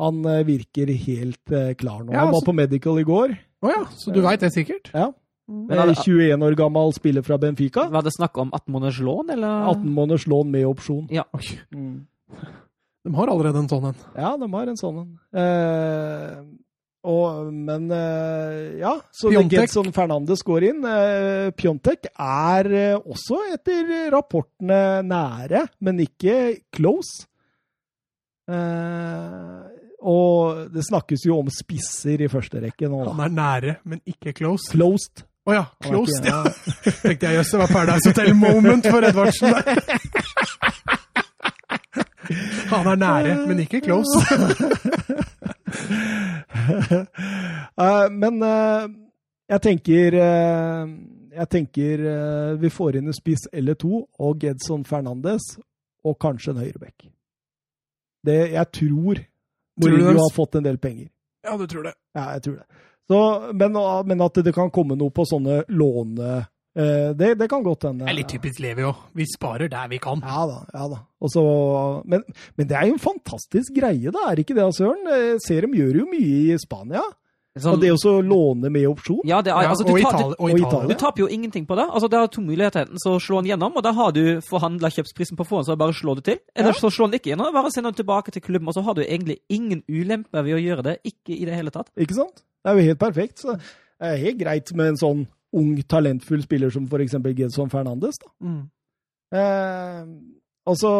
[0.00, 2.12] Han eh, virker helt eh, klar nå.
[2.14, 2.46] Ja, Han var så...
[2.48, 3.34] på medical i går.
[3.60, 4.90] Å ja, så du veit det sikkert?
[4.96, 5.10] Ja.
[5.50, 7.88] Men Eh, han- 21 år gammel spiller fra Benfica.
[7.90, 9.66] Var det snakk om 18 måneders lån, eller?
[9.74, 11.08] 18 måneders lån med opsjon.
[11.10, 11.24] Ja.
[11.34, 12.06] Oi, Mm.
[13.04, 13.96] de har allerede en sånn en.
[14.16, 15.18] Ja, de har en sånn en.
[15.34, 16.42] Eh,
[17.08, 19.30] og, men eh, ja, så.
[19.48, 20.84] Gedson Fernandes går inn.
[20.84, 27.24] Eh, Pjontek er eh, også etter rapportene nære, men ikke close.
[30.00, 33.04] Og det snakkes jo om spisser i første rekke nå.
[33.12, 34.72] Han er nære, men ikke close.
[34.74, 35.22] Closed.
[35.48, 36.42] Å ja, er closed, ja.
[37.04, 39.64] Tenkte jeg jøss, det var Paradise Hotel-moment for Edvardsen der.
[42.70, 44.20] Han er nære, men ikke close.
[47.80, 48.88] Eh, men eh,
[49.48, 50.88] jeg tenker eh,
[51.32, 52.02] Jeg tenker
[52.60, 55.46] vi får inn en spiss eller to, og Gedson Fernandes,
[56.04, 57.06] og kanskje en høyrebekk.
[58.26, 59.22] Det, jeg tror Tror
[59.78, 61.08] du Mourinho har fått en del penger.
[61.46, 61.94] Ja, du tror det.
[62.18, 62.66] Ja, jeg tror det.
[63.08, 63.20] Så,
[63.54, 63.78] men,
[64.10, 66.42] men at det kan komme noe på sånne låne...
[66.76, 68.04] eh, det, det kan godt hende.
[68.04, 68.96] Det er litt typisk Levi òg.
[69.14, 70.20] Vi sparer der vi kan.
[70.24, 70.58] Ja da.
[70.74, 71.00] ja da.
[71.20, 71.42] Også,
[72.06, 72.22] men,
[72.56, 75.02] men det er jo en fantastisk greie, da, er ikke det, Søren?
[75.10, 77.02] Jeg ser dem gjør jo mye i Spania.
[77.58, 79.18] Sånn- Og det å låne med opsjon.
[79.26, 80.36] ja, det er, altså, du, og tar, Italia.
[80.38, 80.86] du, Og Italia.
[80.88, 81.84] Du taper jo ingenting på det.
[81.90, 82.84] Altså, Det er to muligheter.
[82.86, 85.92] Enten så slå den gjennom, og da har du forhandla kjøpsprisen på forhånd, så bare
[85.92, 86.38] slår du til.
[86.54, 86.78] Eller Ja.
[86.78, 89.02] så slår den ikke gjennom, bare sender den tilbake til klubben, og så har du
[89.02, 90.96] egentlig ingen ulemper ved å gjøre det.
[91.04, 91.90] Ikke i det hele tatt.
[91.98, 92.44] Ikke sant?
[92.64, 93.38] Det er jo helt perfekt.
[93.42, 95.26] Så det er helt greit med en sånn
[95.56, 97.16] ung, talentfull spiller som f.eks.
[97.36, 98.20] Gedson Fernandes.
[98.22, 98.30] Da.
[98.46, 98.60] Mm.
[99.30, 100.12] Eh,
[100.70, 100.90] og så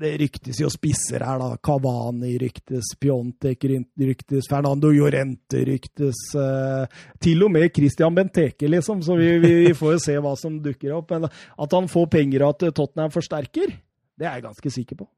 [0.00, 1.58] Det ryktes jo spisser her, da.
[1.62, 6.22] Cavani ryktes, Piontek ryktes, Fernando Llorente ryktes.
[6.34, 9.02] Eh, til og med Christian Benteke, liksom.
[9.04, 11.12] Så vi, vi, vi får jo se hva som dukker opp.
[11.14, 13.76] Men at han får penger og at Tottenham forsterker,
[14.16, 15.10] det er jeg ganske sikker på.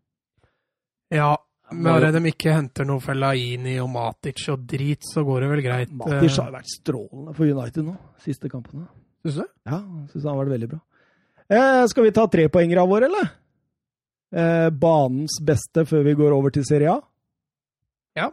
[1.14, 1.32] Ja,
[1.70, 5.64] bare de ikke henter noe for Laini og Matic og drit, så går det vel
[5.64, 5.90] greit.
[5.92, 8.86] Matic Eh, har vært strålende for United nå, siste kampene.
[9.24, 9.44] Syns du?
[9.68, 9.82] Ja,
[10.12, 10.80] syns han har vært veldig bra.
[11.48, 13.30] Eh, skal vi ta trepoengere av våre, eller?
[14.32, 17.00] Eh, banens beste før vi går over til Serie A?
[18.16, 18.30] Ja.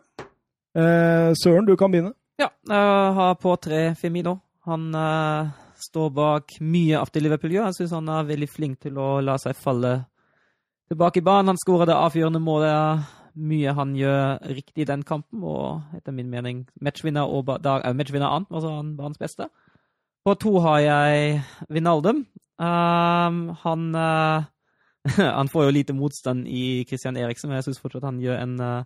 [0.75, 2.13] Eh, Søren, du kan begynne.
[2.39, 4.41] Ja, jeg har på tre Femino.
[4.67, 7.69] Han eh, står bak mye av det Liverpool gjør.
[7.69, 9.93] Jeg syns han er veldig flink til å la seg falle
[10.91, 11.53] tilbake i banen.
[11.53, 13.05] Han skåra det avgjørende målet.
[13.35, 17.93] Mye han gjør riktig i den kampen, og etter min mening matchvinner og da- eh,
[17.93, 19.49] matchvinner annet, altså han banens beste.
[20.25, 22.25] På to har jeg Vinaldum.
[22.57, 24.45] Um, han uh,
[25.39, 28.55] Han får jo lite motstand i Christian Eriksen, men jeg syns fortsatt han gjør en
[28.59, 28.83] eh,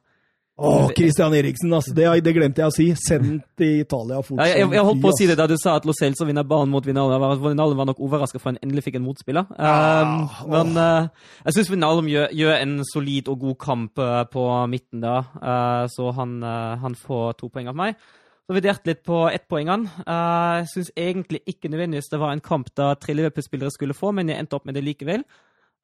[0.60, 1.94] Å, Christian Eriksen, altså.
[1.95, 2.88] Det, det glemte jeg å si.
[2.99, 4.41] Send til Italia fort.
[4.44, 6.48] Ja, jeg, jeg, holdt på å si det da du sa at Lo Celso vinner
[6.48, 7.26] banen mot Vinalum.
[7.44, 9.48] Vinalum var nok overraska for han endelig fikk en motspiller.
[9.57, 11.10] Ah, Um, men uh,
[11.45, 15.84] jeg syns Vinalum gjør, gjør en solid og god kamp uh, på midten da, uh,
[15.91, 16.40] så han,
[16.84, 17.99] han får to poeng av meg.
[18.49, 19.91] Så vurderte litt på ettpoengene.
[20.07, 24.31] Jeg syns egentlig ikke nødvendigvis det var en kamp da tre Liverpool-spillere skulle få, men
[24.31, 25.22] jeg endte opp med det likevel.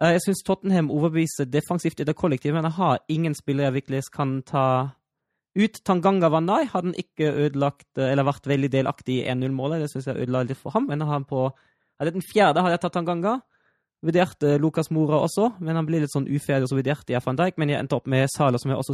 [0.02, 3.78] Eh, Jeg syns Tottenham overbeviser defensivt i det kollektive, men jeg har ingen spillere jeg
[3.82, 4.92] virkelig kan ta
[5.56, 5.80] ut.
[5.88, 6.66] Tanganga var nei.
[6.66, 9.82] Hadde han ikke ødelagt, eh, eller vært veldig delaktig i 1-0-målet.
[9.82, 10.88] Det syns jeg ødela litt for ham.
[10.88, 11.50] Men han på
[12.00, 13.42] hadde den fjerde hadde jeg tatt Tanganga.
[14.04, 17.38] Vurderte Lukas Mora også, men han ble litt sånn uferdig, og så vurderte jeg van
[17.40, 17.58] Dijk.
[17.58, 18.94] Men jeg endte opp med Sala, som jeg også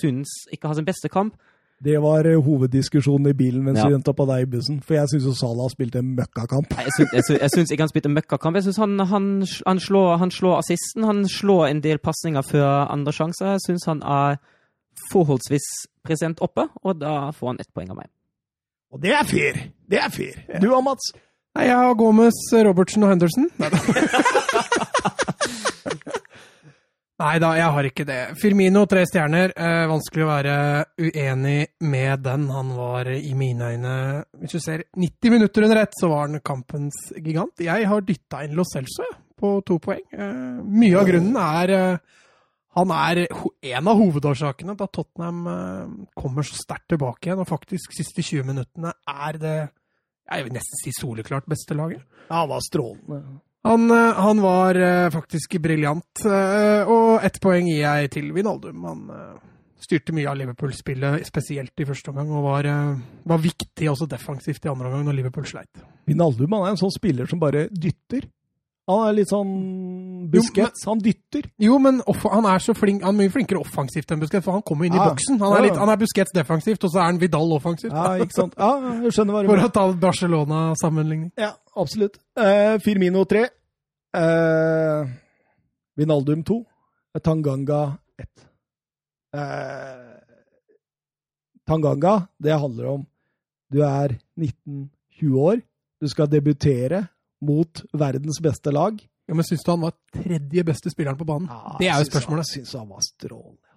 [0.00, 1.34] syns ikke har sin beste kamp.
[1.82, 3.86] Det var eh, hoveddiskusjonen i bilen mens Ja.
[3.88, 4.76] vi venta på deg i bussen.
[4.86, 6.70] For jeg syns jo Salah spilte en møkkakamp.
[6.78, 6.92] Jeg
[7.50, 8.54] syns, ikke han spilte møkkakamp.
[8.56, 9.26] Jeg syns han, han,
[9.66, 11.02] han, slår, han slår assisten.
[11.08, 13.46] Han slår en del pasninger før andre sjanser.
[13.56, 14.36] Jeg syns han er
[15.10, 15.66] forholdsvis
[16.04, 18.10] present oppe, og da får han ett poeng av meg.
[18.92, 19.54] Og det er fair!
[19.90, 20.36] Det er fair.
[20.60, 21.12] Du og Mats?
[21.56, 23.50] Nei, jeg har Gomez, Robertsen og Henderson.
[23.58, 23.78] Neida.
[27.22, 28.20] Nei da, jeg har ikke det.
[28.40, 29.52] Firmino, tre stjerner.
[29.54, 30.54] Eh, vanskelig å være
[30.98, 32.48] uenig med den.
[32.50, 33.92] Han var i mine øyne
[34.40, 37.62] Hvis du ser 90 minutter under ett, så var han kampens gigant.
[37.62, 39.06] Jeg har dytta inn Lo Celso
[39.38, 40.02] på to poeng.
[40.10, 42.18] Eh, mye av grunnen er eh,
[42.72, 47.44] han er en av hovedårsakene til at Tottenham eh, kommer så sterkt tilbake igjen.
[47.44, 49.56] Og faktisk, siste 20 minuttene er det
[50.32, 52.02] jeg vil nesten si soleklart beste laget.
[52.30, 53.22] Ja, han var strålende.
[53.62, 58.82] Han, eh, han var eh, faktisk briljant, eh, og ett poeng gir jeg til Vinaldum.
[58.88, 59.04] Han
[59.82, 62.68] styrte mye av Liverpool-spillet, spesielt i første omgang, og var,
[63.26, 65.82] var viktig også defensivt i andre omgang når Liverpool sleit.
[66.06, 68.28] Vinaldum han er en sånn spiller som bare dytter.
[68.90, 69.50] Han er litt sånn
[70.32, 70.82] Busquets.
[70.88, 71.44] Han dytter.
[71.62, 74.64] Jo, men han er så flink, han er mye flinkere offensivt enn Busquets, for han
[74.66, 75.08] kommer inn i Ja.
[75.10, 75.38] boksen.
[75.38, 77.92] Han er, litt, han er Busquets defensivt, og så er han Vidal offensivt.
[77.94, 78.54] Ja, ikke sant?
[78.58, 78.72] Ja,
[79.04, 81.30] jeg skjønner hva du For å ta Barcelona-sammenligning.
[81.38, 82.18] Ja, absolutt.
[82.36, 83.44] Eh, Firmino 3.
[84.14, 85.06] Eh,
[85.96, 86.58] Vinaldum 2.
[87.22, 88.46] Tanganga 1.
[89.34, 90.08] Eh,
[91.68, 93.06] Tanganga, det handler om
[93.72, 95.62] du er 19-20 år,
[96.02, 97.06] du skal debutere
[97.42, 99.00] mot verdens beste lag.
[99.28, 101.50] Ja, men syns du han var tredje beste spilleren på banen?
[101.78, 102.48] det er jo spørsmålet.
[102.48, 103.71] Jeg syns han var strålende.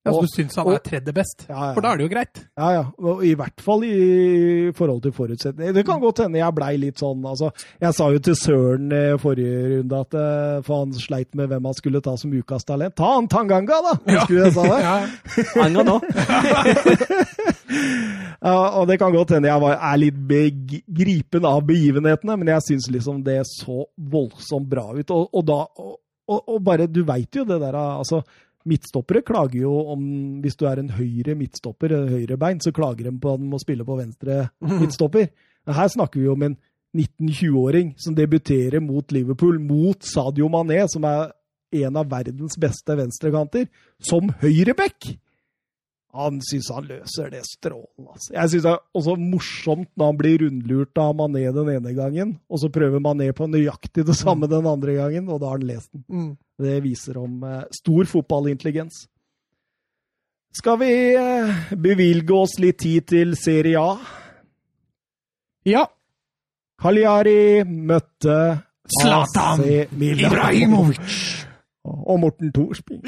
[0.00, 1.42] Ja, så du syns han og- er tredje best?
[1.48, 1.72] Ja, ja.
[1.76, 2.38] For da er det jo greit.
[2.56, 2.84] Ja, ja.
[3.04, 5.74] Og I hvert fall i forhold til forutsetninger.
[5.76, 7.50] Det kan godt hende jeg blei litt sånn altså,
[7.82, 11.68] Jeg sa jo til Søren eh, forrige runde at eh, for han sleit med hvem
[11.68, 12.96] han skulle ta som ukas talent.
[12.96, 13.94] Ta han Tanganga, da!
[14.08, 14.80] Husker du jeg sa det?
[14.88, 15.64] Ja.
[15.66, 16.00] Anga nå.
[18.40, 22.64] Ja, og det kan godt hende jeg var, er litt begripen av begivenhetene, men jeg
[22.70, 25.12] syns liksom det så voldsomt bra ut.
[25.12, 25.58] Og, og da
[26.30, 28.22] og, og bare Du veit jo det der altså
[28.68, 30.02] Midtstoppere klager jo om
[30.44, 33.60] Hvis du er en høyre midtstopper, høyre høyrebein, så klager de på at de må
[33.62, 35.30] spille på venstre midtstopper.
[35.70, 36.56] Her snakker vi om en
[36.96, 41.30] 19-20-åring som debuterer mot Liverpool, mot Sadio Mané, som er
[41.84, 43.68] en av verdens beste venstrekanter,
[44.02, 45.12] som høyreback.
[46.16, 48.08] Han syns han løser det strålende.
[48.10, 48.32] Altså.
[48.34, 52.32] Jeg syns det er også morsomt når han blir rundlurt av Mané den ene gangen,
[52.50, 55.68] og så prøver Mané på nøyaktig det samme den andre gangen, og da har han
[55.68, 56.04] lest den.
[56.08, 56.32] Mm.
[56.60, 59.04] Det viser om eh, stor fotballintelligens.
[60.58, 63.94] Skal vi eh, bevilge oss litt tid til Serie A?
[65.68, 65.86] ja.
[66.80, 68.36] Cagliari møtte
[68.88, 69.60] Zlatan
[70.00, 71.39] Ibrahimovic.
[71.90, 72.98] Og Morten Thorsby.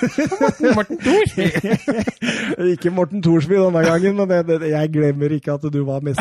[0.76, 1.46] Morten Thorsby!
[2.74, 6.20] ikke Morten Thorsby denne gangen, men det, det, jeg glemmer ikke at du var mest,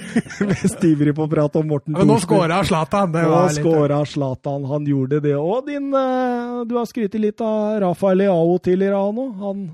[0.50, 2.28] mest ivrig på å prate om Morten Men nå Thorsby.
[2.36, 3.12] skåra Zlatan.
[3.14, 4.68] Det Nå skåra Zlatan.
[4.70, 5.66] Han gjorde det òg.
[5.68, 9.36] Din eh, Du har skrytt litt av Rafael Leao tidligere, han òg.
[9.44, 9.68] Han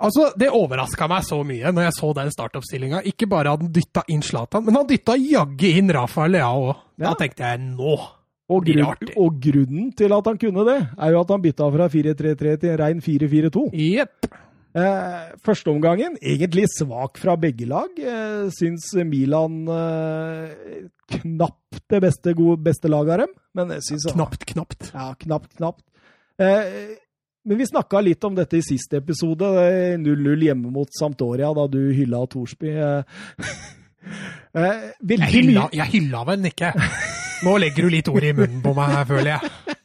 [0.00, 3.02] Altså, Det overraska meg så mye når jeg så den startoppstillinga.
[3.10, 6.78] Ikke bare hadde han dytta inn Zlatan, men han dytta jaggu inn Rafael Leao òg.
[6.96, 7.18] Da Ja.
[7.20, 7.98] tenkte jeg nå
[8.50, 11.86] Og, grunn, og grunnen til at han kunne det, er jo at han bytta fra
[11.92, 13.66] 4-3-3 til en rein 4-4-2.
[13.78, 14.30] Yep.
[14.70, 17.94] Eh, Førsteomgangen egentlig svak fra begge lag.
[17.98, 23.36] Eh, syns Milan eh, knapt det beste, gode, beste laget av dem.
[23.58, 24.90] Men jeg syns Knapt, knapt.
[24.94, 25.82] Ja, knapt, knapt.
[26.38, 26.96] Eh,
[27.46, 29.46] men vi snakka litt om dette i siste episode.
[29.64, 32.74] eh, 0-0 hjemme mot Sampdoria, da du hylla Thorsby.
[32.74, 33.02] Eh,
[34.58, 36.74] eh, Jeg hylla, jeg hylla vel den ikke.
[37.46, 39.76] Nå legger du litt ord i munnen på meg, føler jeg.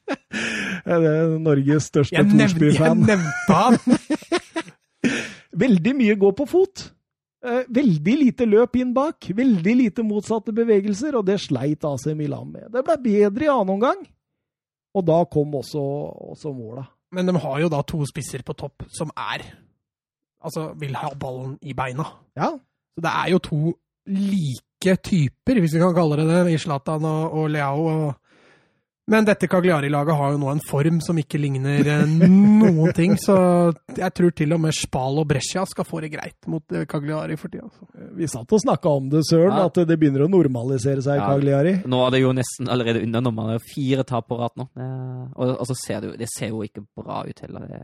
[0.86, 3.06] Det er Norges største Thorsby-fan.
[3.06, 3.80] jeg nevnte han.
[5.66, 6.84] Veldig mye gå på fot.
[7.46, 9.30] Eh, Veldig lite løp inn bak.
[9.38, 12.68] Veldig lite motsatte bevegelser, og det sleit AC Milan med.
[12.74, 14.04] Det ble bedre i annen omgang,
[14.96, 15.82] og da kom også,
[16.36, 16.86] også måla.
[17.16, 19.44] Men de har jo da to spisser på topp som er
[20.46, 22.04] Altså, vil ha ballen i beina.
[22.38, 22.52] Ja,
[22.94, 23.60] Så det er jo to
[24.06, 27.88] like typer, hvis vi kan kalle det det, i Zlatan og, og Leao.
[27.90, 28.14] Og...
[29.08, 33.36] Men dette Cagliari-laget har jo nå en form som ikke ligner eh, noen ting, så
[33.94, 37.38] jeg tror til og med Spal og Brescia skal få det greit mot eh, Cagliari
[37.38, 37.68] for tida.
[37.70, 37.86] altså.
[38.18, 39.68] vi satt og snakka om det, Søren, Ja.
[39.70, 41.28] at det begynner å normalisere seg i Ja.
[41.36, 41.76] Cagliari.
[41.86, 43.62] Nå er det jo nesten allerede under nummeret.
[43.76, 44.70] fire tap på rad nå.
[44.74, 44.90] Det-
[45.36, 47.68] Og, og så ser det jo Det ser jo ikke bra ut heller.
[47.70, 47.82] Det,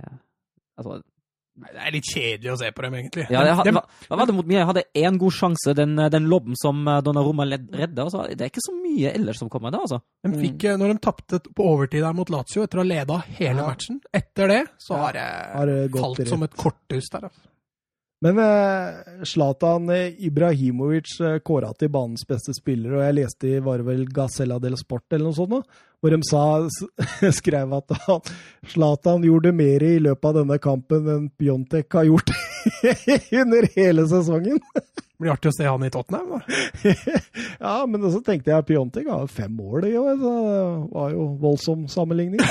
[0.77, 1.01] altså,
[1.61, 3.25] Nei, Det er litt kjedelig å se på dem, egentlig.
[3.29, 4.59] ja, jeg, hva, hva var det mot Mia?
[4.63, 8.07] Jeg hadde én god sjanse, den, den lobben som eh, Donnarumma redda.
[8.07, 10.01] Altså, det er ikke så mye ellers som kommer da, altså.
[10.25, 13.19] De fikk, eh, når de tapte på overtid der mot Lazio etter å ha leda
[13.37, 13.67] hele Ja.
[13.69, 16.27] matchen, etter det så Ja, har det, har det falt rett.
[16.33, 17.29] som et korthus der.
[17.29, 17.41] Altså.
[18.21, 23.61] Men eh, Zlatan eh, Ibrahimovic eh, kåra til banens beste spiller, og jeg leste i
[23.65, 26.43] var det vel Gazella del Sport eller noe sånt, da, hvor de sa,
[27.41, 27.95] skrev at
[28.69, 32.29] Zlatan gjorde mer i løpet av denne kampen enn Pjontek har gjort
[33.41, 34.61] under hele sesongen.
[34.69, 36.37] Det blir artig å se han i Tottenham.
[36.37, 36.93] Da.
[37.65, 40.61] ja, men så tenkte jeg Pjontek har fem mål i år, så det
[40.93, 42.45] var jo voldsom sammenligning.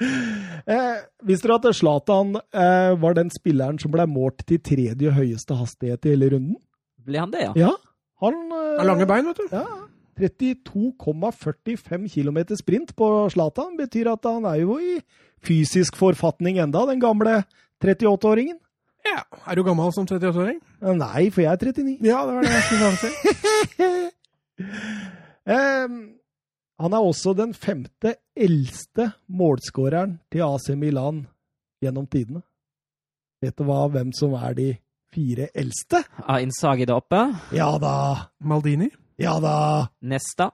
[0.00, 5.56] Eh, visste dere at Zlatan eh, var den spilleren som ble målt til tredje høyeste
[5.58, 6.56] hastighet i hele runden?
[7.04, 7.52] Ble han det, ja?
[7.66, 7.72] Ja,
[8.24, 9.46] han eh, Har lange bein, vet du.
[9.52, 9.66] Ja,
[10.14, 15.00] 32,45 km sprint på Zlatan betyr at han er jo i
[15.44, 17.42] fysisk forfatning enda, den gamle
[17.82, 18.60] 38-åringen.
[19.04, 19.20] Ja.
[19.44, 20.60] Er du gammel som 38-åring?
[20.80, 21.98] Eh, Nei, for jeg er 39.
[22.06, 23.10] Ja, det var det jeg skulle si.
[23.76, 23.90] til.
[26.82, 31.22] Han er også den femte eldste målskåreren til AC Milan
[31.84, 32.42] gjennom tidene.
[33.44, 34.68] Vet du hva, hvem som er de
[35.14, 36.00] fire eldste?
[36.26, 37.20] Har Insagi der oppe.
[37.54, 37.94] Ja da!
[38.42, 38.88] Maldini?
[39.20, 39.54] Ja da!
[40.02, 40.50] Nesta.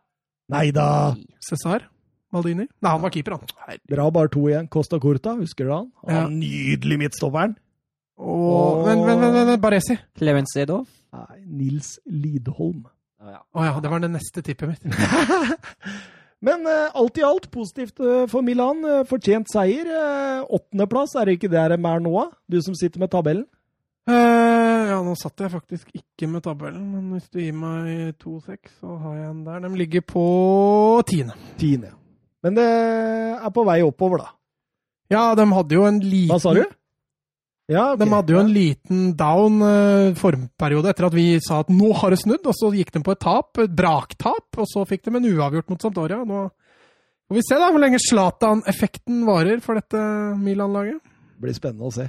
[0.53, 1.15] Nei da!
[1.47, 1.87] Cæsar?
[2.35, 2.67] Maldini?
[2.69, 3.57] Nei, han var keeper, han.
[3.65, 3.87] Herregud.
[3.91, 4.69] Dere har bare to igjen.
[4.71, 5.89] Costa Corta, husker du han?
[6.05, 6.25] Ja.
[6.27, 7.57] Han Nydelig midtstopperen!
[8.21, 9.97] Og Men, men, men, men Baresi?
[10.19, 10.91] Clarence Sedorf.
[11.17, 12.85] Nei, Nils Lidholm.
[13.21, 13.41] Å, ja.
[13.53, 14.85] Å ja, det var det neste tippet mitt.
[16.47, 18.81] Men eh, alt i alt positivt eh, for Milan.
[18.89, 19.91] Eh, fortjent seier.
[19.93, 22.15] Eh, Åttendeplass, er det ikke der de er nå?
[22.49, 23.45] Du som sitter med tabellen?
[24.09, 28.73] Eh, ja, nå satt jeg faktisk ikke med tabellen, men hvis du gir meg 2-6,
[28.81, 29.61] så har jeg en der.
[29.67, 30.25] De ligger på
[31.11, 31.37] tiende.
[31.61, 31.93] Tiende.
[32.41, 32.69] Men det
[33.37, 34.33] er på vei oppover, da.
[35.13, 36.63] Ja, de hadde jo en liten Hva sa du?
[37.71, 37.85] Ja.
[37.97, 42.11] De hadde jo en liten down eh, formperiode etter at vi sa at nå har
[42.11, 45.15] det snudd, og så gikk de på et tap, et braktap, og så fikk de
[45.21, 46.19] en uavgjort mot Sampdoria.
[46.27, 46.49] Nå
[47.31, 50.01] får vi se da hvor lenge Zlatan-effekten varer for dette
[50.43, 50.99] Milan-laget.
[51.37, 52.09] Det blir spennende å se.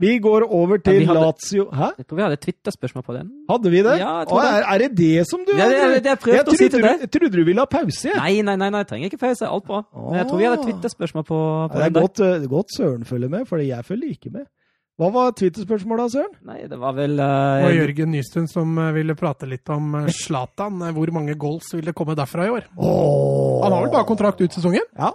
[0.00, 1.90] Vi går over til ja, hadde- Lazio Hæ?
[2.00, 3.26] Jeg tror vi hadde et Twitter-spørsmål på den.
[3.50, 3.98] Hadde vi det?
[4.00, 6.38] Ja, jeg tror Å, er, er det det som du Ja, det det jeg prøvde
[6.38, 6.94] jeg å si til deg.
[6.96, 8.14] du- Jeg trodde du ville ha pause.
[8.16, 9.44] Nei, nei, nei, nei, jeg trenger ikke pause.
[9.44, 9.82] Alt bra.
[9.92, 12.02] Men jeg tror vi hadde et Twitter-spørsmål på, på Ja, det er den.
[12.08, 12.48] godt, der.
[12.48, 14.46] godt Søren følger med, for jeg følger ikke med.
[15.00, 16.34] Hva var Twitter-spørsmålet, Søren?
[16.44, 19.94] Nei, det var vel Det var uh, Jørgen Nystuen som eh, ville prate litt om
[19.96, 20.12] Slatan.
[20.20, 20.82] Zlatan.
[20.84, 22.68] Eh, Hvor mange goals vil det komme derfra i år?
[22.76, 23.62] Oh.
[23.64, 24.84] Han har vel bare kontrakt ut sesongen?
[24.98, 25.14] Ja.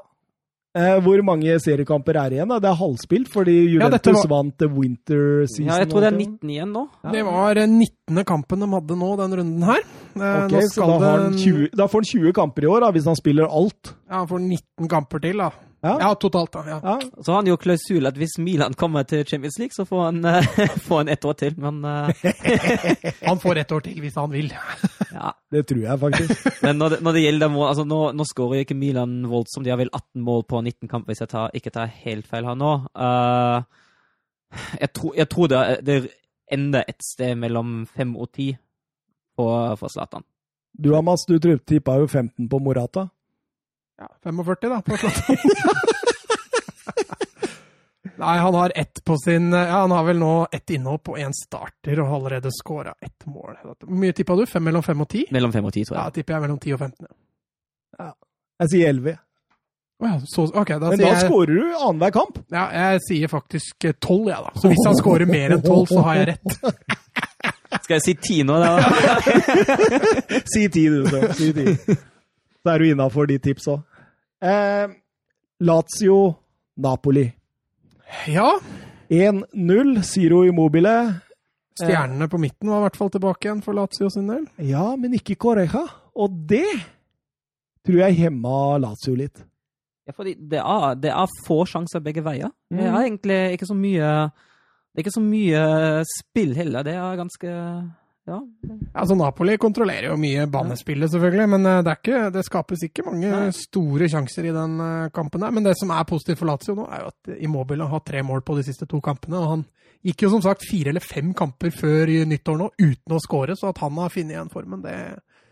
[0.75, 2.49] Eh, hvor mange seriekamper er igjen?
[2.51, 2.57] da?
[2.59, 5.69] Det er halvspilt, fordi Ja, Juventus var- vant the winter season.
[5.69, 6.83] Ja, jeg tror det er 19 igjen nå.
[7.05, 7.11] Ja.
[7.13, 8.23] Det var eh, 19.
[8.25, 9.85] kampen de hadde nå, den runden her.
[10.17, 12.81] Eh, Ok, nå så da, har han 20, da får han 20 kamper i år,
[12.81, 13.93] da, hvis han spiller alt.
[14.09, 15.51] Ja, han får 19 kamper til, da.
[15.85, 15.91] Ja.
[16.01, 16.63] Ja, totalt, da.
[16.67, 16.79] Ja.
[16.83, 16.95] Ja.
[17.21, 20.19] Så har han jo klausul at hvis Milan kommer til Champions League, så får han,
[20.25, 21.55] uh, får han ett år til.
[21.61, 22.25] Men, eh,
[23.29, 24.49] Han får ett år til hvis han vil.
[25.13, 25.31] ja.
[25.53, 26.49] Det tror jeg faktisk.
[26.65, 29.63] Men når det, når det gjelder mål altså Nå, nå skårer jo ikke Milan voldsomt.
[29.67, 32.49] De har vel 18 mål på 19 kamper, hvis jeg tar, ikke tar helt feil
[32.49, 32.73] her nå.
[32.97, 33.63] Eh,
[34.81, 35.99] jeg, tror, jeg tror det, det
[36.51, 38.49] ender et sted mellom 5 og 10
[39.37, 39.47] på,
[39.79, 40.25] for Zlatan.
[40.75, 43.07] Du Amas, du tror- tippa jo 15 på Morata.
[43.97, 45.37] Ja, 45, da, på Zlatan.
[48.15, 51.33] Nei, han har ett på sin Ja, han har vel nå ett innhopp og én
[51.35, 53.57] starter og har allerede scora ett mål.
[53.63, 54.45] Hvor mye tippa du?
[54.47, 55.25] Fem mellom fem og ti?
[55.35, 56.03] Mellom 5 og 10, tror jeg.
[56.03, 57.07] Ja, tipper jeg mellom 10 og 15.
[58.63, 59.17] Jeg sier 11.
[59.99, 62.39] Oh, ja, så, ok, da Men sier da jeg skårer du annenhver kamp.
[62.51, 64.51] Ja, jeg sier faktisk tolv, 12, ja, da.
[64.59, 66.49] Så hvis han scorer mer enn 12, så har jeg rett.
[67.83, 68.59] Skal jeg si 10 nå?
[68.63, 68.71] Da?
[70.53, 71.21] Si 10, du, så.
[71.35, 71.95] Si 10.
[72.65, 73.75] Så er du innafor de tipsa.
[74.41, 74.89] Eh,
[75.61, 76.17] Lazio
[76.81, 77.27] Napoli.
[78.27, 78.55] Ja,
[79.09, 80.01] 1-0.
[80.03, 81.21] Ziro Immobile.
[81.77, 84.45] stjernene på midten var i hvert fall tilbake igjen for Lazio sin del.
[84.63, 85.81] Ja, men ikke Correja.
[86.15, 86.65] Og det
[87.85, 89.43] tror jeg hemma Lazio litt.
[90.07, 92.49] Ja, fordi det er, det er få sjanser begge veier.
[92.71, 92.95] Det Mm.
[92.95, 94.31] er egentlig ikke så mye
[94.95, 96.83] Det er ikke så mye spill heller.
[96.83, 97.51] Det er ganske
[98.25, 98.39] Ja.
[98.97, 103.05] Altså, Napoli kontrollerer jo mye banespillet, selvfølgelig, men eh, det, er ikke, det skapes ikke
[103.05, 103.51] mange Nei.
[103.53, 105.53] store sjanser i den eh, kampen der.
[105.53, 108.41] Men det som er positivt for Lazio nå, er jo at Immobile har tre mål
[108.47, 109.37] på de siste to kampene.
[109.37, 109.65] Og han
[110.05, 113.69] gikk jo som sagt fire eller fem kamper før nyttår nå uten å skåre, så
[113.69, 114.95] at han har funnet igjen formen, det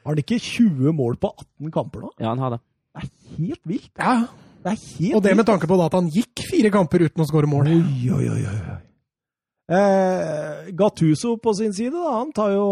[0.04, 2.10] Har han ikke 20 mål på 18 kamper nå?
[2.18, 2.64] ja, han har det.
[2.94, 3.92] Det er helt vilt.
[3.98, 4.16] Ja,
[4.64, 7.22] Det er helt Og det med tanke på da at han gikk fire kamper uten
[7.22, 7.70] å skåre mål.
[7.70, 8.42] Oi, oi, oi.
[8.50, 8.82] oi.
[9.72, 12.18] Eh, Gattuso på sin side, da.
[12.20, 12.66] Han tar jo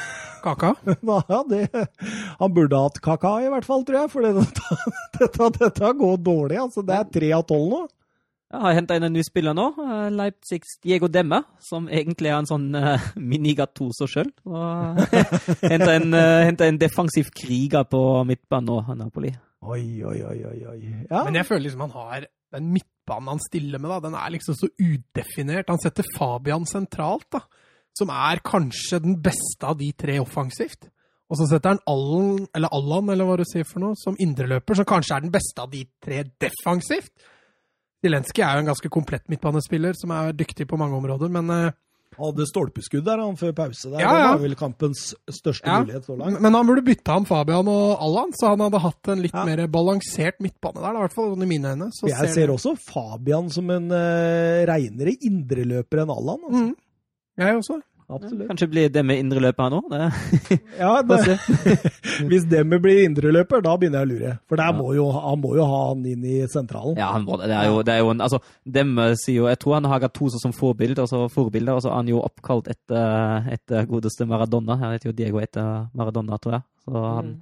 [0.44, 0.74] Kaka.
[1.02, 1.66] Ja, det,
[2.38, 4.10] han burde hatt kaka, i hvert fall, tror jeg.
[4.12, 4.76] For dette,
[5.18, 6.60] dette, dette går dårlig.
[6.62, 6.84] altså.
[6.86, 7.80] Det er tre av tolv nå.
[8.48, 9.64] Jeg har henta inn en ny spiller nå.
[9.82, 14.30] eh, Leipzigs Diego Demme, som egentlig er en sånn uh, mini-Gattuso sjøl.
[15.66, 18.00] Henta en, uh, en defensiv kriger på
[18.30, 19.34] midtbanen nå, Napoli.
[19.68, 20.58] Oi, oi, oi, oi.
[20.70, 20.80] oi.
[21.10, 21.26] Ja.
[21.26, 24.56] Men jeg føler liksom han har den midtbanen han stiller med, da, den er liksom
[24.56, 25.70] så udefinert.
[25.72, 27.42] Han setter Fabian sentralt, da,
[27.98, 30.88] som er kanskje den beste av de tre offensivt.
[31.28, 34.78] Og så setter han Allan, eller Allan, eller hva du sier for noe, som indreløper,
[34.78, 37.12] som kanskje er den beste av de tre defensivt.
[38.04, 41.76] Zelenskyj er jo en ganske komplett midtbanespiller, som er dyktig på mange områder, men eh,
[42.18, 43.90] Hadde stolpeskudd der han før pause.
[43.92, 44.00] der.
[44.02, 44.26] Ja, ja.
[44.32, 45.78] Det var vel kampens største Ja.
[45.84, 46.40] mulighet så langt.
[46.42, 49.64] Men han burde bytta ham Fabian og Allan, så han hadde hatt en litt mer
[49.68, 51.90] balansert midtbane der, da, i hvert fall i mine øyne.
[51.94, 56.42] Så Jeg ser også Fabian som en uh, reinere indreløper enn Allan.
[56.48, 56.64] Altså.
[56.66, 56.76] Mm.
[57.38, 57.80] Jeg også.
[58.08, 58.46] Absolutt.
[58.48, 59.82] Kanskje blir Demme indreløper nå?
[59.92, 60.06] Det,
[60.80, 61.36] Ja, det,
[62.30, 64.32] hvis Demme blir indreløper, da begynner jeg å lure.
[64.48, 66.96] For der må jo, han må jo ha han inn i sentralen.
[66.96, 67.50] Ja, han må det.
[67.52, 70.40] Er jo, det er jo en Altså, Demme sier jo Jeg tror han har Gattuso
[70.40, 74.78] som forbilde, altså forbilde, og så er han jo oppkalt etter, etter godeste Maradona.
[74.80, 76.66] Han heter jo Diego etter Maradona, tror jeg.
[76.88, 77.34] Så han,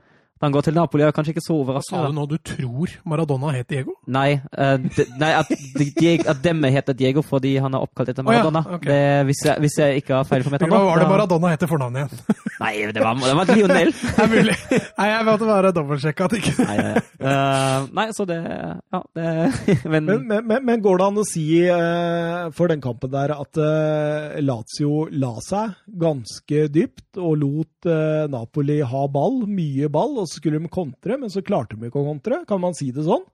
[0.45, 2.03] Han går til Napoli, er kanskje ikke så overraskende.
[2.03, 3.95] Sa du nå du tror Maradona het Diego?
[4.13, 8.13] Nei, uh, de, nei at, de, Diego, at demme heter Diego fordi han er oppkalt
[8.13, 8.81] etter Å ja, Maradona.
[8.85, 8.99] det,
[9.31, 11.71] hvis, jeg, hvis jeg ikke har feil for meg Hva var det Maradona het til
[11.71, 12.21] fornavn igjen?
[12.63, 13.93] Nei, det var, det var Lionel.
[14.17, 14.55] Det er mulig.
[14.97, 17.03] Nei, jeg måtte bare dobbeltsjekke at ikke Nei, ja, ja.
[17.27, 19.33] Eh, nei, så det Ja, det
[19.93, 23.61] Men, Men, men, men, går det an å si uh, for den kampen der at
[23.61, 30.26] eh, Lazio la seg ganske dypt og lot eh, Napoli ha ball, mye ball, og
[30.27, 32.43] så skulle de kontre, men så klarte de ikke å kontre?
[32.49, 33.25] Kan man si det sånn?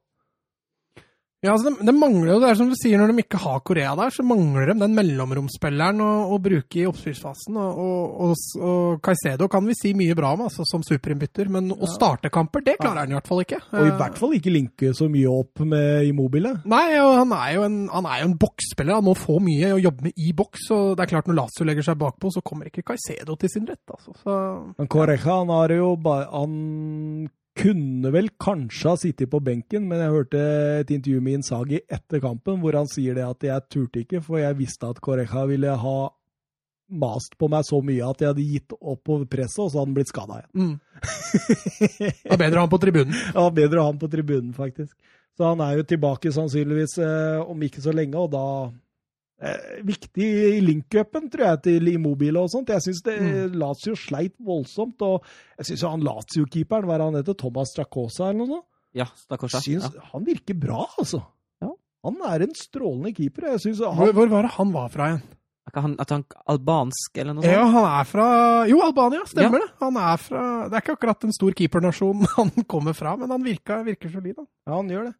[1.43, 3.63] Ja, altså det, det mangler jo, det er som du sier, når de ikke har
[3.67, 7.57] Korea der, så mangler de den mellomromsspilleren å, å bruke i oppspillsfasen.
[7.59, 11.73] Og, og, og, og Caicedo kan vi si mye bra om, altså, som superinnbytter, men
[11.75, 13.59] å starte kamper, det klarer han i hvert fall ikke.
[13.75, 16.55] Og i hvert fall ikke linke så mye opp med Immobile.
[16.71, 19.01] Nei, han er jo en, han er jo en boksspiller.
[19.01, 20.71] Han må få mye å jobbe med i boks.
[20.79, 23.67] og det er klart Når Lazio legger seg bakpå, så kommer ikke Caicedo til sin
[23.67, 23.83] rett.
[23.91, 24.15] altså.
[24.23, 24.41] Så,
[24.79, 30.01] Men Correja, han har jo bare Han kunne vel kanskje ha sittet på benken, men
[30.01, 30.41] jeg hørte
[30.81, 34.41] et intervju med Insagi etter kampen hvor han sier det at jeg turte ikke, for
[34.41, 35.97] jeg visste at Correja ville ha
[36.93, 39.89] mast på meg så mye at jeg hadde gitt opp på presset, og så hadde
[39.91, 40.53] han blitt skada igjen.
[40.63, 40.77] mm.
[42.23, 43.19] Det var bedre han på tribunen.
[43.33, 44.97] Ja, bedre han på tribunen, faktisk.
[45.37, 48.45] Så han er jo tilbake sannsynligvis eh, om ikke så lenge, og da
[49.85, 52.69] Viktig i link-upen, tror jeg, til Immobile og sånt.
[52.71, 53.57] Jeg syns Mm.
[53.59, 55.25] Lazio sleit voldsomt, og
[55.59, 58.67] jeg syns han Lazio-keeperen, hva er han heter, Thomas Stracosa eller noe sånt?
[58.95, 59.61] ja, Stracosa.
[59.65, 60.01] Syns, Ja.
[60.13, 61.23] Han virker bra, altså.
[61.63, 61.71] Ja.
[62.05, 63.49] Han er en strålende keeper.
[63.53, 65.23] Jeg synes Hvor, han, hvor var det han var fra igjen?
[65.63, 67.53] Er ikke han, at han albansk eller noe sånt?
[67.55, 69.69] Ja, han er fra Jo, Albania, stemmer det.
[69.81, 73.43] Han er fra Det er ikke akkurat en stor keepernasjon han kommer fra, men han
[73.43, 74.35] virker, virker solid.
[74.37, 74.45] da.
[74.67, 75.15] ja, han gjør det.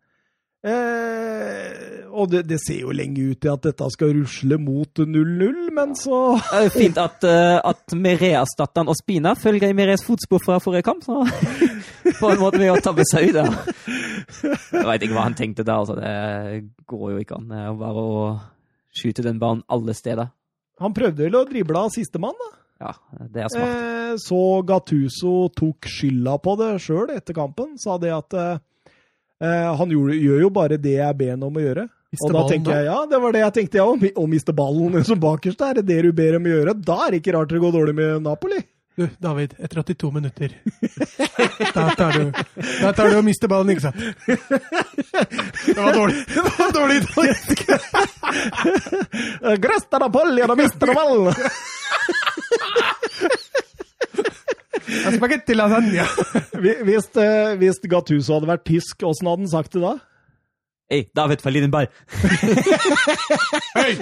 [0.63, 5.57] Eh, og det, det ser jo lenge ut til at dette skal rusle mot 0-0,
[5.75, 10.43] men så Det er jo fint at, uh, at Mere-erstatteren Ospina følger i Mereas fotspor
[10.45, 11.03] fra forrige kamp.
[11.07, 11.25] Så
[12.21, 13.57] på en måte med å tabbe seg ut der.
[14.45, 15.83] Jeg veit ikke hva han tenkte der.
[15.83, 15.97] Altså.
[15.99, 18.25] Det går jo ikke an er bare å
[18.95, 20.31] skyte den banen alle steder.
[20.83, 22.51] Han prøvde vel å drible av sistemann, da.
[22.83, 22.93] Ja,
[23.31, 23.73] det er smart.
[23.79, 27.77] Eh, så Gattuso tok skylda på det sjøl etter kampen.
[27.81, 28.63] Sa det at eh, eh,
[29.43, 31.89] han gjorde, gjør jo bare det jeg ber ham om å gjøre.
[32.13, 34.03] Miste og da ballen tenker jeg, ja, det var det jeg tenkte jeg òg.
[34.21, 36.75] Å miste ballen som bakerst er det det du ber om å gjøre.
[36.77, 38.61] Da er det ikke rart det går dårlig med Napoli.
[38.95, 40.53] Du, David, etter 82 minutter
[41.75, 42.33] Da tar du
[42.83, 43.97] Da tar du og mister ballen, ikke sant?
[45.65, 46.27] Det var dårlig.
[46.29, 47.59] Det var dårlig italiensk.
[49.41, 50.93] Eh, Gresta da polja, da mister du
[55.17, 56.05] Spagetti lasagna.
[56.87, 59.95] Hvis, uh, hvis Gattuso hadde vært tysk, åssen hadde han sagt det da?
[60.93, 61.89] Hei, David fra Lindenberg.
[63.75, 63.93] ball.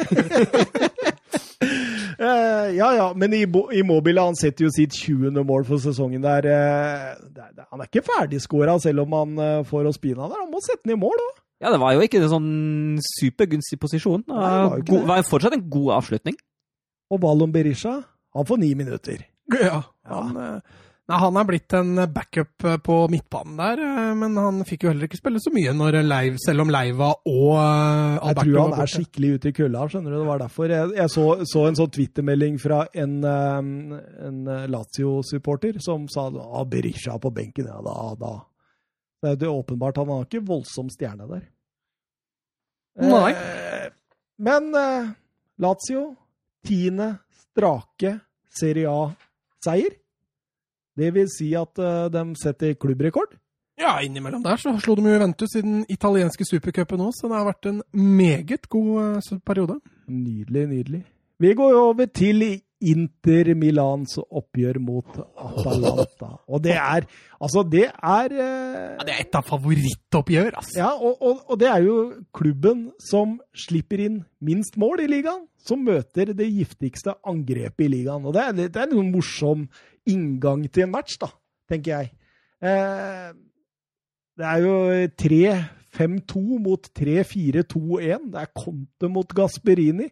[2.21, 3.43] uh, ja ja, men i,
[3.79, 5.31] i Mobile han setter jo sitt 20.
[5.47, 6.49] mål for sesongen der.
[6.51, 10.43] Uh, der, er- han er ikke ferdigskåra selv om han uh, får Ospina der.
[10.45, 11.41] Han må sette den i mål òg.
[11.61, 12.53] Ja, det var jo ikke en sånn
[13.21, 14.23] supergunstig posisjon.
[14.31, 16.39] Nei, det var jo God- var fortsatt en god avslutning.
[17.13, 17.99] Og Valon Berisha,
[18.37, 19.25] han får ni minutter.
[19.51, 20.79] Ja, han, eh,
[21.11, 24.93] nei, han er blitt en backup eh, på midtbanen der, eh, men han fikk jo
[24.93, 28.77] heller ikke spille så mye når Leiv, selv om Leiva og eh, Jeg tror han
[28.85, 30.19] er skikkelig ute i kulda, skjønner du.
[30.21, 30.75] Det var derfor.
[30.77, 37.19] Jeg, jeg så, så en sånn twittermelding fra en, en Lazio-supporter som sa ah, Berisha
[37.19, 37.71] på benken.
[37.73, 38.37] Ja, da, da.
[39.35, 41.49] Det er åpenbart han har ikke voldsom stjerne der.
[43.01, 43.31] Nei.
[43.33, 43.89] Eh,
[44.41, 45.11] men eh,
[45.61, 46.15] Lazio,
[46.67, 48.19] tiende strake
[48.51, 48.91] Serie
[49.61, 49.97] A-seier.
[50.97, 53.37] Det vil si at eh, de setter klubbrekord.
[53.81, 57.39] Ja, innimellom der så slo de jo Juventus i den italienske supercupen òg, så det
[57.39, 59.81] har vært en meget god eh, periode.
[60.09, 61.05] Nydelig, nydelig.
[61.41, 66.31] Vi går over til Inter Milans oppgjør mot Atalanta.
[66.49, 67.09] Og det er
[67.41, 70.77] Altså, det er eh, Ja, det er et av favorittoppgjør, altså.
[70.77, 71.95] Ja, og, og, og det er jo
[72.37, 78.27] klubben som slipper inn minst mål i ligaen, som møter det giftigste angrepet i ligaen.
[78.29, 79.65] Og det er, det er en morsom
[80.09, 81.31] inngang til en match, da,
[81.73, 82.13] tenker jeg.
[82.61, 83.31] Eh,
[84.37, 84.75] det er jo
[85.25, 88.29] 3-5-2 mot 3-4-2-1.
[88.33, 90.11] Det er Conte mot Gasperini.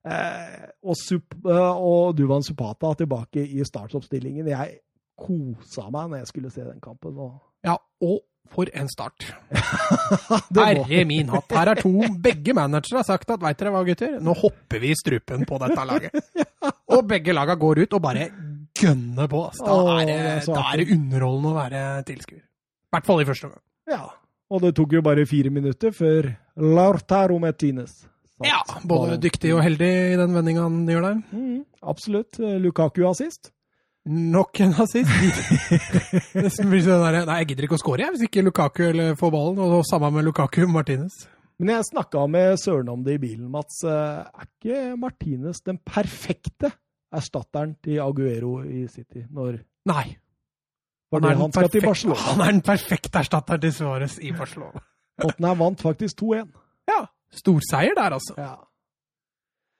[0.00, 4.48] Eh, og, Sup eh, og Duvan Supata tilbake i startoppstillingen.
[4.48, 4.80] Jeg
[5.20, 7.18] kosa meg når jeg skulle se den kampen.
[7.20, 8.20] Og Ja, og
[8.50, 9.28] for en start.
[10.56, 11.52] Herre min hatt.
[11.54, 14.90] Her er to Begge managere har sagt at veit dere hva, gutter, nå hopper vi
[14.90, 16.16] i strupen på dette laget.
[16.96, 18.24] Og begge laga går ut og bare
[18.80, 19.44] gønner på.
[19.46, 19.66] Altså.
[19.68, 22.42] Da, er det da er det underholdende å være tilskuer.
[22.42, 23.62] I hvert fall i første omgang.
[23.90, 24.00] Ja,
[24.50, 28.00] og det tok jo bare fire minutter før Lautaro Martinez
[28.44, 31.16] Ja, både dyktig og heldig i den vendinga han gjør der.
[31.36, 31.58] Mm,
[31.92, 32.38] absolutt.
[32.40, 33.50] Lukaku assist.
[34.08, 35.10] Nok en assist.
[36.40, 39.18] Nesten blir sånn der, Nei, jeg gidder ikke å score jeg, hvis ikke Lukaku eller
[39.20, 39.60] får ballen.
[39.60, 41.18] Og sammen med Lukaku Martinez.
[41.60, 43.82] Men jeg snakka med Søren om det i bilen, Mats.
[43.84, 46.70] Eh, Er ikke Martinez den perfekte
[47.12, 49.26] erstatteren til Aguero i City?
[49.28, 49.58] Når
[49.90, 50.06] Nei.
[51.12, 54.80] Han er, han perfekt- Han er den perfekte erstatteren til Suárez i Barcelona.
[55.20, 56.48] Tottenham vant faktisk 2-1.
[57.30, 57.38] Ja.
[57.40, 58.36] Storseier der, altså.
[58.38, 58.54] Ja.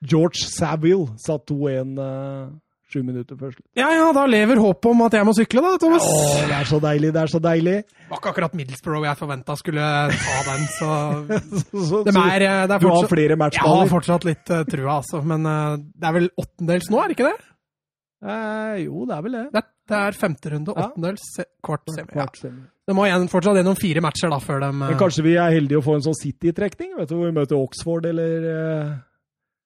[0.01, 2.53] George Saville satt 2-1 uh,
[2.91, 3.67] sju minutter før slutt.
[3.77, 6.07] Ja ja, da lever håpet om at jeg må sykle, da, Thomas.
[6.07, 7.75] Å, det er så deilig, det er så deilig!
[7.85, 10.89] Det var ikke akkurat Middlesbrough jeg forventa skulle ta den, så
[11.91, 13.77] Så, De er, eh, det er du har flere matchballer?
[13.77, 15.21] Jeg har fortsatt litt uh, trua, altså.
[15.27, 17.37] Men uh, det er vel åttendels nå, er det ikke det?
[18.21, 19.45] Eh, jo, det er vel det.
[19.55, 21.23] Det det er femte runde, åttendels,
[21.65, 22.05] kvart semi.
[22.13, 22.21] Ja.
[22.21, 22.61] Kvart semi.
[22.91, 25.53] Det må igjen fortsatt gjennom fire matcher da, før de eh, Men kanskje vi er
[25.55, 26.91] heldige å få en sånn City-trekning?
[26.97, 28.89] Vet du, Hvor vi møter Oxford eller uh,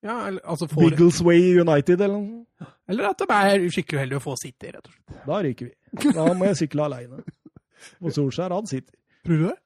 [0.05, 0.83] ja, altså for...
[0.83, 2.69] Bigglesway United eller noe.
[2.85, 5.23] Eller at de er skikkelig uheldige å få City, rett og slett.
[5.25, 6.11] Da ryker vi.
[6.13, 7.23] Da må jeg sykle aleine.
[8.03, 8.93] Og Solskjær, han sitter.
[9.25, 9.57] Tror du det?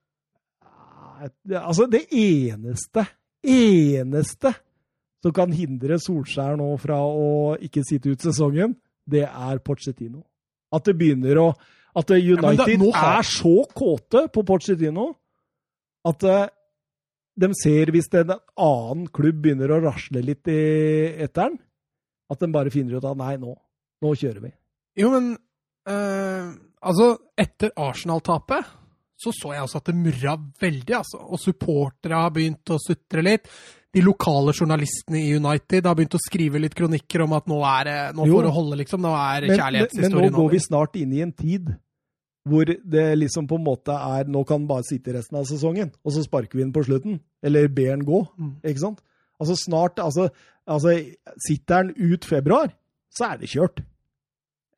[1.60, 3.04] Altså, det eneste,
[3.44, 4.54] eneste
[5.20, 10.24] som kan hindre Solskjær nå fra å ikke sitte ut sesongen, det er Pochettino.
[10.72, 11.50] At det begynner å
[11.96, 15.16] At da- United nå har- er så kåte på Pochettino
[16.06, 16.48] at eh,
[17.40, 20.60] de ser hvis en annen klubb begynner å rasle litt i
[21.24, 21.58] etteren,
[22.30, 23.56] at de bare finner ut at nei, nå,
[24.04, 24.52] nå kjører vi.
[25.00, 25.38] Jo, men
[25.88, 28.64] øh, Altså, etter Arsenal-tapet
[29.20, 31.18] så så jeg også at det murra veldig, altså.
[31.20, 33.50] Og supportere har begynt å sutre litt.
[33.96, 37.92] De lokale journalistene i United har begynt å skrive litt kronikker om at nå er
[38.14, 39.02] Nå får det holde, liksom.
[39.02, 41.72] Nå er Men, men, men nå kjærlighetshistorien går vi snart inn i en tid
[42.50, 46.16] hvor det liksom på en måte er Nå kan bare sitte resten av sesongen, og
[46.16, 47.20] så sparker vi den på slutten.
[47.44, 48.24] Eller ber den gå.
[48.40, 48.54] Mm.
[48.64, 49.04] Ikke sant?
[49.40, 50.30] Altså snart altså,
[50.68, 50.96] altså
[51.46, 52.74] Sitter den ut februar,
[53.14, 53.84] så er det kjørt.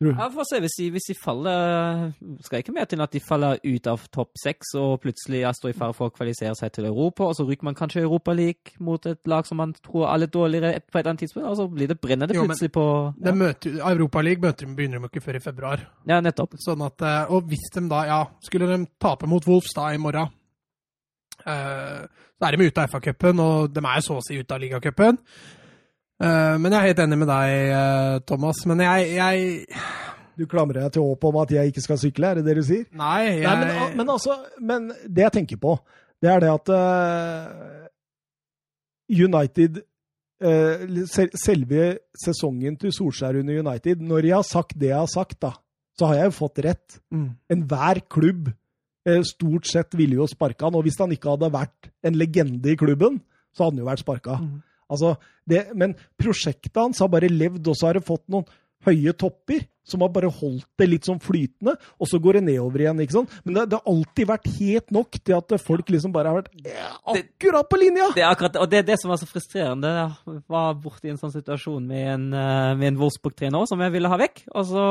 [0.01, 0.59] Ja, får se.
[0.63, 2.11] Hvis de, hvis de faller
[2.45, 5.77] Skal ikke mer til at de faller ut av topp seks og plutselig står i
[5.77, 9.05] fare for å kvalifisere seg til Europa, og så ryker man kanskje Europa League mot
[9.09, 11.67] et lag som man tror er litt dårligere på et eller annet tidspunkt, og så
[11.69, 12.85] blir det brennende plutselig på
[13.21, 13.35] ja.
[13.91, 15.85] Europaligaen begynner de ikke før i februar.
[16.09, 16.57] Ja, nettopp.
[16.61, 20.01] Sånn at, eh, og hvis de da, ja, skulle de tape mot Wolfs da i
[20.01, 20.31] morgen,
[21.45, 22.03] eh,
[22.41, 25.19] så er de ute av FA-cupen, og de er så å si ute av ligacupen.
[26.21, 28.61] Eh, men jeg er helt enig med deg, eh, Thomas.
[28.69, 29.77] Men jeg, jeg
[30.37, 32.63] Du klamrer deg til håpet om at jeg ikke skal sykle, er det det du
[32.65, 32.85] sier?
[32.97, 35.75] Nei, jeg Nei, men, men altså, men det jeg tenker på,
[36.21, 37.87] det er det at uh,
[39.09, 39.81] United
[40.45, 41.85] uh, Selve
[42.23, 45.51] sesongen til Solskjær under United Når jeg har sagt det jeg har sagt, da,
[45.97, 46.99] så har jeg jo fått rett.
[47.11, 47.29] mm.
[47.57, 50.77] Enhver klubb uh, stort sett ville jo sparka han.
[50.77, 53.19] Og hvis han ikke hadde vært en legende i klubben,
[53.51, 54.39] så hadde han jo vært sparka.
[54.41, 54.59] Mm.
[54.91, 55.15] Altså,
[55.49, 58.47] det, men prosjektet hans har bare levd, og så har det fått noen
[58.87, 62.83] høye topper som har bare holdt det litt sånn flytende, og så går det nedover
[62.83, 63.01] igjen.
[63.03, 63.33] ikke sant?
[63.43, 66.51] Men det, det har alltid vært helt nok til at folk liksom bare har vært
[66.69, 68.11] eh, akkurat på linja!
[68.15, 69.91] Det er akkurat, og det er det som var så frustrerende.
[70.29, 74.11] Jeg var borti en sånn situasjon med en, eh, med en Wolfsburg-trener som jeg ville
[74.11, 74.43] ha vekk.
[74.53, 74.85] Og så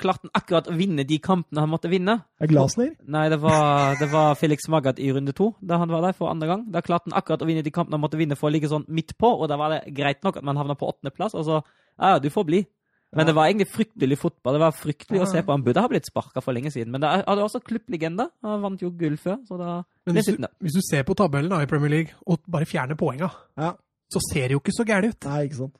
[0.00, 2.20] klarte han akkurat å vinne de kampene han måtte vinne.
[2.42, 2.94] Er Glasner?
[3.02, 6.30] Nei, det var, det var Felix Magath i runde to, da han var der for
[6.30, 6.66] andre gang.
[6.72, 8.86] Da klarte han akkurat å vinne de kampene han måtte vinne for å ligge sånn
[8.86, 11.34] midt på, og da var det greit nok at man havna på åttendeplass.
[11.34, 11.60] Og så
[11.98, 12.62] ja, du får bli.
[13.12, 14.54] Men det var egentlig fryktelig fotball.
[14.56, 15.52] Det var fryktelig å se på.
[15.52, 16.90] Han burde ha blitt sparka for lenge siden.
[16.94, 18.24] Men det hadde også klubblegende.
[18.46, 19.74] Han vant jo gull før, så da
[20.08, 22.96] Men hvis du, hvis du ser på tabellen da, i Premier League, og bare fjerner
[22.96, 23.28] poenga,
[23.60, 23.74] Ja.
[24.12, 25.28] så ser det jo ikke så gærent ut.
[25.28, 25.76] Nei, ikke sant.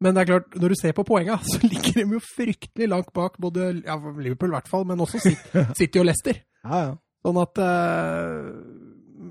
[0.00, 3.12] Men det er klart, når du ser på poenga, så ligger de jo fryktelig langt
[3.16, 6.38] bak både ja, Liverpool i hvert fall, men også City, og Leicester.
[6.64, 6.94] Ja, ja.
[7.26, 8.50] Sånn at eh,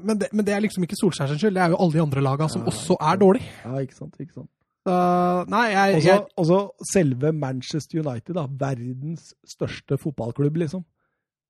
[0.03, 2.01] men, det, men det er liksom ikke Solskjær sin skyld, det er jo alle de
[2.03, 3.47] andre laga som Ja, også er dårlige.
[3.63, 4.49] ja ikke sant, ikke sant.
[4.85, 6.59] Nei, jeg, Også, jeg også
[6.91, 8.43] selve Manchester United, da.
[8.61, 10.83] Verdens største fotballklubb, liksom.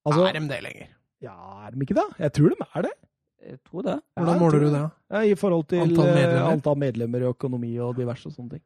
[0.06, 0.88] Altså, Er de det lenger?
[1.26, 1.34] ja,
[1.66, 2.06] er de ikke det?
[2.20, 2.92] Jeg tror de er det.
[3.46, 3.96] Jeg tror det.
[4.18, 4.84] Hvordan måler du det?
[5.12, 6.22] Ja, I forhold til Antall medlemmer?
[6.22, 8.64] medlemmer, antall medlemmer og økonomi og diverse sånne ting.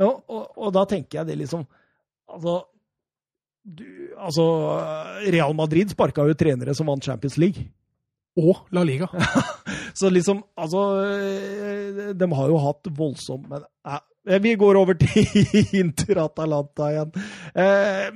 [0.00, 1.66] Ja, og, og da tenker jeg det liksom
[2.30, 2.54] Altså,
[3.66, 3.84] du,
[4.16, 4.44] altså
[5.34, 7.66] Real Madrid sparka jo trenere som vant Champions League.
[8.38, 9.08] Og La Liga.
[9.94, 15.76] Så liksom Altså eh, De har jo hatt voldsomt Men eh, vi går over til
[15.80, 17.12] Inter Atalanta igjen.
[17.54, 18.10] Eh,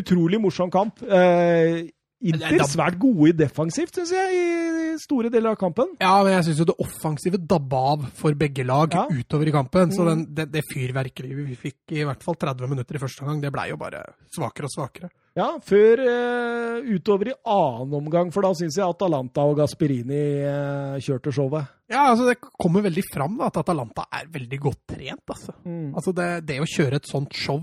[0.00, 1.02] utrolig morsom kamp.
[1.02, 1.90] Eh,
[2.20, 5.94] Inter svært gode i defensivt, syns jeg, i store deler av kampen.
[6.02, 9.06] Ja, men jeg syns jo det offensive dabba av for begge lag Ja.
[9.08, 9.88] utover i kampen.
[9.90, 10.10] Så Mm.
[10.10, 13.52] den, det, det fyrverkeriet vi fikk i hvert fall 30 minutter i første omgang, det
[13.52, 14.02] blei jo bare
[14.36, 15.10] svakere og svakere.
[15.36, 20.98] Ja, før uh, utover i annen omgang, for da syns jeg Atalanta og Gasperini uh,
[21.00, 21.68] kjørte showet.
[21.88, 25.22] Ja, altså Det kommer veldig fram da, at Atalanta er veldig godt trent.
[25.30, 25.54] altså.
[25.64, 25.94] Mm.
[25.94, 27.62] Altså det, det å kjøre et sånt show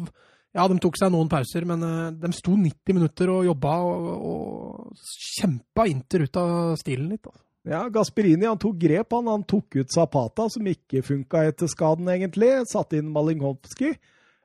[0.57, 4.07] Ja, de tok seg noen pauser, men eh, de sto 90 minutter og jobba og,
[4.31, 5.03] og
[5.37, 7.27] kjempa Inter ut av stilen litt.
[7.29, 7.43] Altså.
[7.67, 9.13] Ja, Gasperini han tok grep.
[9.13, 12.53] Han, han tok ut Zapata, som ikke funka etter skaden, egentlig.
[12.71, 13.91] Satte inn Malinowski.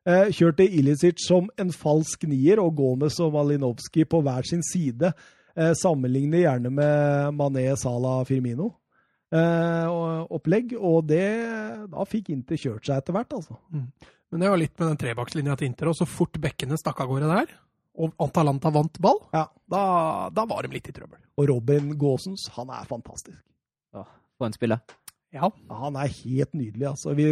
[0.02, 5.14] Eh, kjørte Ilicic som en falsk nier, og Gomez og Malinowski på hver sin side.
[5.55, 8.72] Eh, sammenligner gjerne med Mané, Salah, Firmino.
[9.32, 9.88] Eh,
[10.36, 11.24] opplegg, og det,
[11.92, 13.56] da fikk Inter kjørt seg etter hvert, altså.
[13.72, 17.09] Men det var litt med den trebakslinja til Inter, og så fort bekkene stakk av
[17.09, 17.54] gårde der,
[18.00, 19.46] og Antalanta vant ball, Ja.
[19.68, 19.82] da,
[20.32, 21.18] da var de litt i trøbbel.
[21.40, 23.40] Og Robin Gåsens, han er fantastisk.
[23.96, 24.04] Ja,
[24.38, 24.80] For en spiller.
[25.32, 25.48] Ja.
[25.68, 27.14] Ja, Han er helt nydelig, altså.
[27.16, 27.24] Vi,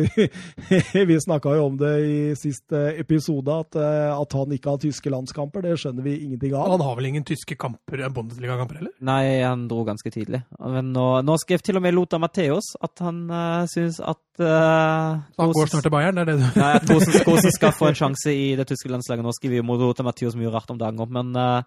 [1.10, 5.12] vi snakka jo om det i siste episode, at, eh, at han ikke har tyske
[5.12, 5.66] landskamper.
[5.66, 6.70] Det skjønner vi ingenting av.
[6.72, 8.94] Han har vel ingen tyske kamper, eh, Bundesliga-kamper heller?
[9.04, 10.40] Nei, han dro ganske tidlig.
[10.58, 15.20] Men nå, nå skrev til og med Lota Matheos at han uh, syns at uh,
[15.36, 17.90] han går snart til Bayern, det er det du Nei, at Kosen, Kosen skal få
[17.90, 19.26] en sjanse i det tyske landslaget.
[19.28, 21.60] Nå skriver jo Lota Matheos mye rart om dagen men uh,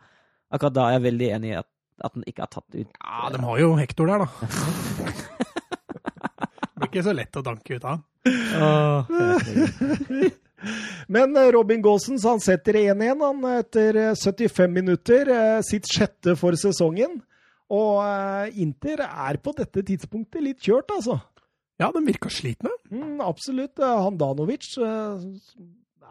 [0.53, 1.69] akkurat da er jeg veldig enig i at,
[2.01, 5.49] at han ikke har tatt ut Ja, de har jo Hector der, da.
[6.93, 7.97] ikke så lett å danke ut av.
[11.11, 16.35] Men eh, Robin Gåsens han setter 1-1 han etter eh, 75 minutter, eh, sitt sjette
[16.39, 17.21] for sesongen.
[17.73, 21.15] Og eh, Inter er på dette tidspunktet litt kjørt, altså.
[21.81, 22.69] Ja, de virka slitne.
[22.93, 23.79] Mm, absolutt.
[23.81, 25.25] Eh, Handanovic eh,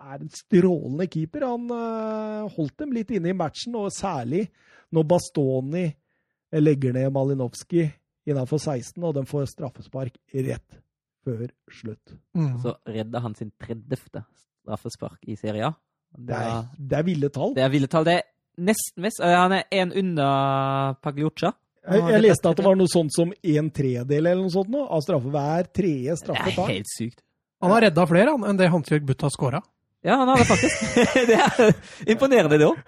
[0.02, 1.46] er en strålende keeper.
[1.48, 4.48] Han eh, holdt dem litt inne i matchen, og særlig
[4.92, 7.88] når Bastoni eh, legger ned Malinovskij
[8.28, 10.78] innenfor 16, og de får straffespark rett
[11.26, 12.14] før slutt.
[12.36, 12.52] Mm.
[12.62, 14.22] Så redder han sin 30.
[14.64, 15.72] straffespark i Serie A.
[16.12, 17.54] Det Det er, er, det er ville tall.
[17.56, 18.04] det er ville tall.
[18.04, 18.22] Det er
[18.62, 19.20] nesten visst.
[19.24, 21.52] Eh, Han er én under Pagliuccia.
[21.82, 24.84] Jeg, jeg leste at det var noe sånt som en tredel eller noe sånt nå,
[24.86, 25.30] av straffe.
[25.34, 26.68] Hver tredje Det straffe er tar.
[26.68, 27.22] helt sykt.
[27.62, 29.62] Han har redda flere han, enn det Hansjørg Butt har skåra.
[30.02, 30.82] Ja, han har det faktisk.
[31.30, 31.74] det er
[32.10, 32.78] imponerende, det òg.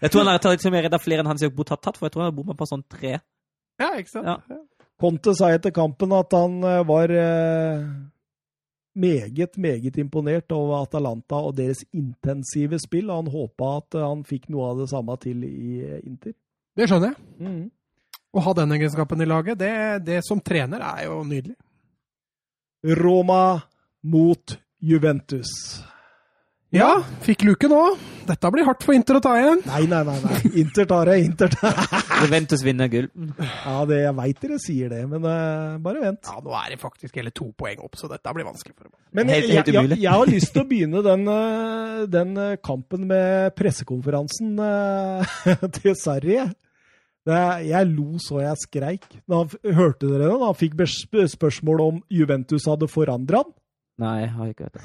[0.00, 2.24] Jeg tror han har redda flere enn Hans Jørg Bot har tatt, for jeg tror
[2.24, 3.16] han har bomma på sånn tre.
[3.80, 4.26] Ja, ikke sant?
[4.30, 4.60] Ja.
[5.00, 7.84] Conte sa etter kampen at han eh, var eh,
[9.00, 13.08] meget, meget imponert over Atalanta og deres intensive spill.
[13.10, 16.36] og Han håpa at eh, han fikk noe av det samme til i Inter.
[16.76, 17.28] Det skjønner jeg.
[17.40, 17.62] Mm.
[18.30, 19.72] Å ha den egenskapen i laget, det,
[20.06, 21.56] det som trener er jo nydelig.
[23.00, 23.60] Roma
[24.06, 25.50] mot Juventus.
[26.70, 27.80] Ja, fikk luke nå.
[28.28, 29.58] Dette blir hardt for Inter å ta igjen.
[29.66, 30.18] Nei, nei, nei.
[30.22, 30.50] nei.
[30.62, 31.16] Inter tar det.
[31.24, 31.98] Inter tar det.
[32.20, 33.08] Juventus vinner gull.
[33.40, 36.30] Ja, det, jeg veit dere sier det, men uh, bare vent.
[36.30, 38.94] Ja, nå er det faktisk hele to poeng opp, så dette blir vanskelig for dem.
[39.18, 42.54] Men Helt- helt jeg, jeg, jeg har lyst til å begynne den, eh, den eh,
[42.62, 45.38] kampen med pressekonferansen uh,
[45.80, 46.38] til Sarri.
[46.38, 49.08] Er- jeg lo så jeg skreik.
[49.26, 49.42] Da
[49.74, 50.36] hørte dere det?
[50.38, 50.78] Da han fikk
[51.34, 53.56] spørsmål om Juventus hadde forandra han.
[54.00, 54.84] Nei, jeg har ikke hørt det.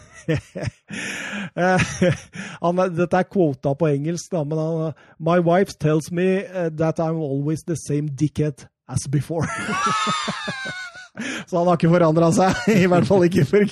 [2.65, 6.99] Han, dette er kvota på engelsk, da, men han My wife tells me eh, that
[6.99, 9.47] I'm always the same dickhead as before.
[11.47, 12.57] Så han har ikke forandra seg.
[12.83, 13.63] I hvert fall ikke for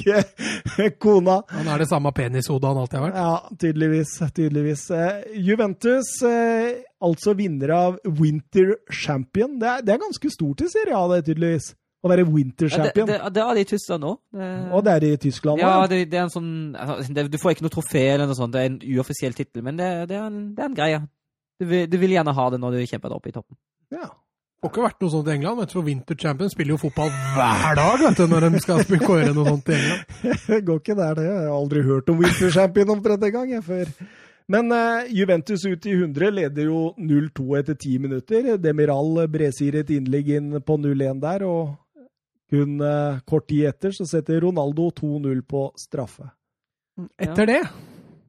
[1.04, 1.42] kona.
[1.52, 3.20] Han er det samme penishodet han alltid har vært.
[3.20, 4.16] Ja, tydeligvis.
[4.32, 4.86] tydeligvis.
[4.96, 9.58] Eh, Juventus, eh, altså vinner av Winter Champion.
[9.60, 11.74] Det er, det er ganske stort i Serie A, det, tydeligvis.
[12.04, 13.08] Å være Winter Ja, det, Champion.
[13.08, 14.18] det, det er det i Tyskland òg.
[14.76, 17.56] Og det er i Tyskland ja, det, det er en sånn altså, det, Du får
[17.56, 20.26] ikke noe trofé eller noe sånt, det er en uoffisiell tittel, men det, det, er
[20.28, 21.00] en, det er en greie.
[21.62, 23.60] Du vil, du vil gjerne ha det når du kjemper deg opp i toppen.
[23.94, 24.10] Ja.
[24.64, 25.60] Det har ikke vært noe sånt i England.
[25.60, 28.84] vet du, for Winter Champion spiller jo fotball hver dag vet du, når de skal
[29.04, 30.20] kåre noe sånt i England.
[30.48, 31.26] Det går ikke der, det.
[31.28, 33.92] Jeg har aldri hørt om Winter Champion omtrent engang jeg, før.
[34.56, 38.54] Men uh, Juventus ut i 100 leder jo 0-2 etter ti minutter.
[38.60, 41.76] Demiral bredsier et innlegg inn på 0-1 der, og
[42.54, 46.30] kun eh, kort tid etter så setter Ronaldo 2-0 på straffe.
[47.18, 47.64] Etter det,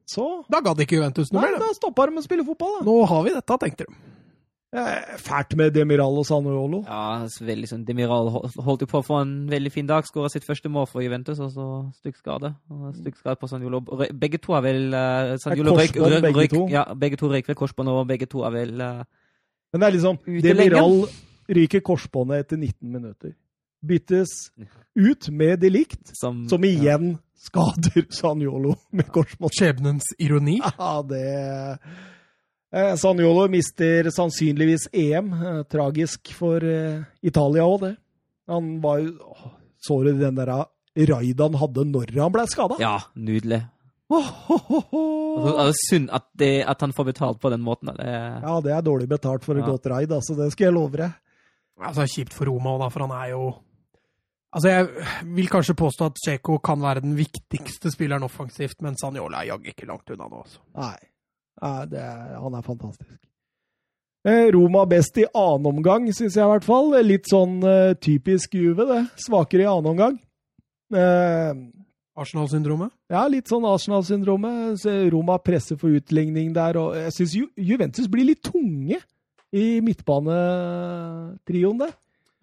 [0.09, 1.59] Så da gadd ikke Juventus noe mer.
[1.59, 1.67] da.
[1.67, 2.85] da stoppa de å spille fotball, da.
[2.87, 3.97] Nå har vi dette, tenkte de.
[4.75, 6.81] Eh, Fælt med Demiral og Sanojolo.
[6.83, 10.47] Ja, veldig sånn Demiral holdt jo på å få en veldig fin dag, skåra sitt
[10.47, 11.67] første mål for Juventus, og så
[12.01, 12.51] stykk skade.
[12.97, 13.83] Stygg skade på Sanjolo.
[14.11, 16.65] Begge to har vel uh, Sanjolo røyk, røyk, begge røyk, to.
[16.73, 19.05] Ja, begge to røyk ved korsbånd, og begge to er vel uh,
[19.71, 20.99] Men det er liksom Demiral
[21.55, 23.35] ryker korsbåndet etter 19 minutter.
[23.83, 24.29] Byttes
[24.95, 29.51] ut med delikt, som, som igjen skader Sanjolo med korsmål.
[29.53, 30.59] Skjebnens ironi.
[30.79, 31.25] Ja, det
[32.71, 35.33] eh, Sanjolo mister sannsynligvis EM.
[35.33, 37.93] Eh, tragisk for eh, Italia òg, det.
[38.49, 39.13] Han var jo
[39.81, 40.49] Så du den der
[41.09, 42.75] raid han hadde når han ble skada?
[42.81, 43.63] Ja, nydelig.
[44.09, 47.89] Altså, altså, synd at, det, at han får betalt på den måten.
[47.97, 48.05] Det,
[48.45, 49.71] Ja, det er dårlig betalt for et Ja.
[49.73, 50.35] godt raid, altså.
[50.37, 51.11] Det skal jeg love deg.
[51.81, 53.41] Altså, Kjipt for Roma òg, da, for han er jo
[54.55, 54.87] Altså, Jeg
[55.35, 59.71] vil kanskje påstå at Cheko kan være den viktigste spilleren offensivt, men Sanjola er jaggu
[59.73, 60.43] ikke langt unna nå.
[60.45, 60.61] altså.
[60.79, 60.95] Nei.
[61.61, 63.19] Nei det er, han er fantastisk.
[64.25, 66.95] Eh, Roma best i annen omgang, syns jeg i hvert fall.
[67.05, 69.03] Litt sånn uh, typisk Juve, det.
[69.21, 70.15] Svakere i annen omgang.
[70.93, 71.53] Uh,
[72.15, 72.93] Arsenal-syndromet?
[73.11, 74.79] ja, litt sånn Arsenal-syndromet.
[74.81, 78.97] Så Roma presser for utligning der, og jeg syns Ju Juventus blir litt tunge
[79.55, 81.93] i midtbanetrioen der.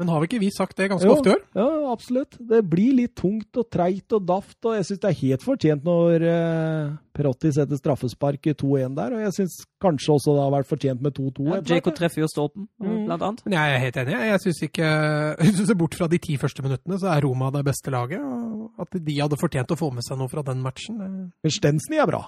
[0.02, 1.14] Men har vi ikke vi sagt det ganske Jo.
[1.14, 1.42] ofte i år?
[1.54, 2.34] Ja, absolutt.
[2.50, 5.86] Det blir litt tungt og treigt og daft, og jeg syns det er helt fortjent
[5.86, 10.52] når eh, Perotti setter straffespark i 2-1 der, og jeg syns kanskje også det har
[10.56, 11.46] vært fortjent med 2-2.
[11.52, 13.06] Ja, etter treffer jo stolpen, Mm.
[13.06, 13.42] blant annet.
[13.46, 14.18] Men jeg er helt enig.
[14.26, 14.88] Jeg syns ikke
[15.38, 18.20] Hvis du ser bort fra de ti første minuttene, så er Roma det beste laget.
[18.20, 20.98] Og at de hadde fortjent å få med seg noe fra den matchen.
[20.98, 22.24] Men Stensny er bra.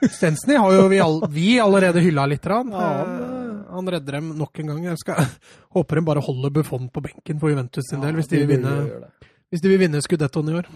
[0.00, 2.46] Stensny har jo vi, all, vi allerede hylla litt.
[2.48, 2.70] Rann.
[2.72, 3.29] Ja, Eh,
[3.70, 4.84] han redder dem nok en gang.
[4.90, 5.32] Jeg skal,
[5.76, 8.56] håper de bare holder Buffon på benken for Juventus sin del, hvis de, Ja, vil
[8.58, 9.10] vinne,
[9.50, 10.70] hvis de vil vinne Scudettoen i år.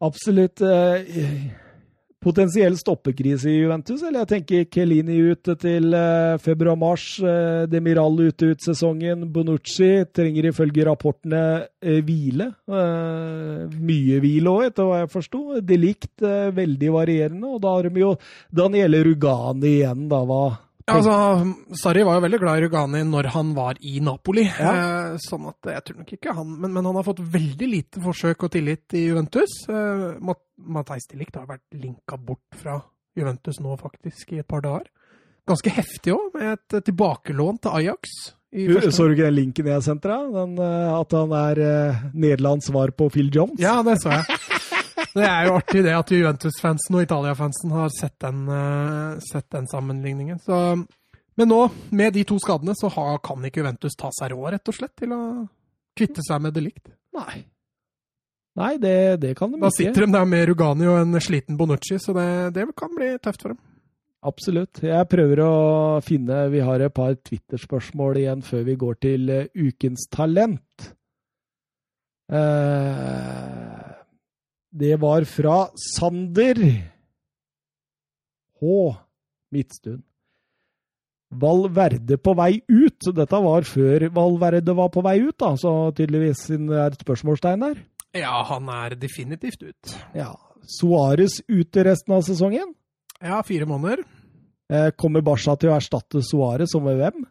[0.00, 0.62] Absolutt.
[0.64, 1.50] Eh,
[2.20, 7.06] potensiell stoppekrise i Juventus, eller jeg tenker Kelini ute til eh, februar-mars.
[7.24, 9.26] Eh, Demiral ute ut sesongen.
[9.32, 11.42] Bonucci trenger ifølge rapportene
[11.80, 12.50] eh, hvile.
[12.68, 15.44] Eh, mye hvile òg, etter hva jeg forsto.
[15.64, 17.54] Delikt eh, veldig varierende.
[17.56, 18.14] Og da har de jo
[18.52, 20.20] Daniele Rugani igjen, da.
[20.28, 20.42] Hva
[20.88, 21.14] Ja, altså,
[21.82, 24.46] Sarri var jo veldig glad i Rugani når han var i Napoli.
[24.48, 24.70] Ja.
[24.72, 28.02] Eh, sånn at jeg tror nok ikke han men, men han har fått veldig lite
[28.04, 29.58] forsøk og tillit i Juventus.
[29.68, 32.80] Eh, Mat Matheis Delict har vært linka bort fra
[33.16, 34.88] Juventus nå, faktisk, i et par dager.
[35.48, 38.18] Ganske heftig òg, med et tilbakelån til Ajax.
[38.52, 40.34] I første- Så du ikke den linken jeg sendte deg?
[40.58, 43.60] Eh, at han er eh, Nederlands svar på Phil Jones?
[43.62, 44.24] Ja, det så jeg.
[45.14, 49.66] Det er jo artig det at Juventus-fansen og Italia-fansen har sett den, eh, sett den
[49.70, 50.38] sammenligningen.
[50.44, 50.58] Så,
[51.36, 51.60] men nå,
[51.90, 54.94] med de to skadene, så har, kan ikke Juventus ta seg råd, rett og slett,
[55.00, 55.22] til å
[55.98, 56.92] kvitte seg med delikt.
[57.16, 57.42] Nei.
[58.60, 59.76] Nei, det, det kan de Da ikke.
[59.78, 63.44] sitter de der med Rugani og en sliten Bonucci, så det, det kan bli tøft
[63.46, 63.60] for dem.
[64.26, 64.82] Absolutt.
[64.84, 65.52] Jeg prøver å
[66.04, 70.90] finne Vi har et par Twitter-spørsmål igjen før vi går til eh, ukens talent.
[72.28, 73.69] Eh,
[74.70, 75.64] det var fra
[75.96, 76.60] Sander
[78.60, 78.94] H.
[79.50, 80.02] Midtstuen.
[81.30, 83.06] Valverde på vei ut.
[83.14, 87.04] Dette var før Valverde var på vei ut, da, så tydeligvis siden det er et
[87.04, 87.82] spørsmålstegn der.
[88.18, 89.92] Ja, han er definitivt ut.
[90.18, 90.32] Ja.
[90.66, 92.74] Suárez ute resten av sesongen.
[93.22, 94.02] Ja, fire måneder.
[94.70, 97.24] Eh, Kommer Barca til å erstatte Suárez som med hvem?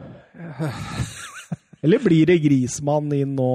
[1.84, 3.50] Eller blir det Grismann inn nå?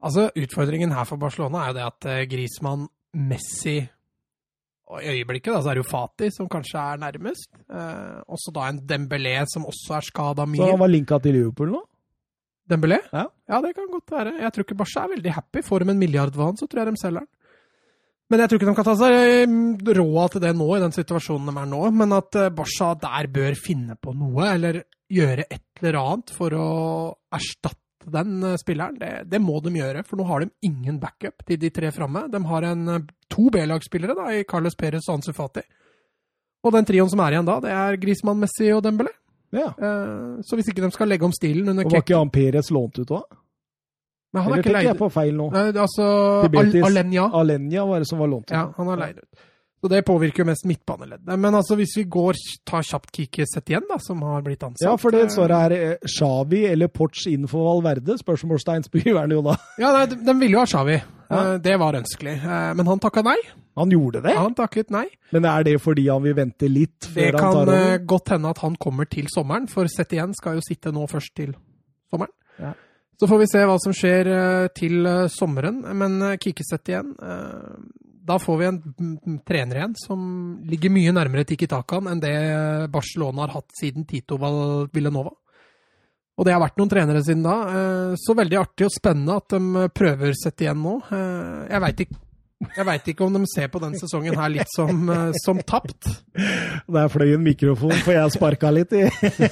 [0.00, 3.78] Altså, Utfordringen her for Barcelona er jo det at eh, Griezmann, Messi
[4.90, 7.50] og I øyeblikket da, så er det jo Fati som kanskje er nærmest.
[7.70, 11.70] Eh, også da en Dembélé som også er skada Så han var linka til Liverpool
[11.76, 11.82] nå?
[12.70, 12.98] Dembélé?
[13.12, 13.26] Ja.
[13.62, 14.34] det kan godt være.
[14.40, 15.62] Jeg tror ikke Barca er veldig happy.
[15.62, 17.28] Får de en milliard for han, så tror jeg de selger den.
[18.30, 20.94] Men jeg tror ikke de kan ta seg eh, råd til det nå, i den
[20.94, 21.82] situasjonen de er nå.
[21.90, 26.54] Men at eh, Barca der bør finne på noe, eller gjøre et eller annet for
[26.54, 26.68] å
[27.34, 30.04] erstatte den eh, spilleren, det, det må de gjøre.
[30.08, 32.26] For nå har de ingen backup til de tre framme.
[32.32, 35.64] De har en, eh, to B-lagsspillere da, i Carlos Perez og Ansu Fati.
[36.64, 39.12] Og den trioen som er igjen da, det er Griezmann, Messi og Dembélé.
[39.56, 39.70] Ja.
[39.74, 42.70] Eh, så hvis ikke de skal legge om stilen under Og var ikke han Perez
[42.70, 43.38] lånt ut òg?
[44.30, 45.46] Men han er Eller ikke tenker leid jeg på feil nå?
[45.50, 46.04] Nei, altså
[46.46, 47.24] Al Alenya.
[47.34, 48.54] Alenya var det som var lånt ut.
[48.54, 49.46] Ja, han er leid ut.
[49.80, 51.38] Så det påvirker jo mest midtbaneleddet.
[51.40, 52.36] Men altså, hvis vi går,
[52.68, 55.96] tar kjapt Kikki-sett igjen, da, som har blitt ansatt Ja, for det svaret er her
[56.02, 58.18] eh, eller Porch inn for Valverde?
[58.20, 59.54] Spørsmålstegn spyr han jo da.
[59.80, 60.98] Ja, nei, de, de ville jo ha Shawi.
[61.30, 61.38] Ja.
[61.54, 62.34] Eh, Det var ønskelig.
[62.44, 63.38] Eh, Men han takka nei.
[63.80, 64.34] Han gjorde det?
[64.36, 65.06] Han takket nei.
[65.32, 68.04] Men er det fordi han vil vente litt før Det han tar tar Det over?
[68.12, 71.54] godt hende at han kommer til sommeren, for Setien skal jo sitte nå først til
[72.12, 72.34] sommeren.
[72.60, 72.74] Ja.
[73.20, 75.80] Så får vi se hva som skjer eh, til eh, sommeren.
[75.96, 77.80] Men eh, Kikki-sett igjen eh,
[78.26, 80.20] Da får vi en trener igjen som
[80.68, 82.34] ligger mye nærmere Tiki Takan enn det
[82.92, 84.36] Barcelona har hatt siden Tito
[84.92, 85.32] Villanova.
[86.40, 87.54] Og det har vært noen trenere siden da.
[87.68, 90.98] eh, Så veldig artig og spennende at de prøver sett igjen nå.
[91.12, 92.20] Eh, Jeg veit ikke,
[92.76, 96.10] jeg vet ikke om de ser på den sesongen her litt som, eh, som tapt.
[96.36, 99.06] Der fløy en mikrofon, for jeg sparka litt i.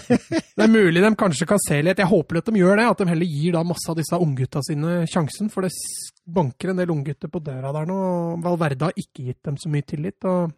[0.59, 1.99] Det er mulig de kanskje kan se litt.
[2.03, 2.87] Jeg håper at de gjør det.
[2.91, 5.49] At de heller gir da masse av disse unggutta sine sjansen.
[5.55, 5.71] For det
[6.29, 7.99] banker en del unggutter på døra der nå.
[8.35, 10.19] og Valverde har ikke gitt dem så mye tillit.
[10.29, 10.53] og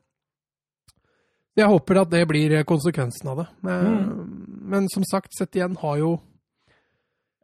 [1.58, 3.48] jeg håper at det blir konsekvensen av det.
[3.66, 3.96] Men,
[4.70, 6.12] men som sagt, sett igjen har jo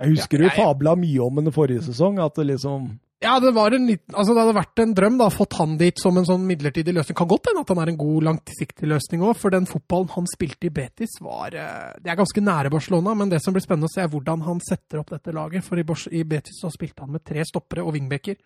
[0.01, 3.39] Jeg husker du Ja, jeg- fabla mye om den forrige sesong, at det liksom Ja,
[3.41, 6.19] det var en liten, altså det hadde vært en drøm da, fått han dit som
[6.21, 7.17] en sånn midlertidig løsning.
[7.17, 10.29] Kan godt hende at han er en god langsiktig løsning òg, for den fotballen han
[10.29, 13.89] spilte i Betis, var eh, Det er ganske nære Barcelona, men det som blir spennende
[13.89, 15.65] å se, er hvordan han setter opp dette laget.
[15.65, 18.37] For i, Betis så spilte han med tre stoppere og wingbacker.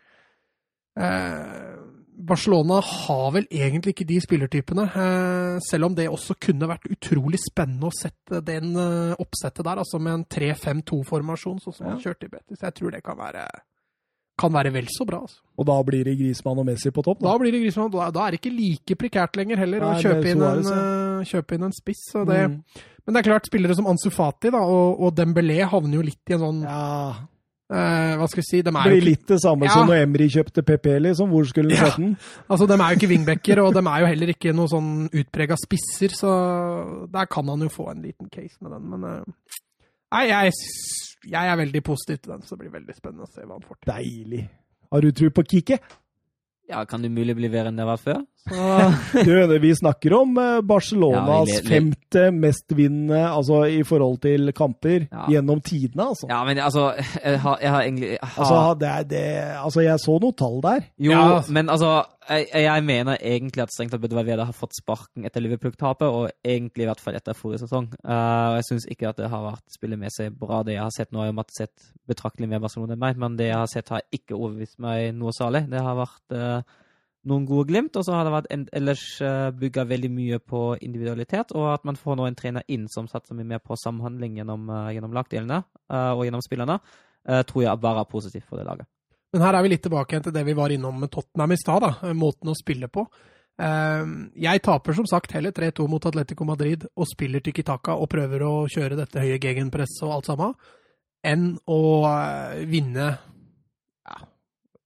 [1.00, 1.74] Eh,
[2.20, 7.40] Barcelona har vel egentlig ikke de spillertypene, eh, selv om det også kunne vært utrolig
[7.40, 12.28] spennende å sette den eh, oppsettet der, altså med en 3-5-2-formasjon, sånn som han kjørte
[12.28, 12.60] i Betis.
[12.60, 13.46] Jeg tror det kan være,
[14.40, 15.20] kan være vel så bra.
[15.26, 15.40] altså.
[15.60, 17.20] Og da blir det Grismann og Messi på topp?
[17.20, 17.38] Da Da.
[17.42, 17.90] blir det Griezmann.
[17.92, 21.58] Da, da er det ikke like prekært lenger heller å kjøpe inn, en, eh, kjøpe
[21.58, 22.06] inn en spiss.
[22.14, 22.62] Det, Mm.
[23.06, 26.30] Men det er klart, spillere som Ansu Fati da, og, og Dembélé havner jo litt
[26.30, 27.14] i en sånn Ja,
[27.72, 28.60] eh, Hva skal vi si?
[28.62, 29.72] De er blir litt det samme Ja.
[29.74, 31.30] som når Emry kjøpte PP, liksom.
[31.32, 32.16] Hvor skulle han sette den?
[32.50, 35.56] altså, de er jo ikke wingbacker, og de er jo heller ikke noe sånn utprega
[35.58, 36.30] spisser, så
[37.10, 38.90] der kan han jo få en liten case med den.
[38.90, 39.24] Men eh,
[40.12, 40.52] nei, jeg,
[41.28, 43.66] jeg er veldig positiv til den, så det blir veldig spennende å se hva han
[43.66, 43.92] får til.
[43.92, 44.44] Deilig.
[44.90, 45.78] Har du tro på Kiki?
[46.70, 48.22] Ja, kan det mulig bli bedre enn det var før?
[48.48, 55.06] Så Du, vi snakker om eh, Barcelonas Ja, femte mestvinnende altså i forhold til kamper
[55.10, 55.26] Ja.
[55.30, 56.26] gjennom tidene, altså.
[56.30, 56.86] Ja, men altså,
[57.24, 59.26] jeg har, jeg har egentlig jeg har, Altså, det er det,
[59.64, 60.88] altså, jeg så noen tall der.
[60.98, 61.52] Jo, Ja, altså.
[61.52, 61.92] men altså
[62.30, 66.28] jeg, jeg mener egentlig at strengt tatt burde Valverde ha fått sparken etter Liverpool-tapet, og
[66.46, 67.88] egentlig i hvert fall etter forrige sesong.
[68.06, 71.10] Uh, og jeg syns ikke at det har vært spillemessig bra, det jeg har sett
[71.16, 71.24] nå.
[71.26, 74.38] Jeg har sett betraktelig mer Barcelona enn meg, men det jeg har sett, har ikke
[74.38, 75.64] overbevist meg noe særlig.
[75.72, 76.78] Det har vært eh,
[77.28, 80.62] noen gode glimt, og så har det vært en, ellers uh, bygga veldig mye på
[80.80, 84.38] individualitet, og at man får nå en trener inn som satser mye mer på samhandling
[84.40, 86.78] gjennom, eh, gjennom lagdelene eh, og gjennom spillerne,
[87.28, 88.88] eh, tror jeg bare er positivt for det laget.
[89.34, 91.84] Men her er vi litt tilbake til det vi var innom med Tottenham i stad.
[92.18, 93.04] Måten å spille på.
[93.60, 94.04] Eh,
[94.40, 98.42] Jeg taper som sagt heller 3-2 mot Atletico Madrid og spiller Tiki Taka og prøver
[98.46, 100.54] å kjøre dette høye gegenpresset og alt sammen,
[101.22, 103.10] enn å eh, vinne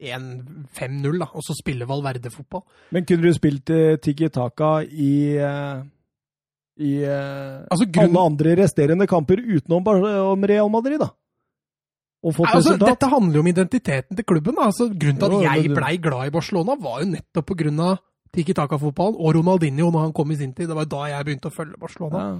[0.02, 2.64] 1-5-0, da, og så spille Valverde-fotball.
[2.94, 5.82] Men kunne du spilt uh, Tiki Taka i, eh,
[6.82, 9.86] i eh, Altså, grunn- alle andre resterende kamper utenom
[10.34, 11.10] om Real Madrid, da?
[12.24, 14.56] Altså, dette handler jo om identiteten til klubben.
[14.58, 17.50] Altså, grunnen til at jeg blei glad i Barcelona, var jo nettopp
[17.84, 17.98] av
[18.34, 20.68] Tiki Taka-fotballen og Ronaldinho når han kom i sin tid.
[20.68, 22.18] Det var da jeg begynte å følge Barcelona.
[22.18, 22.38] Ja.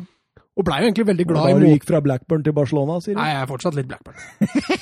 [0.55, 3.17] Og blei jo egentlig veldig glad i Da du gikk fra Blackburn til Barcelona, sier
[3.17, 3.21] du?
[3.21, 4.21] Nei, jeg er fortsatt litt Blackburn.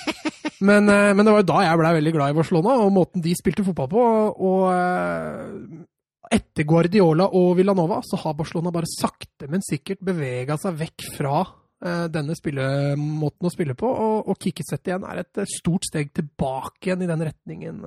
[0.68, 3.24] men, eh, men det var jo da jeg blei veldig glad i Barcelona, og måten
[3.24, 4.04] de spilte fotball på.
[4.50, 10.76] Og eh, etter Guardiola og Villanova så har Barcelona bare sakte, men sikkert bevega seg
[10.82, 15.88] vekk fra eh, denne spillemåten å spille på, og, og Kikiset igjen er et stort
[15.88, 17.84] steg tilbake igjen i den retningen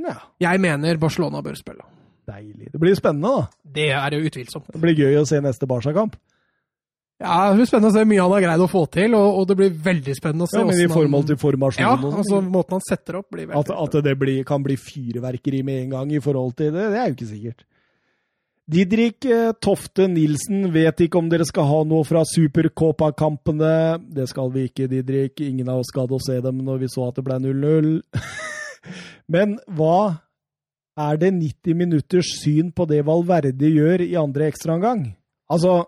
[0.00, 1.84] Ja, jeg mener Barcelona bør spille.
[2.24, 2.72] deilig.
[2.72, 3.70] Det blir spennende, da.
[3.76, 4.72] Det er jo utvilsomt.
[4.72, 6.16] Det blir gøy å se neste Barca-kamp.
[7.20, 9.48] Ja, Det blir spennende å se mye han har greid å få til, og, og
[9.50, 11.84] det blir veldig spennende å se Ja, men i forhold til formasjonen?
[11.84, 12.20] Ja, og sånn.
[12.22, 15.82] altså måten han setter opp, blir veldig At, at det blir, kan bli fyrverkeri med
[15.82, 17.66] en gang i forhold til det, det er jo ikke sikkert.
[18.70, 23.98] Didrik eh, Tofte Nilsen vet ikke om dere skal ha noe fra Supercopa-kampene.
[24.14, 25.42] Det skal vi ikke, Didrik.
[25.42, 27.88] Ingen av oss gadd å se dem når vi så at det ble 0-0.
[29.34, 30.20] Men hva
[31.00, 35.08] er det 90 minutters syn på det Valverde gjør i andre ekstraomgang?
[35.50, 35.82] Altså,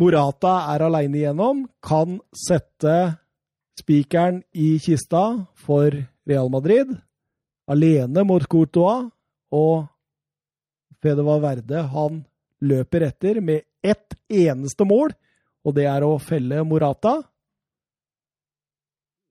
[0.00, 3.18] Morata er aleine igjennom, kan sette
[3.78, 5.94] spikeren i kista for
[6.28, 6.94] Real Madrid.
[7.70, 9.10] Alene mot Courtois.
[9.52, 9.84] Og
[11.02, 12.22] Fede Valverde, han
[12.62, 15.10] løper etter med ett eneste mål,
[15.66, 17.18] og det er å felle Morata.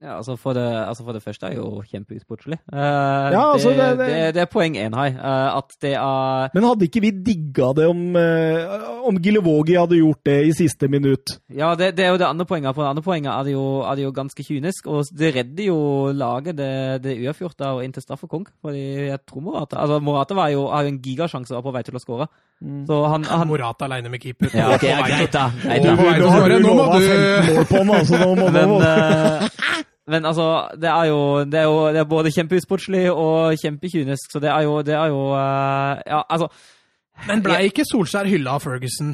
[0.02, 2.58] Ja, altså for det, altså for det første er jo kjempeusportslig.
[2.74, 2.80] Uh,
[3.36, 5.12] Ja, altså det, det- det, er poeng én her.
[5.14, 10.00] Uh, at det er Men hadde ikke vi digga det om, uh, om Gillevogi hadde
[10.00, 11.36] gjort det i siste minutt?
[11.54, 12.74] Ja, det, det er jo det andre poenget.
[12.74, 14.88] På det andre poenget er det jo, er det jo ganske kynisk.
[14.90, 15.78] Og det redder jo
[16.18, 16.72] laget, det,
[17.06, 18.50] det uavgjorte og inn til straffekonk.
[18.66, 21.76] Fordi jeg tror Morata Altså, Morata var jo, har jo en gigasjanse og var på
[21.78, 22.28] vei til å skåre.
[22.90, 24.50] Så han, han Morata aleine med keeper.
[24.58, 25.46] Ja, okay, ja, greit, da.
[25.62, 25.96] Greit, da.
[25.98, 26.58] på vei til å har skåre.
[26.58, 28.20] du Nå må du- 15 mål på den, altså.
[28.22, 30.46] Nå må Men, nå- eh, men altså,
[30.82, 34.62] det er jo, det er jo det er både kjempeusportslig og kjempekynisk, så det er
[34.66, 36.48] jo, det er jo eh, Ja, altså
[37.28, 39.12] Men ble ikke Solskjær hylla av Ferguson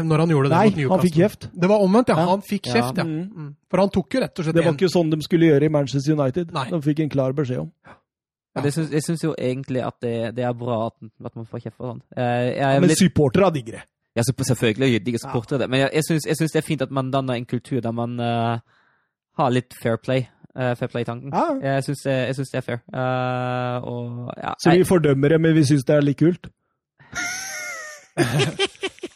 [0.00, 0.96] når han gjorde det Nei, mot Newcastle?
[0.96, 1.48] han fikk kjeft.
[1.60, 2.16] Det var omvendt, ja.
[2.16, 2.26] Ja.
[2.30, 3.04] Han fikk kjeft, ja.
[3.04, 3.26] ja.
[3.36, 3.50] Mm.
[3.70, 5.68] For han tok jo rett og slett Det var en- ikke sånn de skulle gjøre
[5.68, 6.52] i Manchester United.
[6.56, 6.64] Nei.
[6.70, 7.70] De fikk en klar beskjed om.
[8.56, 8.62] Ja.
[8.64, 11.60] det syns, Jeg syns jo egentlig at det, det er bra at, at man får
[11.66, 12.02] kjeft for sånt.
[12.16, 13.84] Jeg, Jeg er Men litt, supportere digger det.
[14.16, 17.34] ja, selvfølgelig digger supportere det, men jeg, jeg, syns, det er fint at man danner
[17.36, 18.58] en kultur der man eh,
[19.38, 20.26] har litt fair play.
[20.56, 21.30] Uh, fair play-tanken.
[21.30, 21.76] Ja.
[21.76, 22.80] Jeg syns det, jeg syns det er fair.
[22.90, 26.50] Uh, og ja, Så vi fordømmer det, men vi syns det er litt kult.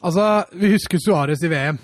[0.05, 1.79] Altså, vi husker Suárez i VM,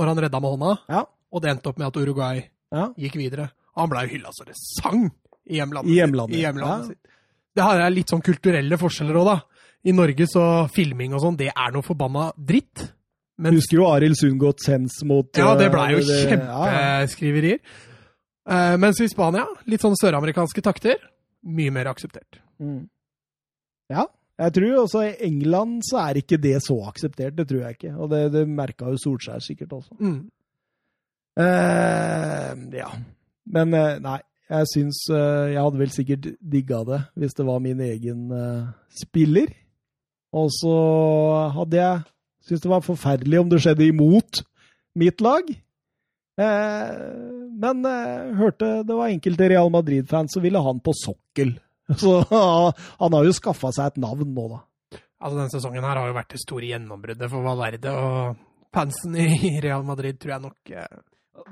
[0.00, 1.02] når han redda med hånda, Ja.
[1.04, 2.38] og det endte opp med at Uruguay
[2.72, 2.86] Ja.
[2.96, 3.50] gikk videre.
[3.76, 5.10] Han blei jo hylla så det sang
[5.46, 6.36] I hjemlandet, I hjemlandet.
[6.36, 6.86] I hjemlandet ja.
[6.88, 6.98] sitt.
[7.54, 9.36] Det har jeg litt sånn kulturelle forskjeller òg, da.
[9.84, 12.94] I Norge så filming og sånn, det er noe forbanna dritt.
[13.42, 17.62] Men Husker jo Arild Sundgodt sens mot Ja, det blei jo eh, kjempeskriverier.
[18.44, 21.00] Eh, mens i Spania, litt sånn søramerikanske takter,
[21.48, 22.38] mye mer akseptert.
[22.62, 22.84] Mm.
[23.90, 24.06] Ja,
[24.40, 27.34] jeg tror også i England så er ikke det så akseptert.
[27.38, 27.92] Det tror jeg ikke.
[27.98, 29.98] Og det, det merka jo Solskjær sikkert også.
[29.98, 30.22] Mm.
[31.34, 32.88] Uh, ja.
[33.50, 37.80] Men uh, nei, jeg syns Jeg hadde vel sikkert digga det hvis det var min
[37.82, 38.28] egen
[38.94, 39.50] spiller.
[40.34, 40.74] Og så
[41.54, 42.02] hadde jeg
[42.44, 44.42] syntes det var forferdelig om det skjedde imot
[45.00, 45.48] mitt lag.
[46.40, 46.92] Eh,
[47.64, 51.56] men eh, hørte det var enkelte Real Madrid-fans som ville ha han på sokkel.
[52.00, 54.62] Så han har jo skaffa seg et navn nå, da.
[55.24, 59.58] Altså, Denne sesongen her har jo vært det store gjennombruddet for Valverde, og fansen i
[59.64, 60.96] Real Madrid tror jeg nok eh,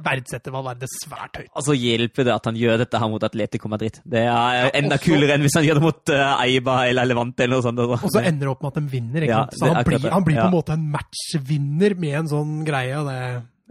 [0.03, 1.49] verdsetter Valverde svært høyt.
[1.59, 3.99] Altså hjelper det at han gjør dette her mot Atletico Madrid.
[4.09, 7.59] Det er enda kulere enn hvis han gjør det mot uh, Eiba eller Levante eller
[7.61, 7.83] noe sånt.
[7.83, 7.99] Altså.
[8.09, 9.27] Og så ender det opp med at de vinner.
[9.27, 9.57] ikke sant?
[9.57, 10.47] Ja, Så han blir, han blir på Ja.
[10.51, 12.95] en måte en matchvinner med en sånn greie.
[13.01, 13.19] og det,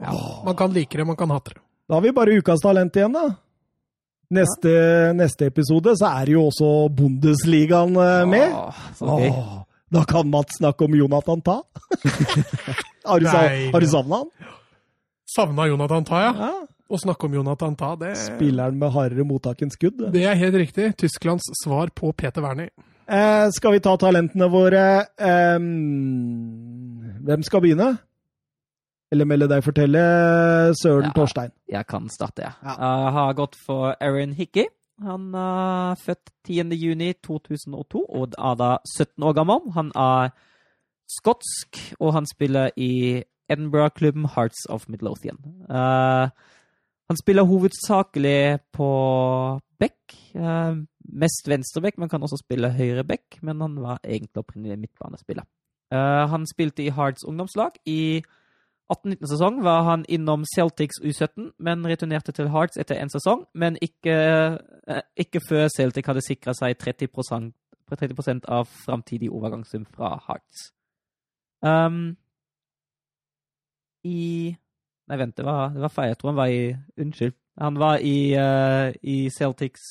[0.04, 1.62] ja, Man kan like det, man kan hate det.
[1.90, 3.26] Da har vi bare ukas talent igjen, da.
[4.32, 4.72] Neste,
[5.18, 8.54] neste episode så er jo også Bundesligaen eh, med.
[8.56, 9.28] Åh, okay.
[9.34, 9.58] Åh,
[9.92, 11.58] da kan Mats snakke om Jonathan Ta.
[13.10, 13.92] har du, sa- Nei, du ja.
[13.92, 14.30] savna han?
[15.36, 16.32] Savna Jonathan Ta, ja.
[16.36, 16.52] Ja.
[16.92, 20.02] Å snakke om Jonathan Ta, det, Spilleren med hardere mottak enn skudd.
[20.12, 20.90] det er helt riktig.
[21.00, 22.70] Tysklands svar på Peter Wernie.
[23.08, 24.84] Eh, skal vi ta talentene våre?
[25.18, 25.60] eh,
[27.26, 27.94] hvem skal begynne?
[29.12, 30.02] Eller melde deg fortelle,
[30.80, 31.16] Søren Ja.
[31.16, 31.52] Torstein.
[31.68, 32.54] Jeg kan starte, jeg.
[32.64, 32.76] Ja.
[32.80, 34.66] Jeg har gått for Aaron Hickey.
[35.04, 36.72] Han er født 10.
[36.78, 39.60] juni 2002 og er da 17 år gammel.
[39.74, 40.32] Han er
[41.12, 45.38] skotsk, og han spiller i Edinburgh-klubben Hearts of Midlothian.
[45.70, 46.30] Uh,
[47.10, 48.90] han spiller hovedsakelig på
[49.80, 50.16] back.
[50.36, 53.40] Uh, mest venstreback, men kan også spille høyre back.
[53.42, 55.44] Men han var egentlig opprinnelig midtbanespiller.
[55.94, 57.72] Uh, han spilte i Hearts ungdomslag.
[57.86, 58.24] I
[58.92, 63.46] 18-19-sesong var han innom Celtics U17, men returnerte til Hearts etter en sesong.
[63.54, 64.58] Men ikke,
[65.16, 67.08] ikke før Celtic hadde sikra seg 30,
[67.96, 70.72] 30 av framtidig overgangssum fra Hearts.
[71.62, 72.18] Um,
[74.04, 74.56] I
[75.12, 76.08] Nei, vent, det var, det var feil.
[76.14, 77.34] Jeg tror han var i Unnskyld.
[77.60, 79.82] Han var i, uh, i Celtics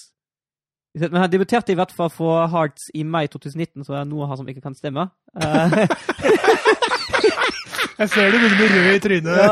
[0.94, 4.26] Men han debuterte i hvert fall for Hearts i mai 2019, så det er noe
[4.30, 5.04] her som ikke kan stemme.
[5.36, 5.76] Uh,
[8.00, 9.34] Jeg ser du begynner å bli rød i trynet.
[9.36, 9.50] Ja,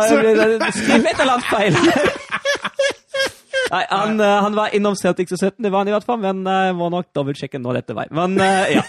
[0.72, 1.74] Skriv et eller annet feil!
[3.68, 6.20] Nei, han, eh, han var innom Celtics i 17, det var han i hvert fall,
[6.22, 8.06] men jeg må nok dobbeltsjekke nå dette vei.
[8.14, 8.84] Men eh, ja.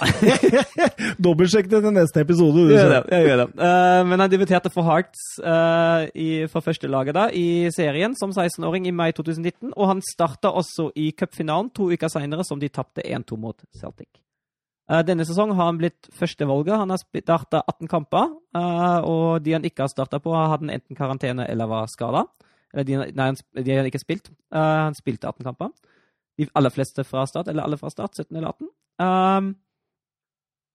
[1.25, 2.67] Dobbeltsjekk det til neste episode.
[2.69, 3.01] Du, Jeg gjør det.
[3.17, 3.49] Jeg gjør det.
[3.59, 8.31] Uh, men han debuterte for Hearts uh, i, for første laget da, i serien som
[8.35, 12.71] 16-åring i mai 2019, og han starta også i cupfinalen to uker seinere, som de
[12.71, 14.09] tapte 1-2 mot Celtic.
[14.89, 16.79] Eh, denne sesongen har han blitt førstevalget.
[16.81, 20.65] Han har starta 18 kamper, eh, og de han ikke har starta på, har hatt
[20.65, 22.25] en enten karantene eller var skada.
[22.73, 24.29] Eller de, nei, han de har ikke spilt.
[24.53, 25.71] Uh, han spilte 18 kamper.
[26.39, 28.69] De aller fleste fra start, eller alle fra start, 17 eller 18.
[28.99, 29.55] Um,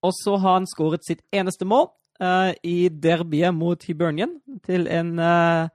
[0.04, 1.88] og så har han skåret sitt eneste mål
[2.20, 5.70] uh, i derbyet mot Hibernian til en uh,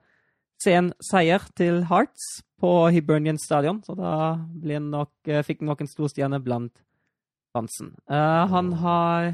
[0.62, 3.82] sen seier til Hearts på Hibernian stadion.
[3.82, 6.84] Så da nok, uh, fikk han nok en stor stjerne blant
[7.50, 7.96] fansen.
[8.06, 9.32] Han har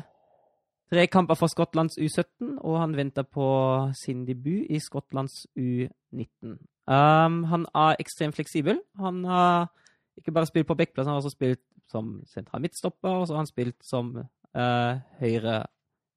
[0.88, 3.44] tre kamper for Skottlands U17, og han venter på
[3.92, 6.56] sin debut i Skottlands U19.
[6.86, 8.78] Um, han er ekstremt fleksibel.
[8.98, 9.68] Han har
[10.16, 11.60] ikke bare spilt på backplass, han har også spilt
[11.90, 15.64] som sentral midtstopper, og så har han spilt som uh, høyre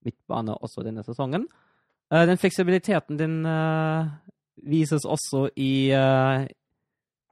[0.05, 1.47] midtbane også denne sesongen.
[2.13, 4.05] Uh, den fleksibiliteten din uh,
[4.69, 5.91] vises også i,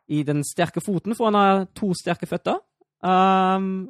[0.08, 2.62] i den sterke foten, for han har to sterke føtter.
[3.04, 3.90] Um,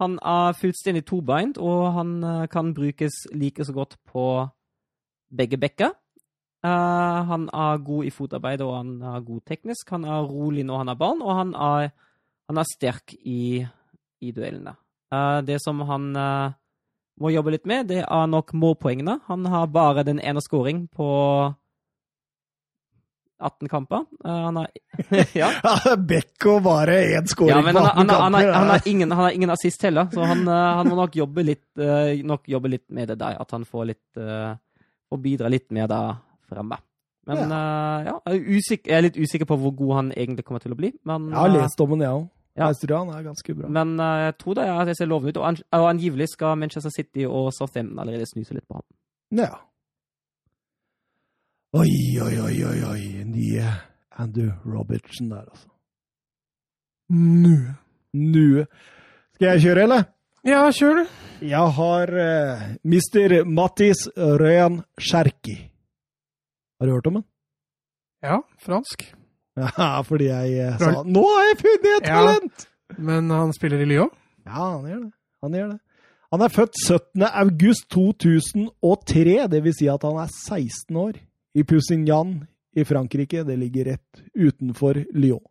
[0.00, 4.46] han er fullstendig tobeint, og han kan brukes like så godt på
[5.36, 5.90] begge bekker.
[6.66, 9.90] Eh, han er god i fotarbeid, og han er god teknisk.
[9.94, 11.92] Han er rolig når han har barn, og han er,
[12.50, 13.62] han er sterk i,
[14.20, 14.74] i duellene.
[15.08, 16.50] Uh, det som han uh,
[17.22, 19.20] må jobbe litt med, det er nok målpoengene.
[19.30, 21.08] Han har bare den ene scoring på
[23.38, 24.04] 18 kamper.
[24.26, 24.68] Eh, han har
[25.38, 25.48] Ja.
[25.62, 28.58] Bekko Bekk og bare én scoring Ja, men på han, han, 18 han, han, kamper.
[28.58, 31.68] han, har ingen, han har ingen assist heller, så han, han må nok jobbe litt,
[32.26, 33.38] nok jobbe litt med det der.
[33.38, 34.56] At han får litt uh,
[35.08, 35.86] Får bidra litt mer
[36.48, 36.80] fremme.
[37.28, 40.46] Men eh, ja, jeg er, usikker, jeg er litt usikker på hvor god han egentlig
[40.48, 40.92] kommer til å bli.
[41.08, 42.26] Men, Jeg har eh, lest om den, jeg òg.
[42.58, 42.68] Ja.
[42.72, 43.68] Jeg tror han er ganske bra.
[43.70, 45.36] men uh, jeg tror det, er, det ser lovende ut.
[45.38, 48.86] Og, an, og angivelig skal Manchester City og Southampton allerede snuse litt på ham.
[49.38, 49.52] Ja.
[51.78, 51.92] Oi,
[52.24, 53.02] oi, oi, oi, oi.
[53.28, 53.70] Nye
[54.18, 55.68] Andrew Robertson der, altså.
[57.14, 57.56] Nå.
[58.18, 58.64] Nå.
[59.36, 60.08] Skal jeg kjøre, eller?
[60.48, 61.16] Ja, kjør, du.
[61.46, 63.42] Jeg har uh, Mr.
[63.46, 65.60] Mattis Røyan Sjerki.
[66.78, 67.24] Har du hørt om den?
[68.22, 69.08] Ja, fransk.
[69.58, 72.18] Ja, fordi jeg uh, Fra- sa 'Nå har jeg funnet et Ja.
[72.22, 72.66] talent'!
[72.98, 74.10] Men han spiller i Lyon.
[74.46, 75.12] Ja, han gjør det.
[75.42, 75.80] Han gjør det.
[76.32, 77.22] Han er født 17.
[77.26, 81.12] august 2003, det vil si at han er 16 år,
[81.54, 82.46] i Pusignan
[82.76, 83.44] i Frankrike.
[83.44, 85.42] Det ligger rett utenfor Lyon.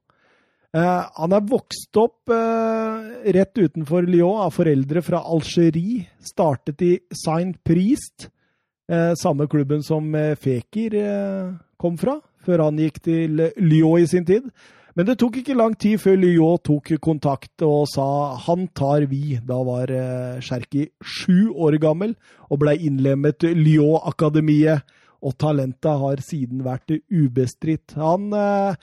[0.74, 6.08] Eh, han er vokst opp eh, rett utenfor Lyon av foreldre fra Algerie.
[6.22, 8.32] Startet i Saint Priest, eh,
[9.20, 14.48] samme klubben som Feker eh, kom fra, før han gikk til Lyon i sin tid.
[14.98, 19.46] Men det tok ikke lang tid før Lyon tok kontakt og sa 'han tar vi'.
[19.46, 22.16] Da var eh, Cherki sju år gammel
[22.50, 24.82] og blei innlemmet Lyon-akademiet.
[25.22, 27.94] Og talentet har siden vært ubestridt.
[27.94, 28.74] Han eh,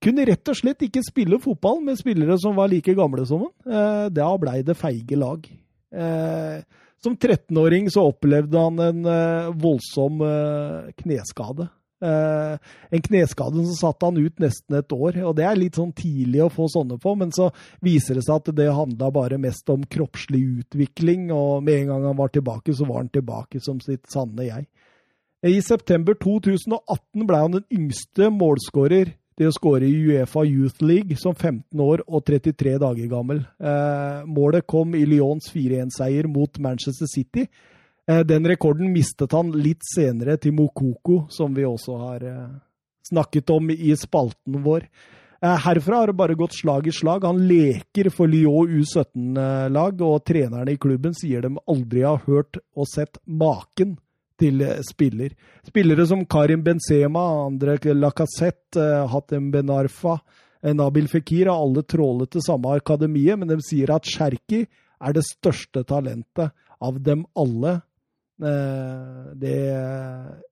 [0.00, 3.54] kunne rett og slett ikke spille fotball med spillere som var like gamle som han.
[3.66, 5.42] Eh, da blei det feige lag.
[5.90, 6.62] Eh,
[7.04, 11.68] som 13-åring så opplevde han en eh, voldsom eh, kneskade.
[12.04, 12.54] Eh,
[12.90, 16.42] en kneskade som satte han ut nesten et år, og det er litt sånn tidlig
[16.44, 17.50] å få sånne på, men så
[17.84, 22.08] viser det seg at det handla bare mest om kroppslig utvikling, og med en gang
[22.10, 24.68] han var tilbake, så var han tilbake som sitt sanne jeg.
[25.44, 31.16] I september 2018 ble han den yngste målskårer til å skåre i Uefa Youth League
[31.20, 33.42] som 15 år og 33 dager gammel.
[33.58, 37.48] Eh, målet kom i Lyons 4-1-seier mot Manchester City.
[38.06, 42.54] Eh, den rekorden mistet han litt senere til Mokoko, som vi også har eh,
[43.10, 44.88] snakket om i spalten vår.
[45.44, 47.26] Herfra har det bare gått slag i slag.
[47.28, 52.88] Han leker for Lyon U17-lag, og trenerne i klubben sier de aldri har hørt og
[52.88, 53.98] sett maken
[54.44, 55.34] til spiller.
[55.64, 60.18] Spillere som Karim Benzema, Andre Lacassette, eh, Hatem Benarfa,
[60.62, 64.66] eh, Nabil Fikir har alle trålet til samme akademiet, men de sier at Cherki
[65.00, 67.82] er det største talentet av dem alle.
[68.42, 69.74] Eh, Det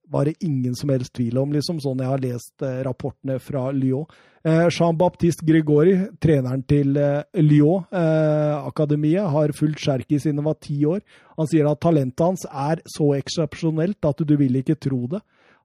[0.07, 3.71] var det ingen som helst tvil om, liksom, sånn jeg har lest eh, rapportene fra
[3.71, 4.05] Lyon.
[4.45, 6.93] Eh, Jean-Baptiste Grigori, treneren til
[7.33, 11.01] Lyon-akademiet, har fulgt Cherky siden han var ti år.
[11.37, 15.21] Han sier at talentet hans er så eksepsjonelt at du vil ikke tro det.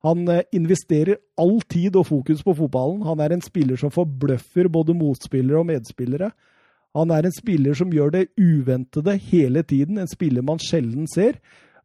[0.06, 3.02] Han investerer all tid og fokus på fotballen.
[3.02, 6.30] Han er en spiller som forbløffer både motspillere og medspillere.
[6.96, 11.36] Han er en spiller som gjør det uventede hele tiden, en spiller man sjelden ser.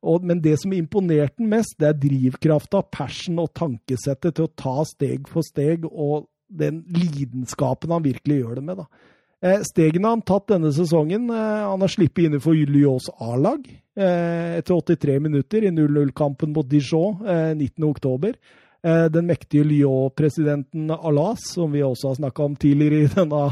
[0.03, 4.53] Og, men det som imponerte den mest, det er drivkrafta, passion og tankesettet til å
[4.59, 8.81] ta steg for steg, og den lidenskapen han virkelig gjør det med.
[8.83, 9.09] da.
[9.43, 11.29] Eh, Stegene han tatt denne sesongen.
[11.29, 17.23] Eh, Han har sluppet innenfor Lyons A-lag eh, etter 83 minutter i 0-0-kampen mot Dijon
[17.27, 18.35] eh, 19.10.
[18.83, 23.49] Eh, Den mektige Lyon-presidenten Alas, som vi også har snakka om tidligere i denne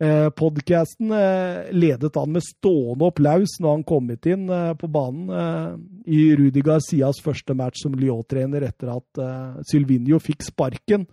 [0.00, 5.82] eh, podkasten, eh, ledet han med stående applaus når han kom inn eh, på banen
[6.06, 11.06] i Rudi Garcias første match som Lyon-trener etter at eh, fikk sparken.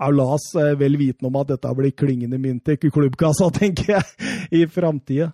[0.00, 0.44] Aulas
[0.78, 4.30] vel vitende om at dette blir klingende mynt i klubbkassa, tenker jeg,
[4.60, 5.32] i framtida.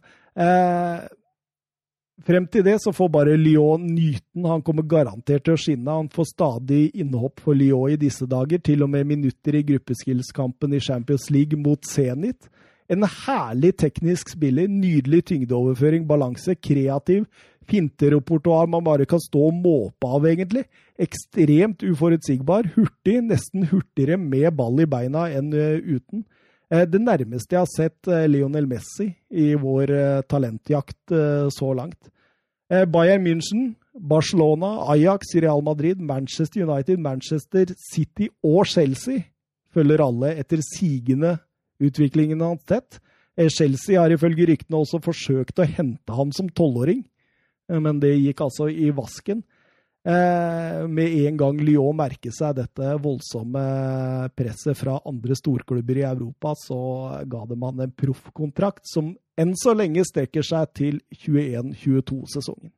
[2.25, 4.47] Frem til det så får bare Lyon nyten.
[4.49, 5.97] Han kommer garantert til å skinne.
[6.01, 10.73] Han får stadig innhopp for Lyon i disse dager, til og med minutter i gruppeskillskampen
[10.75, 12.49] i Champions League mot Zenit.
[12.89, 17.27] En herlig teknisk spiller, nydelig tyngdeoverføring, balanse, kreativ,
[17.67, 20.65] finterepertoar man bare kan stå og måpe av, egentlig.
[21.03, 26.25] Ekstremt uforutsigbar, hurtig, nesten hurtigere med ball i beina enn eh, uten.
[26.73, 31.15] Eh, Det nærmeste jeg har sett eh, Lionel Messi i vår eh, talentjakt
[31.55, 32.11] så langt.
[32.67, 39.23] Bayern München, Barcelona, Ajax, Real Madrid, Manchester United, Manchester City og Chelsea
[39.71, 41.37] følger alle etter sigende
[41.79, 42.99] utviklingen hans tett.
[43.39, 47.05] Chelsea har ifølge ryktene også forsøkt å hente ham som tolvåring,
[47.71, 49.45] men det gikk altså i vasken.
[50.07, 53.63] Eh, med en gang Lyon merker seg dette voldsomme
[54.39, 56.79] presset fra andre storklubber i Europa, så
[57.27, 62.71] ga de han en proffkontrakt som enn så lenge strekker seg til 21-22-sesongen.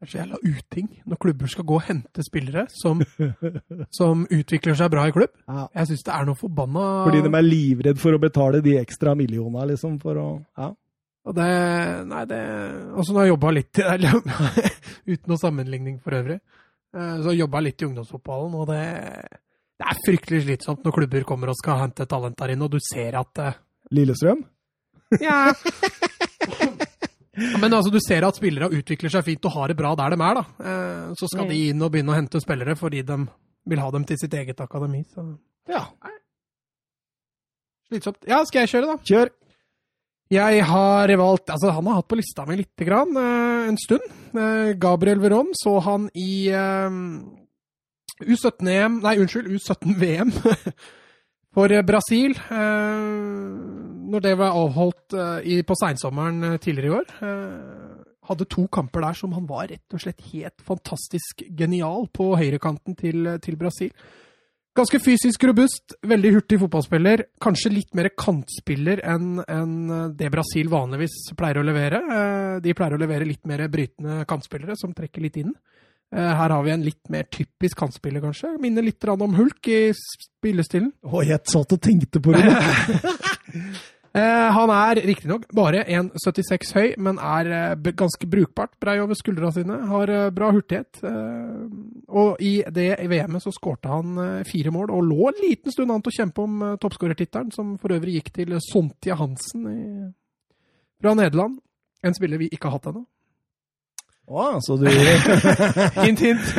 [0.00, 3.02] Det er så jævla uting når klubber skal gå og hente spillere som,
[3.98, 5.34] som utvikler seg bra i klubb.
[5.44, 8.78] Ja, Jeg syns det er noe forbanna fordi de er livredd for å betale de
[8.80, 10.72] ekstra millionene, liksom, for å Ja.
[11.28, 11.48] Og det
[12.08, 12.38] Nei, det
[12.96, 14.12] Altså, nå har jeg jobba litt i det,
[15.12, 16.38] uten noe sammenligning for øvrig.
[16.90, 18.80] Så Så jeg jobba litt i ungdomsfotballen, og det,
[19.78, 22.80] det er fryktelig slitsomt når klubber kommer og skal hente talent der inne, og du
[22.82, 23.58] ser at eh,
[23.94, 24.40] Lillestrøm?
[25.20, 25.52] Ja.
[27.62, 30.18] Men altså, du ser at spillere utvikler seg fint og har det bra der de
[30.26, 30.40] er.
[30.40, 30.44] da.
[30.60, 33.20] Eh, Så skal de inn og begynne å hente spillere fordi de
[33.70, 35.04] vil ha dem til sitt eget akademi.
[35.14, 35.24] Så.
[35.70, 35.84] Ja.
[37.90, 38.18] Slitsomt.
[38.28, 38.96] Ja, skal jeg kjøre, da?
[39.06, 39.30] Kjør!
[40.30, 44.06] Jeg har valgt Altså, han har hatt på lista mi lite grann eh, en stund.
[44.30, 46.98] Eh, Gabriel Veron så han i eh,
[48.20, 50.30] U17-EM Nei, unnskyld, U17-VM
[51.56, 52.36] for Brasil.
[54.10, 55.16] Når det var avholdt
[55.66, 57.08] på seinsommeren tidligere i år.
[58.28, 62.94] Hadde to kamper der som han var rett og slett helt fantastisk genial på høyrekanten
[63.00, 63.90] til, til Brasil.
[64.78, 67.24] Ganske fysisk robust, veldig hurtig fotballspiller.
[67.42, 69.72] Kanskje litt mer kantspiller enn en
[70.16, 71.98] det Brasil vanligvis pleier å levere.
[72.06, 75.50] Eh, De pleier å levere litt mer brytende kantspillere som trekker litt inn.
[76.14, 78.54] Eh, Her har vi en litt mer typisk kantspiller, kanskje.
[78.62, 80.92] Minner litt om Hulk i spillestilen.
[81.02, 82.46] Å, jeg satt og tenkte på det.
[84.10, 89.52] Eh, han er riktignok bare 1,76 høy, men er eh, ganske brukbart brei over skuldra
[89.54, 89.76] sine.
[89.86, 90.98] Har eh, bra hurtighet.
[92.10, 94.18] Og i det VM-et så skårte han
[94.48, 97.94] fire mål, og lå en liten stund an til å kjempe om toppskårertittelen, som for
[97.94, 99.80] øvrig gikk til Sontia Hansen i,
[101.00, 101.60] fra Nederland.
[102.02, 103.04] En spiller vi ikke har hatt ennå.
[104.30, 104.88] Å, så du
[106.04, 106.52] Hint, hint.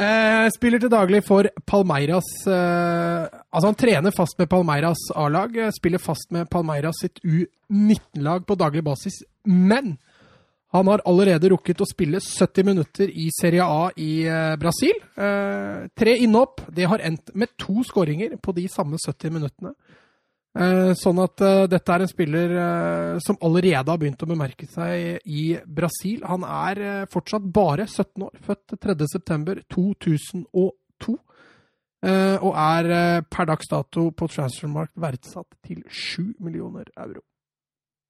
[0.00, 5.56] Eh, spiller til daglig for Palmeiras eh, Altså, han trener fast med Palmeiras A-lag.
[5.56, 9.20] eh, Spiller fast med Palmeiras sitt U19-lag på daglig basis.
[9.44, 9.98] Men
[10.72, 14.96] han har allerede rukket å spille 70 minutter i Serie A i eh, Brasil.
[15.20, 16.62] Eh, tre innhopp.
[16.72, 19.74] Det har endt med to skåringer på de samme 70 minuttene.
[20.50, 24.66] Eh, sånn at eh, dette er en spiller eh, som allerede har begynt å bemerke
[24.66, 26.24] seg i Brasil.
[26.26, 31.14] Han er fortsatt bare 17 år, født 3.9.2002.
[32.00, 37.22] Eh, og er per dags dato på Transfermarkt verdsatt til 7 millioner euro.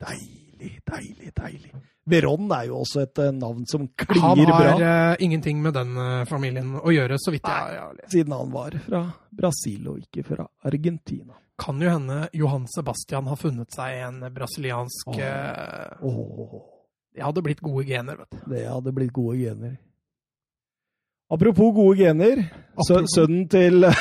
[0.01, 1.75] Deilig, deilig, deilig.
[2.09, 5.93] Veron er jo også et navn som Han klinger har bra, eh, ingenting med den
[5.99, 8.13] uh, familien å gjøre, så vidt jeg jeg har lest.
[8.15, 9.03] siden han var fra
[9.43, 11.35] Brasil og ikke fra Argentina.
[11.61, 16.01] Kan jo hende Johan Sebastian har funnet seg en brasiliansk Åh.
[16.09, 16.61] Oh.
[17.11, 18.43] Det hadde blitt gode gener, vet du.
[18.55, 19.75] det hadde blitt gode gener.
[21.31, 22.45] Apropos gode gener.
[22.75, 23.11] Apropos.
[23.15, 23.85] sønnen til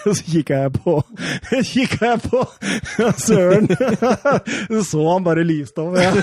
[0.00, 0.94] Så kikka jeg på
[1.72, 2.44] Kikka jeg på
[3.26, 3.66] Søren!
[4.84, 6.14] Så han bare lyste over.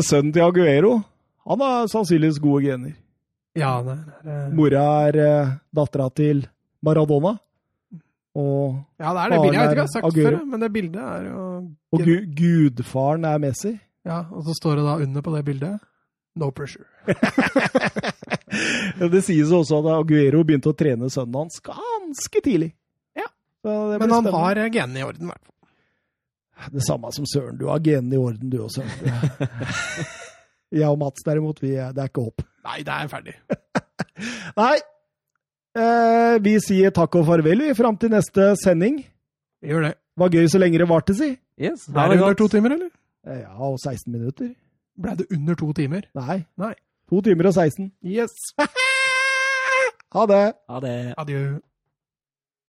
[0.00, 0.92] Sønnen til Aguero.
[1.50, 2.94] Han har sannsynligvis gode gener.
[3.58, 6.40] Ja, det er, eh, Mora er uh, dattera til
[6.82, 7.36] Maradona.
[8.34, 9.54] Og, ja, det er det bildet.
[9.54, 11.42] Jeg vet ikke jeg har sagt det før, men det bildet er jo
[11.94, 13.74] og gu gudfaren er Messi.
[14.04, 15.76] Ja, og så står det da under på det bildet
[16.34, 16.84] No pressure.
[19.14, 22.72] Det sies også at Aguero begynte å trene sønnen hans ganske tidlig.
[23.18, 23.26] Ja.
[23.62, 24.32] Men han spennende.
[24.38, 26.70] har eh, genene i orden, i hvert fall.
[26.74, 27.56] Det samme som Søren.
[27.58, 28.82] Du har genene i orden, du også.
[30.74, 32.44] Jeg og Mats derimot, vi, er- det er ikke håp.
[32.66, 33.34] Nei, det er ferdig.
[34.60, 34.74] Nei,
[35.76, 39.00] eh, vi sier takk og farvel vi, fram til neste sending.
[39.62, 39.94] Vi gjør det.
[40.20, 41.32] Var gøy så lenge det varte, si.
[41.60, 42.90] Yes, Ble det under to timer, eller?
[43.26, 44.52] Eh, Ja, og 16 minutter.
[45.00, 46.06] Ble det under to timer?
[46.14, 46.44] Nei.
[46.58, 46.74] Nei.
[47.10, 47.92] To timer og 16.
[48.04, 48.34] Yes.
[50.14, 50.52] Ha det!
[50.70, 51.14] Ha det.
[51.18, 51.38] Adjø.